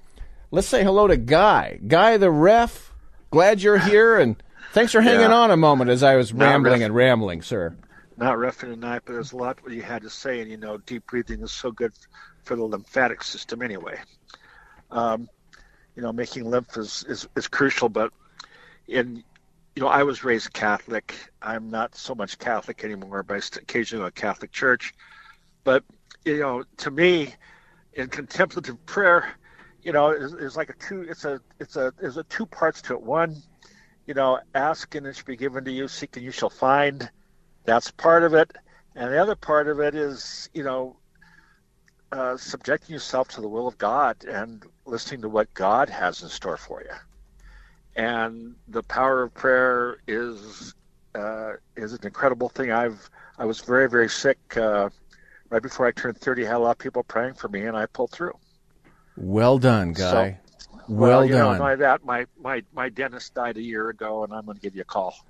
let's 0.53 0.69
say 0.69 0.85
hello 0.85 1.09
to 1.09 1.17
Guy. 1.17 1.81
Guy 1.85 2.17
the 2.17 2.31
ref, 2.31 2.93
glad 3.33 3.61
you're 3.61 3.79
here. 3.79 4.19
And 4.19 4.41
thanks 4.73 4.93
for 4.93 5.01
hanging 5.01 5.21
yeah. 5.21 5.35
on 5.35 5.51
a 5.51 5.57
moment 5.57 5.91
as 5.91 6.03
I 6.03 6.17
was 6.17 6.33
Not 6.33 6.47
rambling 6.47 6.83
and 6.83 6.95
rambling, 6.95 7.43
sir. 7.43 7.77
Not 8.17 8.37
refing 8.37 8.71
tonight, 8.73 9.03
but 9.05 9.13
there's 9.13 9.33
a 9.33 9.37
lot 9.37 9.63
what 9.63 9.73
you 9.73 9.83
had 9.83 10.03
to 10.03 10.11
say. 10.11 10.41
And, 10.41 10.51
you 10.51 10.57
know, 10.57 10.79
deep 10.79 11.07
breathing 11.07 11.41
is 11.43 11.53
so 11.53 11.71
good 11.71 11.93
for 12.45 12.57
the 12.57 12.65
lymphatic 12.65 13.23
system 13.23 13.63
anyway. 13.63 13.99
Um, 14.91 15.29
you 15.97 16.03
know, 16.03 16.13
making 16.13 16.45
lymph 16.45 16.77
is, 16.77 17.05
is, 17.09 17.29
is 17.37 17.49
crucial. 17.49 17.89
But 17.89 18.13
in, 18.89 19.23
you 19.75 19.83
know, 19.83 19.89
I 19.89 20.03
was 20.03 20.25
raised 20.25 20.53
Catholic. 20.53 21.15
I'm 21.41 21.71
not 21.71 21.95
so 21.95 22.15
much 22.15 22.39
Catholic 22.39 22.85
anymore, 22.85 23.23
but 23.23 23.35
I 23.35 23.59
occasionally 23.61 24.03
go 24.03 24.05
to 24.05 24.09
a 24.09 24.13
Catholic 24.13 24.53
church. 24.53 24.93
But, 25.65 25.85
you 26.25 26.39
know, 26.39 26.65
to 26.79 26.91
me, 26.91 27.35
in 27.95 28.09
contemplative 28.09 28.85
prayer, 28.87 29.27
you 29.83 29.93
know, 29.93 30.11
is, 30.11 30.33
is 30.35 30.57
like 30.57 30.71
a 30.71 30.75
two, 30.75 31.03
it's 31.03 31.25
a, 31.25 31.41
it's 31.59 31.77
a, 31.77 31.93
there's 32.01 32.17
a 32.17 32.25
two 32.25 32.47
parts 32.47 32.83
to 32.83 32.95
it. 32.95 33.03
One, 33.03 33.43
you 34.07 34.15
know, 34.15 34.41
ask 34.55 34.95
and 34.95 35.07
it 35.07 35.17
shall 35.17 35.25
be 35.25 35.37
given 35.37 35.65
to 35.65 35.73
you, 35.73 35.89
seek 35.89 36.17
and 36.17 36.25
you 36.25 36.33
shall 36.33 36.51
find. 36.51 37.11
That's 37.65 37.91
part 37.91 38.25
of 38.25 38.35
it. 38.35 38.53
And 38.95 39.13
the 39.13 39.19
other 39.19 39.37
part 39.37 39.69
of 39.69 39.81
it 39.81 39.95
is, 39.95 40.51
you 40.53 40.65
know, 40.65 40.97
uh, 42.11 42.37
subjecting 42.37 42.93
yourself 42.93 43.29
to 43.29 43.41
the 43.41 43.49
will 43.49 43.67
of 43.67 43.79
God 43.79 44.25
and 44.25 44.65
listening 44.85 45.23
to 45.23 45.29
what 45.29 45.53
God 45.55 45.89
has 45.89 46.23
in 46.23 46.29
store 46.29 46.59
for 46.59 46.83
you. 46.83 46.95
And 47.97 48.55
the 48.69 48.83
power 48.83 49.23
of 49.23 49.35
prayer 49.35 49.99
is 50.07 50.75
uh, 51.15 51.53
is 51.77 51.93
an 51.93 52.01
incredible 52.05 52.49
thing. 52.49 52.71
I've 52.71 53.09
I 53.39 53.45
was 53.45 53.61
very 53.61 53.89
very 53.89 54.09
sick 54.09 54.39
uh, 54.57 54.91
right 55.51 55.63
before 55.63 55.87
I 55.87 55.93
turned 55.93 56.19
30. 56.19 56.45
I 56.45 56.49
had 56.49 56.57
a 56.57 56.59
lot 56.59 56.71
of 56.73 56.79
people 56.79 57.03
praying 57.03 57.35
for 57.35 57.49
me, 57.49 57.67
and 57.67 57.77
I 57.77 57.87
pulled 57.87 58.11
through. 58.11 58.37
Well 59.17 59.59
done, 59.59 59.93
guy. 59.93 60.39
So, 60.87 60.95
well, 60.95 61.11
well 61.11 61.25
you 61.25 61.33
done. 61.33 61.59
know, 61.59 61.65
my, 61.65 61.75
that 61.77 62.05
my, 62.05 62.27
my 62.41 62.63
my 62.73 62.89
dentist 62.89 63.35
died 63.35 63.57
a 63.57 63.63
year 63.63 63.89
ago, 63.89 64.25
and 64.25 64.33
I'm 64.33 64.45
going 64.45 64.57
to 64.57 64.63
give 64.63 64.75
you 64.75 64.83
a 64.83 64.85
call. 64.85 65.15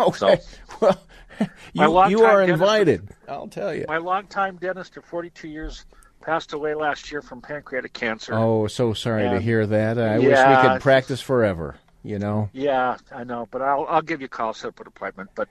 Okay. 0.00 0.40
well, 0.80 0.98
you, 1.74 2.08
you 2.08 2.24
are 2.24 2.42
invited. 2.42 3.06
I'll 3.28 3.48
tell 3.48 3.74
you. 3.74 3.84
My 3.86 3.98
longtime 3.98 4.56
dentist 4.56 4.96
of 4.96 5.04
42 5.04 5.46
years 5.46 5.84
passed 6.22 6.54
away 6.54 6.74
last 6.74 7.12
year 7.12 7.20
from 7.20 7.42
pancreatic 7.42 7.92
cancer. 7.92 8.32
Oh, 8.34 8.66
so 8.66 8.94
sorry 8.94 9.28
to 9.28 9.38
hear 9.38 9.66
that. 9.66 9.98
I 9.98 10.18
wish 10.18 10.38
we 10.38 10.68
could 10.68 10.80
practice 10.80 11.20
forever. 11.20 11.76
You 12.02 12.18
know. 12.18 12.48
Yeah, 12.54 12.96
I 13.14 13.24
know, 13.24 13.46
but 13.50 13.60
I'll 13.60 13.84
I'll 13.88 14.02
give 14.02 14.22
you 14.22 14.26
a 14.26 14.28
call, 14.28 14.54
set 14.54 14.68
up 14.68 14.80
an 14.80 14.86
appointment. 14.86 15.30
But 15.34 15.48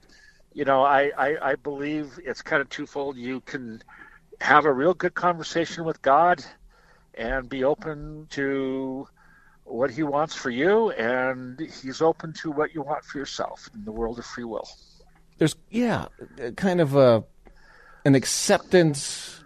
you 0.54 0.66
know, 0.66 0.84
I, 0.84 1.12
I, 1.18 1.52
I 1.52 1.56
believe 1.56 2.20
it's 2.24 2.42
kind 2.42 2.62
of 2.62 2.70
twofold. 2.70 3.18
You 3.18 3.42
can 3.42 3.82
have 4.42 4.66
a 4.66 4.74
real 4.74 4.94
good 4.94 5.14
conversation 5.14 5.84
with 5.84 6.02
God 6.02 6.44
and 7.14 7.48
be 7.48 7.64
open 7.64 8.28
to 8.32 9.08
what 9.70 9.92
He 9.92 10.04
wants 10.04 10.36
for 10.36 10.50
you, 10.50 10.92
and 10.92 11.60
He's 11.60 12.02
open 12.02 12.34
to 12.42 12.52
what 12.52 12.74
you 12.74 12.82
want 12.82 13.04
for 13.04 13.18
yourself 13.18 13.70
in 13.74 13.86
the 13.86 13.92
world 13.92 14.20
of 14.20 14.26
free 14.26 14.44
will. 14.44 14.68
There's 15.38 15.56
yeah, 15.70 16.08
kind 16.56 16.82
of 16.82 16.96
a 16.96 17.24
an 18.06 18.16
acceptance. 18.16 19.44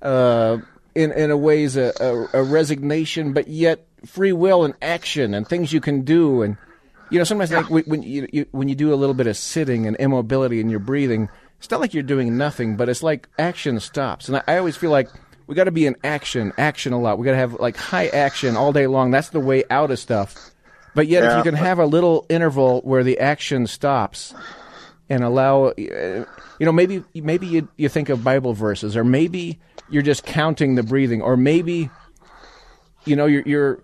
Uh, 0.00 0.58
in 0.94 1.12
in 1.12 1.30
a 1.30 1.36
ways, 1.36 1.76
a, 1.76 1.92
a, 2.00 2.40
a 2.40 2.42
resignation, 2.42 3.32
but 3.32 3.48
yet 3.48 3.86
free 4.06 4.32
will 4.32 4.64
and 4.64 4.74
action 4.80 5.34
and 5.34 5.48
things 5.48 5.72
you 5.72 5.80
can 5.80 6.02
do. 6.02 6.42
And 6.42 6.56
you 7.10 7.18
know, 7.18 7.24
sometimes 7.24 7.50
like 7.50 7.68
when 7.68 8.02
you, 8.02 8.28
you 8.32 8.46
when 8.52 8.68
you 8.68 8.74
do 8.74 8.92
a 8.92 8.96
little 8.96 9.14
bit 9.14 9.26
of 9.26 9.36
sitting 9.36 9.86
and 9.86 9.96
immobility 9.96 10.60
and 10.60 10.70
you're 10.70 10.80
breathing, 10.80 11.28
it's 11.58 11.70
not 11.70 11.80
like 11.80 11.94
you're 11.94 12.02
doing 12.02 12.36
nothing, 12.36 12.76
but 12.76 12.88
it's 12.88 13.02
like 13.02 13.28
action 13.38 13.80
stops. 13.80 14.28
And 14.28 14.36
I, 14.36 14.42
I 14.46 14.58
always 14.58 14.76
feel 14.76 14.90
like 14.90 15.08
we 15.46 15.54
got 15.54 15.64
to 15.64 15.70
be 15.72 15.86
in 15.86 15.96
action, 16.04 16.52
action 16.58 16.92
a 16.92 17.00
lot. 17.00 17.18
We 17.18 17.24
got 17.24 17.32
to 17.32 17.38
have 17.38 17.54
like 17.54 17.76
high 17.76 18.08
action 18.08 18.56
all 18.56 18.72
day 18.72 18.86
long. 18.86 19.10
That's 19.10 19.28
the 19.30 19.40
way 19.40 19.64
out 19.70 19.90
of 19.90 19.98
stuff. 19.98 20.52
But 20.94 21.08
yet, 21.08 21.24
if 21.24 21.36
you 21.36 21.42
can 21.42 21.54
have 21.54 21.78
a 21.78 21.86
little 21.86 22.24
interval 22.28 22.80
where 22.82 23.02
the 23.02 23.18
action 23.18 23.66
stops 23.66 24.32
and 25.08 25.24
allow, 25.24 25.66
uh, 25.66 25.74
you 25.76 26.26
know, 26.60 26.72
maybe 26.72 27.02
maybe 27.14 27.46
you 27.46 27.68
you 27.76 27.88
think 27.88 28.08
of 28.08 28.22
Bible 28.22 28.54
verses, 28.54 28.96
or 28.96 29.02
maybe 29.02 29.58
you're 29.90 30.02
just 30.02 30.24
counting 30.24 30.76
the 30.76 30.84
breathing, 30.84 31.20
or 31.20 31.36
maybe, 31.36 31.90
you 33.04 33.16
know, 33.16 33.26
you're 33.26 33.42
you're 33.44 33.80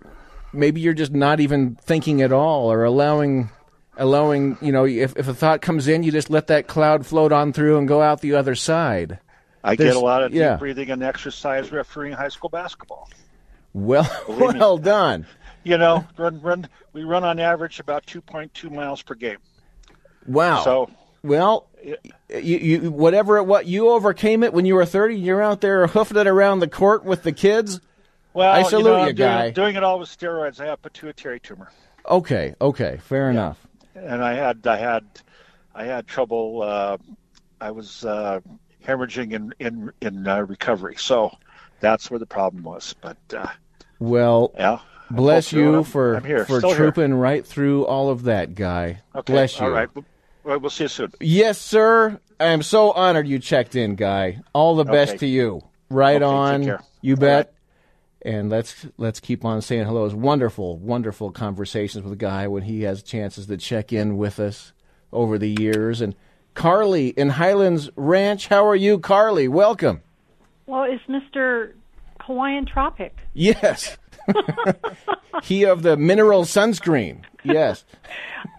maybe 0.53 0.79
you're 0.79 0.93
just 0.93 1.11
not 1.11 1.41
even 1.41 1.75
thinking 1.75 2.21
at 2.21 2.31
all, 2.31 2.71
or 2.71 2.85
allowing 2.85 3.49
allowing, 3.97 4.57
you 4.61 4.71
know, 4.71 4.85
if 4.85 5.17
if 5.17 5.27
a 5.27 5.33
thought 5.33 5.61
comes 5.61 5.89
in, 5.89 6.03
you 6.03 6.13
just 6.13 6.29
let 6.29 6.47
that 6.47 6.67
cloud 6.67 7.05
float 7.05 7.33
on 7.33 7.51
through 7.51 7.77
and 7.77 7.89
go 7.89 8.01
out 8.01 8.21
the 8.21 8.35
other 8.35 8.55
side. 8.55 9.19
I 9.63 9.75
There's- 9.75 9.93
get 9.93 10.01
a 10.01 10.05
lot 10.05 10.23
of 10.23 10.33
yeah. 10.33 10.51
deep 10.51 10.59
breathing 10.59 10.89
and 10.91 11.03
exercise 11.03 11.71
refereeing 11.71 12.13
high 12.13 12.29
school 12.29 12.49
basketball. 12.49 13.09
Well, 13.73 14.09
Believe 14.25 14.53
me. 14.53 14.59
well 14.59 14.77
done. 14.77 15.25
You 15.63 15.77
know, 15.77 16.07
run 16.17 16.41
run 16.41 16.67
we 16.91 17.03
run 17.03 17.23
on 17.23 17.39
average 17.39 17.79
about 17.79 18.07
2.2 18.07 18.71
miles 18.71 19.03
per 19.03 19.13
game. 19.13 19.37
Wow. 20.25 20.63
So 20.63 20.89
Well, 21.23 21.67
you, 21.83 21.97
you 22.57 22.91
whatever 22.91 23.37
it 23.37 23.43
what 23.43 23.67
you 23.67 23.89
overcame 23.89 24.41
it 24.41 24.53
when 24.53 24.65
you 24.65 24.73
were 24.73 24.85
thirty. 24.87 25.15
You're 25.15 25.39
out 25.43 25.61
there 25.61 25.85
hoofing 25.85 26.17
it 26.17 26.25
around 26.25 26.61
the 26.61 26.67
court 26.67 27.05
with 27.05 27.21
the 27.21 27.31
kids. 27.31 27.79
well, 28.33 28.51
I 28.51 28.61
you 28.61 28.69
salute 28.69 28.83
know, 28.85 28.91
you, 28.95 28.99
I'm 29.01 29.05
doing- 29.15 29.15
guy. 29.15 29.49
Doing, 29.51 29.75
it 29.75 29.83
all 29.83 29.99
with 29.99 30.09
steroids. 30.09 30.59
I 30.59 30.65
have 30.65 30.81
pituitary 30.81 31.39
tumor. 31.39 31.69
Okay, 32.09 32.55
okay, 32.59 32.97
fair 33.03 33.29
enough. 33.29 33.59
and 33.93 34.23
I 34.23 34.33
had 34.33 34.65
I 34.65 34.77
had 34.77 35.03
I 35.75 35.83
had 35.83 36.07
trouble. 36.07 36.63
Uh, 36.63 36.97
I 37.59 37.69
was 37.69 38.03
uh, 38.03 38.39
hemorrhaging 38.85 39.33
in 39.33 39.53
in 39.59 39.91
in 40.01 40.27
uh, 40.27 40.41
recovery, 40.41 40.95
so 40.97 41.31
that's 41.79 42.09
where 42.11 42.19
the 42.19 42.25
problem 42.25 42.63
was. 42.63 42.95
But 43.01 43.17
uh, 43.35 43.47
Well, 43.99 44.51
yeah, 44.55 44.79
bless 45.09 45.49
pulled 45.51 45.51
through 45.51 45.61
and 45.63 45.71
you 45.71 45.75
I'm- 45.75 45.83
for 45.83 46.15
I'm 46.15 46.23
here, 46.23 46.45
for 46.45 46.57
still 46.59 46.69
here. 46.69 46.77
trooping 46.77 47.13
right 47.13 47.45
through 47.45 47.85
all 47.85 48.09
of 48.09 48.23
that, 48.23 48.55
guy. 48.55 49.01
Okay, 49.15 49.33
Bless 49.33 49.59
you. 49.59 49.65
All 49.65 49.71
right, 49.71 49.89
well, 50.43 50.59
we'll 50.59 50.69
see 50.69 50.85
you 50.85 50.87
soon. 50.89 51.11
Yes, 51.19 51.59
sir. 51.59 52.19
I 52.39 52.45
am 52.45 52.63
so 52.63 52.91
honored 52.91 53.27
you 53.27 53.37
checked 53.39 53.75
in, 53.75 53.95
guy. 53.95 54.41
All 54.53 54.75
the 54.75 54.83
best 54.85 55.11
Okay. 55.11 55.17
to 55.19 55.27
you. 55.27 55.61
Right 55.89 56.21
Okay, 56.21 56.25
take 56.25 56.33
on. 56.33 56.63
care. 56.63 56.81
You 57.01 57.15
bet. 57.15 57.45
right. 57.47 57.55
And 58.23 58.51
let's 58.51 58.85
let's 58.97 59.19
keep 59.19 59.43
on 59.43 59.61
saying 59.63 59.85
hello. 59.85 60.05
It's 60.05 60.13
wonderful, 60.13 60.77
wonderful 60.77 61.31
conversations 61.31 62.03
with 62.03 62.13
a 62.13 62.17
Guy 62.17 62.47
when 62.47 62.61
he 62.63 62.83
has 62.83 63.01
chances 63.01 63.47
to 63.47 63.57
check 63.57 63.91
in 63.91 64.15
with 64.15 64.39
us 64.39 64.73
over 65.11 65.39
the 65.39 65.49
years. 65.59 66.01
And 66.01 66.15
Carly 66.53 67.09
in 67.09 67.29
Highlands 67.29 67.89
Ranch, 67.95 68.47
how 68.47 68.65
are 68.65 68.75
you, 68.75 68.99
Carly? 68.99 69.47
Welcome. 69.47 70.01
Well, 70.65 70.83
it's 70.83 71.03
Mr. 71.07 71.73
Hawaiian 72.21 72.65
Tropic. 72.65 73.15
Yes. 73.33 73.97
he 75.43 75.65
of 75.65 75.81
the 75.81 75.97
mineral 75.97 76.43
sunscreen. 76.43 77.23
Yes. 77.43 77.85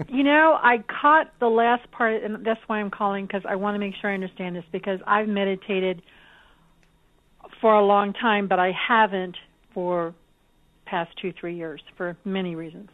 You 0.08 0.22
know, 0.22 0.58
I 0.62 0.78
caught 0.78 1.32
the 1.40 1.48
last 1.48 1.90
part, 1.90 2.22
and 2.22 2.46
that's 2.46 2.60
why 2.68 2.78
I'm 2.78 2.90
calling 2.90 3.26
because 3.26 3.42
I 3.48 3.56
want 3.56 3.74
to 3.74 3.78
make 3.80 3.94
sure 4.00 4.10
I 4.10 4.14
understand 4.14 4.54
this 4.54 4.64
because 4.70 5.00
I've 5.06 5.26
meditated 5.26 6.02
for 7.60 7.74
a 7.74 7.84
long 7.84 8.12
time, 8.12 8.46
but 8.46 8.60
I 8.60 8.70
haven't 8.70 9.36
for 9.74 10.14
past 10.86 11.10
two, 11.20 11.32
three 11.32 11.56
years 11.56 11.82
for 11.96 12.16
many 12.24 12.54
reasons. 12.54 12.90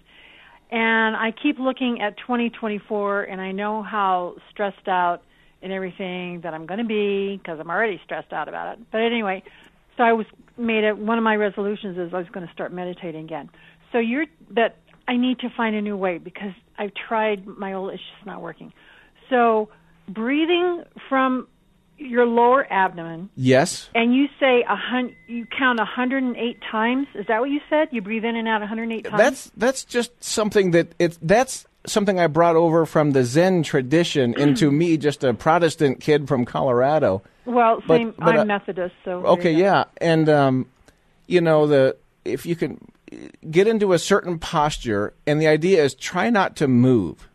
And 0.70 1.16
I 1.16 1.32
keep 1.42 1.58
looking 1.58 2.00
at 2.02 2.16
2024, 2.18 3.22
and 3.24 3.40
I 3.40 3.52
know 3.52 3.82
how 3.82 4.34
stressed 4.50 4.86
out 4.86 5.22
and 5.62 5.72
everything 5.72 6.40
that 6.42 6.54
I'm 6.54 6.66
going 6.66 6.78
to 6.78 6.86
be 6.86 7.38
because 7.38 7.58
I'm 7.58 7.70
already 7.70 8.00
stressed 8.04 8.32
out 8.32 8.48
about 8.48 8.78
it. 8.78 8.84
But 8.92 8.98
anyway, 8.98 9.42
so 9.96 10.02
I 10.02 10.12
was 10.12 10.26
made 10.56 10.84
it. 10.84 10.96
One 10.96 11.18
of 11.18 11.24
my 11.24 11.36
resolutions 11.36 11.96
is 11.98 12.12
I 12.14 12.18
was 12.18 12.28
going 12.32 12.46
to 12.46 12.52
start 12.52 12.72
meditating 12.72 13.24
again. 13.24 13.50
So 13.92 13.98
you're 13.98 14.26
that 14.54 14.76
I 15.08 15.16
need 15.16 15.38
to 15.40 15.48
find 15.56 15.74
a 15.74 15.80
new 15.80 15.96
way 15.96 16.18
because 16.18 16.52
I've 16.78 16.92
tried 17.08 17.46
my 17.46 17.72
old. 17.72 17.92
It's 17.92 18.02
just 18.14 18.26
not 18.26 18.42
working. 18.42 18.72
So 19.30 19.70
breathing 20.08 20.84
from 21.08 21.48
your 21.98 22.26
lower 22.26 22.66
abdomen, 22.70 23.28
Yes. 23.36 23.90
and 23.94 24.14
you 24.14 24.28
say 24.40 24.64
a 24.68 24.76
hun- 24.76 25.14
you 25.26 25.46
count 25.46 25.78
108 25.78 26.58
times. 26.70 27.06
Is 27.14 27.26
that 27.26 27.40
what 27.40 27.50
you 27.50 27.60
said? 27.68 27.88
You 27.90 28.00
breathe 28.02 28.24
in 28.24 28.36
and 28.36 28.46
out 28.48 28.60
108 28.60 29.04
times. 29.04 29.16
That's 29.18 29.50
that's 29.56 29.84
just 29.84 30.22
something 30.22 30.70
that 30.72 30.94
it's 30.98 31.18
that's 31.20 31.66
something 31.86 32.18
I 32.20 32.26
brought 32.26 32.56
over 32.56 32.86
from 32.86 33.12
the 33.12 33.24
Zen 33.24 33.62
tradition 33.62 34.34
into 34.38 34.70
me, 34.80 34.96
just 34.96 35.24
a 35.24 35.34
Protestant 35.34 36.00
kid 36.00 36.28
from 36.28 36.44
Colorado. 36.44 37.22
well, 37.46 37.82
but- 37.86 37.96
same. 37.98 38.14
but, 38.18 38.28
I'm 38.34 38.38
uh, 38.40 38.44
Methodist, 38.44 38.94
so 39.04 39.24
Okay, 39.26 39.52
yeah, 39.52 39.84
and 40.00 40.28
um, 40.28 40.66
you 41.26 41.40
know 41.40 41.66
the 41.66 41.96
if 42.24 42.46
you 42.46 42.54
can 42.56 42.78
get 43.50 43.66
into 43.66 43.92
a 43.94 43.98
certain 43.98 44.38
posture, 44.38 45.14
and 45.26 45.40
the 45.40 45.46
idea 45.48 45.82
is 45.82 45.94
try 45.94 46.30
not 46.30 46.56
to 46.56 46.68
move. 46.68 47.28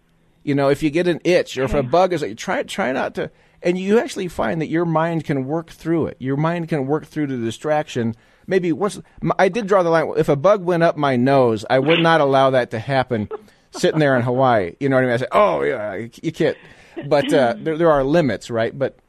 You 0.43 0.53
know, 0.55 0.69
if 0.69 0.83
you 0.83 0.89
get 0.89 1.07
an 1.07 1.19
itch 1.23 1.57
or 1.57 1.63
if 1.63 1.73
a 1.73 1.81
bug 1.81 2.13
is 2.13 2.21
like, 2.21 2.37
try 2.37 2.63
try 2.63 2.91
not 2.91 3.15
to, 3.15 3.31
and 3.63 3.77
you 3.77 3.99
actually 3.99 4.27
find 4.27 4.61
that 4.61 4.67
your 4.67 4.85
mind 4.85 5.23
can 5.25 5.45
work 5.45 5.69
through 5.69 6.07
it. 6.07 6.17
Your 6.19 6.37
mind 6.37 6.69
can 6.69 6.85
work 6.85 7.05
through 7.05 7.27
the 7.27 7.37
distraction. 7.37 8.15
Maybe 8.45 8.71
once 8.71 8.99
I 9.39 9.49
did 9.49 9.67
draw 9.67 9.83
the 9.83 9.89
line. 9.89 10.11
If 10.17 10.29
a 10.29 10.35
bug 10.35 10.63
went 10.63 10.83
up 10.83 10.97
my 10.97 11.15
nose, 11.15 11.65
I 11.69 11.79
would 11.79 11.99
not 11.99 12.21
allow 12.21 12.49
that 12.51 12.71
to 12.71 12.79
happen. 12.79 13.29
Sitting 13.71 13.99
there 13.99 14.15
in 14.15 14.21
Hawaii, 14.21 14.75
you 14.79 14.87
know 14.87 14.97
what 14.97 15.03
I 15.03 15.07
mean? 15.07 15.13
I 15.15 15.17
said, 15.17 15.29
oh 15.31 15.61
yeah, 15.63 15.95
you- 15.95 16.31
can't. 16.31 16.57
But 17.07 17.33
uh, 17.33 17.55
there 17.57 17.75
there 17.75 17.89
are 17.91 18.03
limits, 18.03 18.51
right? 18.51 18.77
But 18.77 18.99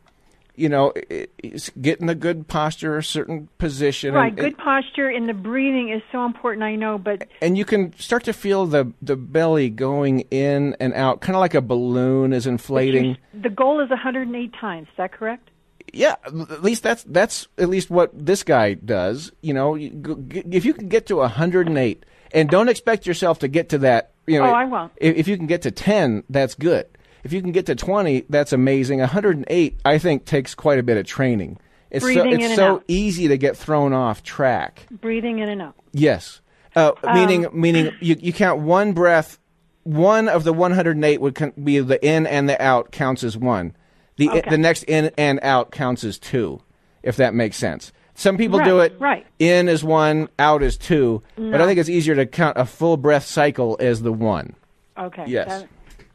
you 0.57 0.69
know, 0.69 0.93
it's 1.11 1.71
getting 1.81 2.09
a 2.09 2.15
good 2.15 2.47
posture, 2.49 2.97
a 2.97 3.03
certain 3.03 3.49
position, 3.59 4.15
Right, 4.15 4.29
and, 4.29 4.37
good 4.37 4.57
posture 4.59 5.09
and 5.09 5.29
the 5.29 5.35
breathing 5.35 5.89
is 5.91 6.03
so 6.13 6.25
important. 6.25 6.63
I 6.63 6.77
know, 6.77 6.97
but 6.99 7.27
and 7.41 7.59
you 7.59 7.65
can 7.65 7.93
start 7.99 8.25
to 8.25 8.33
feel 8.33 8.67
the 8.67 8.93
the 9.03 9.17
belly 9.17 9.71
going 9.71 10.21
in 10.31 10.77
and 10.81 10.95
out, 10.95 11.21
kind 11.21 11.35
of 11.37 11.41
like 11.41 11.55
a 11.55 11.61
balloon 11.61 12.33
is 12.33 12.47
inflating. 12.47 13.17
the 13.33 13.51
goal 13.51 13.81
is 13.81 13.91
108 13.91 14.53
times. 14.61 14.87
Is 14.89 14.95
that 14.97 15.13
correct? 15.13 15.51
Yeah, 15.93 16.17
at 16.25 16.63
least 16.63 16.83
that's 16.83 17.05
that's 17.05 17.47
at 17.59 17.69
least 17.69 17.91
what 17.91 18.11
this 18.15 18.43
guy 18.43 18.75
does. 18.75 19.31
You 19.43 19.55
know, 19.55 19.75
You 19.75 19.91
go- 19.91 20.17
g- 20.17 20.43
if 20.51 20.65
you 20.65 20.75
can 20.75 20.89
get 20.89 21.07
to 21.07 21.17
108, 21.17 22.05
and 22.33 22.49
don't 22.49 22.69
expect 22.69 23.07
yourself 23.07 23.39
to 23.41 23.49
get 23.49 23.69
to 23.71 23.79
that. 23.79 24.13
You 24.27 24.39
know, 24.41 24.47
Oh, 24.47 24.53
I 24.55 24.65
won't. 24.65 24.91
If, 24.97 25.17
if 25.17 25.29
you 25.29 25.37
can 25.37 25.47
get 25.47 25.63
to 25.63 25.71
10, 25.71 26.25
that's 26.31 26.55
good. 26.55 26.87
If 27.25 27.33
you 27.33 27.41
can 27.43 27.53
get 27.53 27.67
to 27.67 27.75
20, 27.75 28.27
that's 28.29 28.53
amazing. 28.53 29.01
108, 29.01 29.81
I 29.85 29.99
think, 29.99 30.25
takes 30.27 30.55
quite 30.55 30.79
a 30.79 30.83
bit 30.83 30.97
of 30.99 31.07
training. 31.07 31.59
It's 31.91 32.05
so, 32.05 32.13
Breathing 32.13 32.41
in 32.41 32.41
it's 32.43 32.57
so 32.57 32.83
easy 32.89 33.29
to 33.29 33.37
get 33.39 33.57
thrown 33.57 33.93
off 33.93 34.23
track. 34.23 34.87
Breathing 34.91 35.39
in 35.39 35.49
and 35.49 35.63
out. 35.63 35.75
Yes. 35.93 36.41
Uh, 36.77 36.93
Um, 37.03 37.15
meaning, 37.15 37.47
meaning 37.53 37.93
you, 38.01 38.17
you 38.21 38.33
count 38.33 38.61
one 38.61 38.93
breath. 38.93 39.39
One 39.85 40.29
of 40.29 40.45
the 40.45 40.53
108 40.53 41.21
would 41.21 41.35
con- 41.35 41.53
be 41.63 41.79
the 41.79 42.05
in 42.05 42.27
and 42.27 42.49
the 42.49 42.61
out 42.61 42.91
counts 42.91 43.23
as 43.23 43.37
one. 43.37 43.75
The 44.17 44.29
Okay. 44.31 44.51
the 44.51 44.59
next 44.59 44.83
in 44.85 45.11
and 45.19 45.39
out 45.43 45.71
counts 45.73 46.05
as 46.05 46.19
two, 46.19 46.61
if 47.03 47.17
that 47.17 47.35
makes 47.35 47.57
sense. 47.57 47.93
Some 48.15 48.37
people 48.39 48.61
Right, 48.61 48.65
do 48.69 48.79
it 48.81 48.95
right. 49.01 49.27
in 49.39 49.69
is 49.69 49.83
one, 49.85 50.29
out 50.39 50.63
is 50.63 50.77
two. 50.77 51.23
no. 51.37 51.51
But 51.51 51.61
I 51.61 51.67
think 51.67 51.79
it's 51.81 51.89
easier 51.89 52.15
to 52.15 52.27
count 52.27 52.57
a 52.57 52.65
full 52.65 52.97
breath 52.97 53.25
cycle 53.27 53.77
as 53.81 54.03
the 54.03 54.13
one. 54.13 54.55
Okay. 54.99 55.25
Yes. 55.27 55.65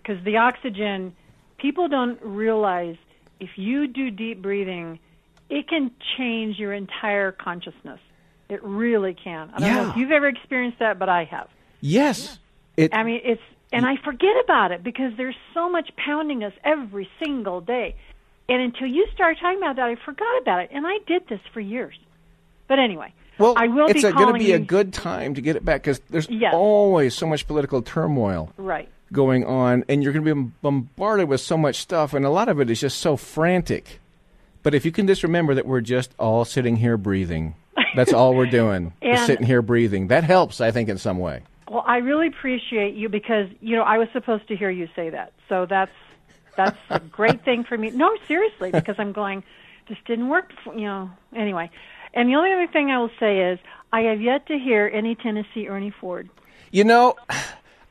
Because 0.09 0.23
the 0.23 0.37
oxygen, 0.37 1.15
people 1.59 1.87
don't 1.87 2.19
realize 2.23 2.95
if 3.39 3.49
you 3.57 3.85
do 3.85 4.09
deep 4.09 4.41
breathing, 4.41 4.97
it 5.51 5.67
can 5.67 5.91
change 6.17 6.57
your 6.57 6.73
entire 6.73 7.31
consciousness. 7.31 7.99
It 8.49 8.63
really 8.63 9.13
can. 9.13 9.51
I 9.53 9.59
don't 9.59 9.75
know 9.75 9.91
if 9.91 9.95
you've 9.97 10.09
ever 10.09 10.27
experienced 10.27 10.79
that, 10.79 10.97
but 10.97 11.09
I 11.09 11.25
have. 11.25 11.47
Yes. 11.79 12.39
It, 12.75 12.91
I 12.91 13.03
mean, 13.03 13.21
it's 13.23 13.41
and 13.71 13.85
I 13.85 13.97
forget 14.03 14.33
about 14.43 14.71
it 14.71 14.83
because 14.83 15.13
there's 15.15 15.35
so 15.53 15.69
much 15.69 15.91
pounding 15.95 16.43
us 16.43 16.53
every 16.63 17.07
single 17.23 17.61
day. 17.61 17.95
And 18.47 18.63
until 18.63 18.87
you 18.87 19.05
start 19.13 19.37
talking 19.39 19.59
about 19.59 19.75
that, 19.75 19.85
I 19.85 19.95
forgot 20.03 20.41
about 20.41 20.61
it. 20.63 20.71
And 20.73 20.87
I 20.87 20.97
did 21.05 21.27
this 21.29 21.41
for 21.53 21.59
years. 21.59 21.99
But 22.67 22.79
anyway, 22.79 23.13
well, 23.37 23.53
I 23.55 23.67
will 23.67 23.85
it's 23.89 24.01
going 24.01 24.33
to 24.33 24.39
be 24.39 24.53
a 24.53 24.59
good 24.59 24.91
time 24.91 25.35
to 25.35 25.41
get 25.41 25.55
it 25.55 25.63
back 25.63 25.83
because 25.83 25.99
there's 26.09 26.27
Yes. 26.31 26.55
always 26.55 27.13
so 27.13 27.27
much 27.27 27.45
political 27.45 27.83
turmoil 27.83 28.51
Right. 28.57 28.89
Going 29.11 29.45
on, 29.45 29.83
and 29.89 30.03
you're 30.03 30.13
going 30.13 30.25
to 30.25 30.35
be 30.35 30.51
bombarded 30.61 31.27
with 31.27 31.41
so 31.41 31.57
much 31.57 31.77
stuff, 31.77 32.13
and 32.13 32.25
a 32.25 32.29
lot 32.29 32.49
of 32.49 32.59
it 32.59 32.69
is 32.69 32.79
just 32.79 32.99
so 32.99 33.17
frantic. 33.17 33.99
But 34.63 34.73
if 34.75 34.85
you 34.85 34.91
can 34.91 35.07
just 35.07 35.23
remember 35.23 35.55
that 35.55 35.65
we're 35.65 35.81
just 35.81 36.11
all 36.19 36.45
sitting 36.45 36.75
here 36.75 36.97
breathing, 36.97 37.55
that's 37.95 38.13
all 38.13 38.35
we're 38.35 38.45
doing, 38.45 38.93
And- 39.01 39.19
sitting 39.25 39.45
here 39.45 39.61
breathing. 39.61 40.07
That 40.07 40.23
helps, 40.23 40.61
I 40.61 40.71
think, 40.71 40.89
in 40.89 40.97
some 40.97 41.19
way. 41.19 41.43
Well, 41.69 41.83
I 41.85 41.97
really 41.97 42.27
appreciate 42.27 42.95
you 42.95 43.09
because 43.09 43.47
you 43.61 43.75
know 43.75 43.83
I 43.83 43.99
was 43.99 44.07
supposed 44.11 44.47
to 44.47 44.55
hear 44.55 44.71
you 44.71 44.87
say 44.95 45.11
that, 45.11 45.33
so 45.47 45.67
that's 45.67 45.91
that's 46.57 46.77
a 46.89 46.99
great 46.99 47.45
thing 47.45 47.63
for 47.63 47.77
me. 47.77 47.91
No, 47.91 48.11
seriously, 48.27 48.71
because 48.73 48.95
I'm 48.97 49.11
going, 49.11 49.43
this 49.87 49.97
didn't 50.05 50.29
work. 50.29 50.51
You 50.65 50.85
know, 50.85 51.11
anyway. 51.35 51.69
And 52.15 52.27
the 52.27 52.33
only 52.35 52.51
other 52.51 52.65
thing 52.65 52.89
I 52.89 52.97
will 52.97 53.11
say 53.19 53.51
is 53.51 53.59
I 53.93 54.01
have 54.01 54.19
yet 54.19 54.47
to 54.47 54.57
hear 54.57 54.89
any 54.91 55.13
Tennessee 55.13 55.67
Ernie 55.67 55.91
Ford. 56.01 56.27
You 56.71 56.83
know, 56.83 57.15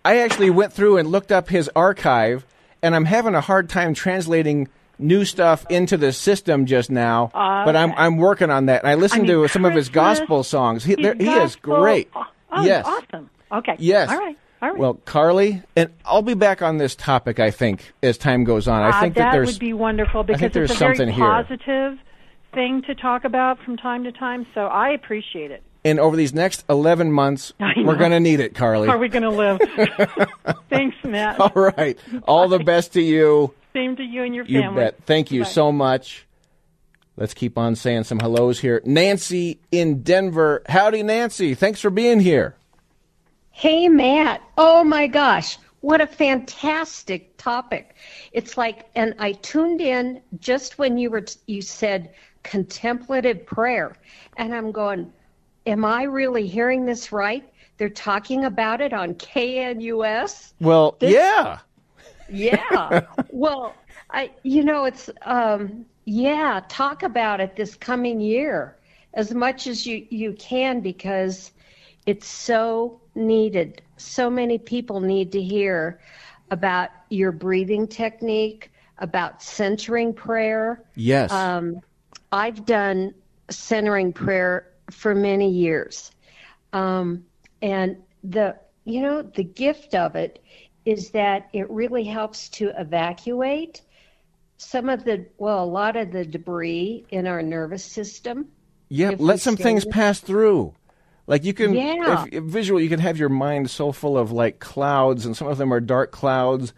I 0.04 0.18
actually 0.18 0.50
went 0.50 0.72
through 0.72 0.96
and 0.96 1.08
looked 1.08 1.32
up 1.32 1.48
his 1.48 1.70
archive, 1.76 2.46
and 2.82 2.94
I'm 2.94 3.04
having 3.04 3.34
a 3.34 3.40
hard 3.40 3.68
time 3.68 3.94
translating 3.94 4.68
new 4.98 5.24
stuff 5.24 5.64
into 5.70 5.96
the 5.96 6.12
system 6.12 6.66
just 6.66 6.90
now. 6.90 7.30
But 7.32 7.76
I'm 7.76 7.92
I'm 7.96 8.16
working 8.16 8.50
on 8.50 8.66
that. 8.66 8.82
And 8.82 8.90
I 8.90 8.94
listened 8.94 9.30
I 9.30 9.34
mean, 9.34 9.42
to 9.42 9.48
some 9.48 9.64
of 9.64 9.74
his 9.74 9.88
gospel 9.88 10.42
songs. 10.42 10.84
He, 10.84 10.94
there- 10.94 11.14
he 11.14 11.28
is 11.30 11.56
great. 11.56 12.10
Oh, 12.50 12.64
yes. 12.64 12.86
awesome. 12.86 13.30
Okay. 13.52 13.76
Yes. 13.78 14.10
All 14.10 14.18
right. 14.18 14.36
All 14.60 14.70
right. 14.70 14.78
Well, 14.78 14.94
Carly, 15.04 15.62
and 15.76 15.90
I'll 16.04 16.22
be 16.22 16.34
back 16.34 16.62
on 16.62 16.78
this 16.78 16.96
topic. 16.96 17.38
I 17.38 17.50
think 17.50 17.92
as 18.02 18.18
time 18.18 18.42
goes 18.44 18.66
on. 18.66 18.82
I 18.82 18.88
Uh, 18.88 19.00
think 19.00 19.14
that, 19.14 19.20
that, 19.26 19.32
there's 19.32 19.52
would 19.52 19.60
be 19.60 19.72
wonderful 19.72 20.24
because 20.24 20.42
it's 20.42 20.56
a 20.56 20.74
very 20.74 20.96
something 20.96 21.08
here. 21.14 21.24
positive 21.24 21.98
thing 22.54 22.82
to 22.86 22.94
talk 22.94 23.24
about 23.24 23.58
from 23.62 23.76
time 23.76 24.02
to 24.04 24.12
time. 24.12 24.46
So 24.54 24.62
I 24.62 24.90
appreciate 24.90 25.50
it. 25.52 25.62
And 25.84 26.00
over 26.00 26.16
these 26.16 26.34
next 26.34 26.64
11 26.68 27.12
months, 27.12 27.52
we're 27.58 27.96
going 27.96 28.10
to 28.10 28.20
need 28.20 28.40
it, 28.40 28.54
Carly. 28.54 28.88
Are 28.88 28.98
we 28.98 29.08
going 29.08 29.22
to 29.22 29.30
live? 29.30 29.58
Thanks, 30.70 30.96
Matt. 31.04 31.40
All 31.40 31.52
right. 31.54 31.98
All 32.24 32.48
the 32.48 32.58
best 32.58 32.92
to 32.94 33.00
you. 33.02 33.54
Same 33.72 33.96
to 33.96 34.02
you 34.02 34.22
and 34.24 34.34
your 34.34 34.44
You 34.44 34.60
family. 34.62 34.84
bet. 34.84 35.04
Thank 35.04 35.30
you 35.30 35.42
Bye. 35.42 35.48
so 35.48 35.70
much. 35.72 36.26
Let's 37.16 37.34
keep 37.34 37.58
on 37.58 37.74
saying 37.74 38.04
some 38.04 38.18
hellos 38.20 38.60
here. 38.60 38.80
Nancy 38.84 39.58
in 39.72 40.02
Denver. 40.02 40.62
Howdy, 40.68 41.02
Nancy. 41.02 41.54
Thanks 41.54 41.80
for 41.80 41.90
being 41.90 42.20
here. 42.20 42.54
Hey, 43.50 43.88
Matt. 43.88 44.40
Oh 44.56 44.84
my 44.84 45.06
gosh. 45.06 45.58
What 45.80 46.00
a 46.00 46.06
fantastic 46.06 47.36
topic. 47.36 47.94
It's 48.32 48.56
like, 48.56 48.88
and 48.94 49.14
I 49.18 49.32
tuned 49.32 49.80
in 49.80 50.20
just 50.40 50.78
when 50.78 50.98
you 50.98 51.10
were, 51.10 51.24
you 51.46 51.62
said 51.62 52.10
contemplative 52.42 53.44
prayer. 53.46 53.96
And 54.36 54.54
I'm 54.54 54.70
going, 54.72 55.12
am 55.68 55.84
I 55.84 56.04
really 56.04 56.46
hearing 56.46 56.86
this 56.86 57.12
right? 57.12 57.48
They're 57.76 57.88
talking 57.88 58.44
about 58.44 58.80
it 58.80 58.92
on 58.92 59.14
KNUS. 59.14 60.52
Well, 60.60 60.96
yeah. 61.00 61.58
Yeah. 62.28 63.06
well, 63.30 63.74
I, 64.10 64.30
you 64.42 64.64
know, 64.64 64.84
it's, 64.84 65.10
um, 65.22 65.86
yeah, 66.04 66.60
talk 66.68 67.02
about 67.02 67.40
it 67.40 67.54
this 67.54 67.76
coming 67.76 68.20
year 68.20 68.76
as 69.14 69.32
much 69.32 69.66
as 69.66 69.86
you, 69.86 70.06
you 70.10 70.32
can 70.32 70.80
because 70.80 71.52
it's 72.06 72.26
so 72.26 73.00
needed. 73.14 73.82
So 73.96 74.30
many 74.30 74.58
people 74.58 75.00
need 75.00 75.32
to 75.32 75.42
hear 75.42 76.00
about 76.50 76.90
your 77.10 77.32
breathing 77.32 77.86
technique, 77.86 78.72
about 78.98 79.42
centering 79.42 80.14
prayer. 80.14 80.82
Yes. 80.96 81.30
Um, 81.30 81.80
I've 82.32 82.64
done 82.64 83.14
centering 83.50 84.12
prayer 84.12 84.66
for 84.90 85.14
many 85.14 85.50
years. 85.50 86.10
Um, 86.72 87.24
and 87.62 87.96
the, 88.24 88.56
you 88.84 89.00
know, 89.02 89.22
the 89.22 89.44
gift 89.44 89.94
of 89.94 90.16
it 90.16 90.42
is 90.84 91.10
that 91.10 91.48
it 91.52 91.68
really 91.70 92.04
helps 92.04 92.48
to 92.50 92.70
evacuate 92.78 93.82
some 94.56 94.88
of 94.88 95.04
the, 95.04 95.26
well, 95.38 95.62
a 95.62 95.66
lot 95.66 95.96
of 95.96 96.10
the 96.12 96.24
debris 96.24 97.04
in 97.10 97.26
our 97.26 97.42
nervous 97.42 97.84
system. 97.84 98.48
yeah. 98.88 99.12
Let 99.18 99.40
some 99.40 99.56
things 99.56 99.84
with- 99.84 99.94
pass 99.94 100.20
through. 100.20 100.74
Like 101.26 101.44
you 101.44 101.52
can, 101.52 101.74
Yeah. 101.74 102.24
if, 102.24 102.32
if 102.32 102.44
visual, 102.44 102.80
you 102.80 102.88
can 102.88 103.00
have 103.00 103.18
your 103.18 103.28
mind 103.28 103.68
so 103.70 103.92
full 103.92 104.16
of 104.16 104.32
like 104.32 104.60
clouds, 104.60 105.26
and 105.26 105.36
some 105.36 105.46
of 105.46 105.58
them 105.58 105.72
are 105.74 105.80
dark 105.80 106.10
clouds. 106.10 106.72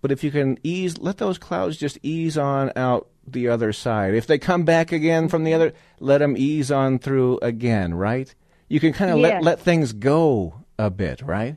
But 0.00 0.10
if 0.10 0.24
you 0.24 0.32
can 0.32 0.58
ease, 0.64 0.98
let 0.98 1.18
those 1.18 1.38
clouds 1.38 1.76
just 1.76 1.98
ease 2.02 2.36
on 2.36 2.72
out 2.74 3.08
the 3.26 3.48
other 3.48 3.72
side. 3.72 4.14
If 4.14 4.26
they 4.26 4.38
come 4.38 4.64
back 4.64 4.92
again 4.92 5.28
from 5.28 5.44
the 5.44 5.54
other, 5.54 5.72
let 6.00 6.18
them 6.18 6.36
ease 6.36 6.70
on 6.70 6.98
through 6.98 7.38
again. 7.42 7.94
Right? 7.94 8.34
You 8.68 8.80
can 8.80 8.92
kind 8.92 9.10
of 9.10 9.18
Yeah. 9.18 9.34
let 9.34 9.42
let 9.42 9.60
things 9.60 9.92
go 9.92 10.54
a 10.78 10.90
bit. 10.90 11.22
Right? 11.22 11.56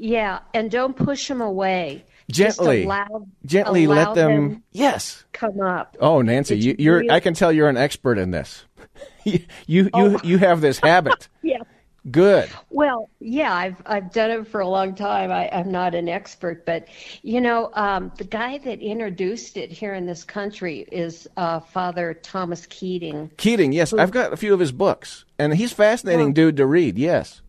Yeah, 0.00 0.40
and 0.54 0.70
don't 0.70 0.94
push 0.96 1.26
them 1.28 1.40
away. 1.40 2.04
Gently, 2.30 2.82
Just 2.84 2.86
allow, 2.86 3.26
gently 3.46 3.84
allow 3.84 3.94
let 4.12 4.14
them. 4.14 4.62
Yes. 4.70 5.24
come 5.32 5.60
up. 5.60 5.96
Oh, 5.98 6.20
Nancy, 6.20 6.56
It's 6.56 6.64
you, 6.66 6.76
you're. 6.78 7.04
I 7.10 7.20
can 7.20 7.32
tell 7.34 7.50
you're 7.50 7.70
an 7.70 7.78
expert 7.78 8.18
in 8.18 8.30
this. 8.30 8.64
you 9.24 9.40
you 9.66 9.88
you, 9.94 10.20
you 10.22 10.38
have 10.38 10.60
this 10.60 10.78
habit. 10.78 11.28
Yeah. 11.42 11.62
Good. 12.10 12.50
Well, 12.70 13.10
yeah, 13.20 13.52
I've 13.52 13.82
I've 13.84 14.12
done 14.12 14.30
it 14.30 14.48
for 14.48 14.60
a 14.60 14.68
long 14.68 14.94
time. 14.94 15.30
I, 15.30 15.48
I'm 15.50 15.70
not 15.70 15.94
an 15.94 16.08
expert, 16.08 16.64
but 16.64 16.88
you 17.22 17.40
know, 17.40 17.70
um, 17.74 18.12
the 18.16 18.24
guy 18.24 18.58
that 18.58 18.80
introduced 18.80 19.56
it 19.56 19.70
here 19.70 19.94
in 19.94 20.06
this 20.06 20.24
country 20.24 20.86
is 20.90 21.28
uh, 21.36 21.60
Father 21.60 22.14
Thomas 22.14 22.66
Keating. 22.66 23.30
Keating, 23.36 23.72
yes, 23.72 23.92
I've 23.92 24.10
got 24.10 24.32
a 24.32 24.36
few 24.36 24.54
of 24.54 24.60
his 24.60 24.72
books, 24.72 25.24
and 25.38 25.54
he's 25.54 25.72
fascinating 25.72 26.32
dude 26.32 26.56
to 26.58 26.66
read. 26.66 26.98
Yes. 26.98 27.40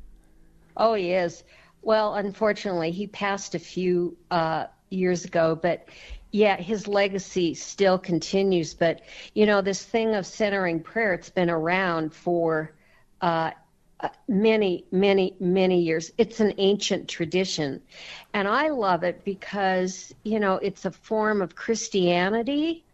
Oh, 0.76 0.94
he 0.94 1.14
is. 1.14 1.44
Well, 1.82 2.16
unfortunately, 2.16 2.92
he 2.92 3.08
passed 3.08 3.56
a 3.56 3.60
few 3.60 4.18
uh, 4.32 4.66
years 4.90 5.26
ago, 5.26 5.58
but 5.62 5.88
yeah, 6.32 6.58
his 6.58 6.88
legacy 6.88 7.54
still 7.54 7.98
continues. 7.98 8.74
But 8.74 9.02
you 9.34 9.46
know, 9.46 9.62
this 9.62 9.84
thing 9.84 10.16
of 10.16 10.26
centering 10.26 10.82
prayer, 10.82 11.14
it's 11.14 11.30
been 11.30 11.50
around 11.50 12.14
for 12.14 12.74
uh, 13.22 13.52
uh, 14.02 14.10
many, 14.28 14.86
many, 14.92 15.36
many 15.40 15.82
years. 15.82 16.12
It's 16.18 16.40
an 16.40 16.54
ancient 16.58 17.10
tradition, 17.10 17.82
and 18.34 18.48
I 18.48 18.70
love 18.70 19.04
it 19.04 19.24
because 19.26 20.14
you 20.24 20.40
know 20.40 20.56
it's 20.56 20.86
a 20.86 20.92
form 20.92 21.42
of 21.42 21.56
Christianity, 21.56 22.86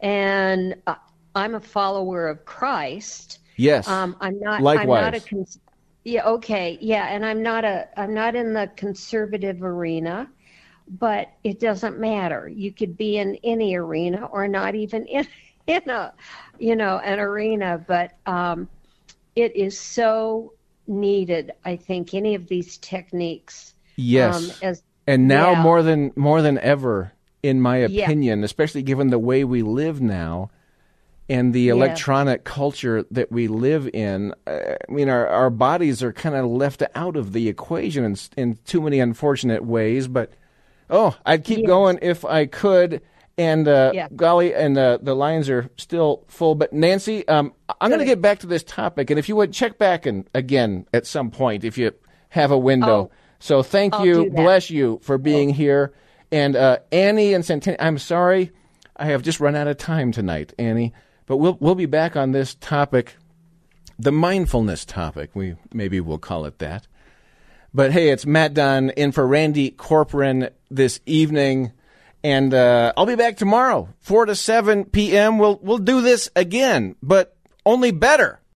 and 0.00 0.76
uh, 0.86 0.94
I'm 1.34 1.54
a 1.56 1.60
follower 1.60 2.28
of 2.28 2.44
Christ. 2.44 3.40
Yes. 3.56 3.88
Um, 3.88 4.16
I'm 4.20 4.38
not. 4.38 4.62
Likewise. 4.62 4.98
I'm 4.98 5.04
not 5.04 5.14
a. 5.14 5.20
Cons- 5.20 5.58
yeah. 6.04 6.24
Okay. 6.24 6.78
Yeah. 6.80 7.08
And 7.08 7.24
I'm 7.24 7.42
not 7.42 7.64
a. 7.64 7.88
I'm 7.98 8.14
not 8.14 8.34
in 8.36 8.52
the 8.52 8.70
conservative 8.76 9.62
arena, 9.62 10.28
but 10.88 11.32
it 11.42 11.58
doesn't 11.60 11.98
matter. 11.98 12.48
You 12.48 12.72
could 12.72 12.96
be 12.96 13.18
in 13.18 13.36
any 13.42 13.74
arena 13.74 14.26
or 14.26 14.46
not 14.46 14.74
even 14.74 15.06
in 15.06 15.26
in 15.66 15.90
a, 15.90 16.12
you 16.58 16.76
know, 16.76 16.98
an 16.98 17.18
arena. 17.18 17.84
But 17.86 18.12
um, 18.26 18.68
it 19.36 19.56
is 19.56 19.78
so 19.78 20.52
needed. 20.86 21.52
I 21.64 21.76
think 21.76 22.14
any 22.14 22.34
of 22.34 22.48
these 22.48 22.78
techniques. 22.78 23.74
yes. 23.96 24.36
Um, 24.36 24.52
as 24.62 24.82
and 25.06 25.28
now 25.28 25.52
yeah. 25.52 25.62
more 25.62 25.82
than 25.82 26.12
more 26.16 26.40
than 26.42 26.58
ever, 26.58 27.12
in 27.42 27.60
my 27.60 27.84
Yeah. 27.84 28.04
opinion, 28.06 28.42
especially 28.44 28.82
given 28.82 29.08
the 29.08 29.18
way 29.18 29.44
we 29.44 29.62
live 29.62 30.00
now, 30.00 30.50
and 31.28 31.54
the 31.54 31.68
electronic 31.68 32.44
culture 32.44 33.04
that 33.10 33.30
we 33.32 33.48
live 33.48 33.88
in, 33.94 34.34
uh, 34.46 34.74
I 34.88 34.92
mean, 34.92 35.08
our 35.08 35.26
our 35.28 35.50
bodies 35.50 36.02
are 36.02 36.12
kind 36.12 36.34
of 36.34 36.46
left 36.46 36.82
out 36.94 37.16
of 37.16 37.32
the 37.32 37.48
equation 37.48 38.04
in, 38.04 38.16
in 38.36 38.58
too 38.64 38.80
many 38.80 39.00
unfortunate 39.00 39.64
ways. 39.64 40.08
But 40.08 40.32
oh, 40.90 41.16
I'd 41.26 41.44
keep 41.44 41.60
Yes. 41.60 41.66
going 41.66 41.98
if 42.02 42.24
I 42.24 42.46
could. 42.46 43.00
And 43.36 43.66
uh, 43.66 43.90
Yeah. 43.92 44.08
golly, 44.14 44.54
and 44.54 44.78
uh, 44.78 44.98
the 45.02 45.14
lines 45.14 45.50
are 45.50 45.68
still 45.76 46.24
full. 46.28 46.54
But 46.54 46.72
Nancy, 46.72 47.26
um, 47.26 47.52
I'm 47.80 47.90
going 47.90 47.98
to 47.98 48.06
get 48.06 48.22
back 48.22 48.38
to 48.40 48.46
this 48.46 48.62
topic, 48.62 49.10
and 49.10 49.18
if 49.18 49.28
you 49.28 49.36
would 49.36 49.52
check 49.52 49.76
back 49.76 50.06
and 50.06 50.28
again 50.34 50.86
at 50.94 51.06
some 51.06 51.30
point, 51.30 51.64
if 51.64 51.76
you 51.76 51.92
have 52.30 52.50
a 52.50 52.58
window. 52.58 53.10
Oh. 53.10 53.16
So 53.40 53.62
thank 53.62 53.94
I'll 53.94 54.06
you, 54.06 54.30
bless 54.30 54.70
you 54.70 55.00
for 55.02 55.18
being 55.18 55.50
here, 55.50 55.92
and 56.32 56.56
uh, 56.56 56.78
Annie 56.92 57.34
and 57.34 57.44
Centennial. 57.44 57.84
I'm 57.84 57.98
sorry, 57.98 58.52
I 58.96 59.06
have 59.06 59.22
just 59.22 59.40
run 59.40 59.54
out 59.54 59.66
of 59.66 59.76
time 59.76 60.12
tonight, 60.12 60.54
Annie. 60.58 60.94
But 61.26 61.38
we'll 61.38 61.58
we'll 61.60 61.74
be 61.74 61.86
back 61.86 62.16
on 62.16 62.32
this 62.32 62.54
topic 62.54 63.16
the 63.98 64.12
mindfulness 64.12 64.84
topic. 64.84 65.30
We 65.34 65.56
maybe 65.72 66.00
we'll 66.00 66.18
call 66.18 66.44
it 66.46 66.58
that. 66.58 66.86
But 67.72 67.92
hey, 67.92 68.10
it's 68.10 68.24
Matt 68.24 68.54
Dunn 68.54 68.90
in 68.90 69.12
for 69.12 69.26
Randy 69.26 69.70
Corporon 69.72 70.50
this 70.70 71.00
evening, 71.06 71.72
and 72.24 72.54
uh, 72.54 72.92
I'll 72.96 73.06
be 73.06 73.14
back 73.16 73.36
tomorrow, 73.36 73.90
four 74.00 74.24
to 74.24 74.34
seven 74.34 74.86
p.m. 74.86 75.38
We'll 75.38 75.60
we'll 75.62 75.78
do 75.78 76.00
this 76.00 76.30
again, 76.34 76.96
but 77.02 77.36
only 77.64 77.92
better. 77.92 78.40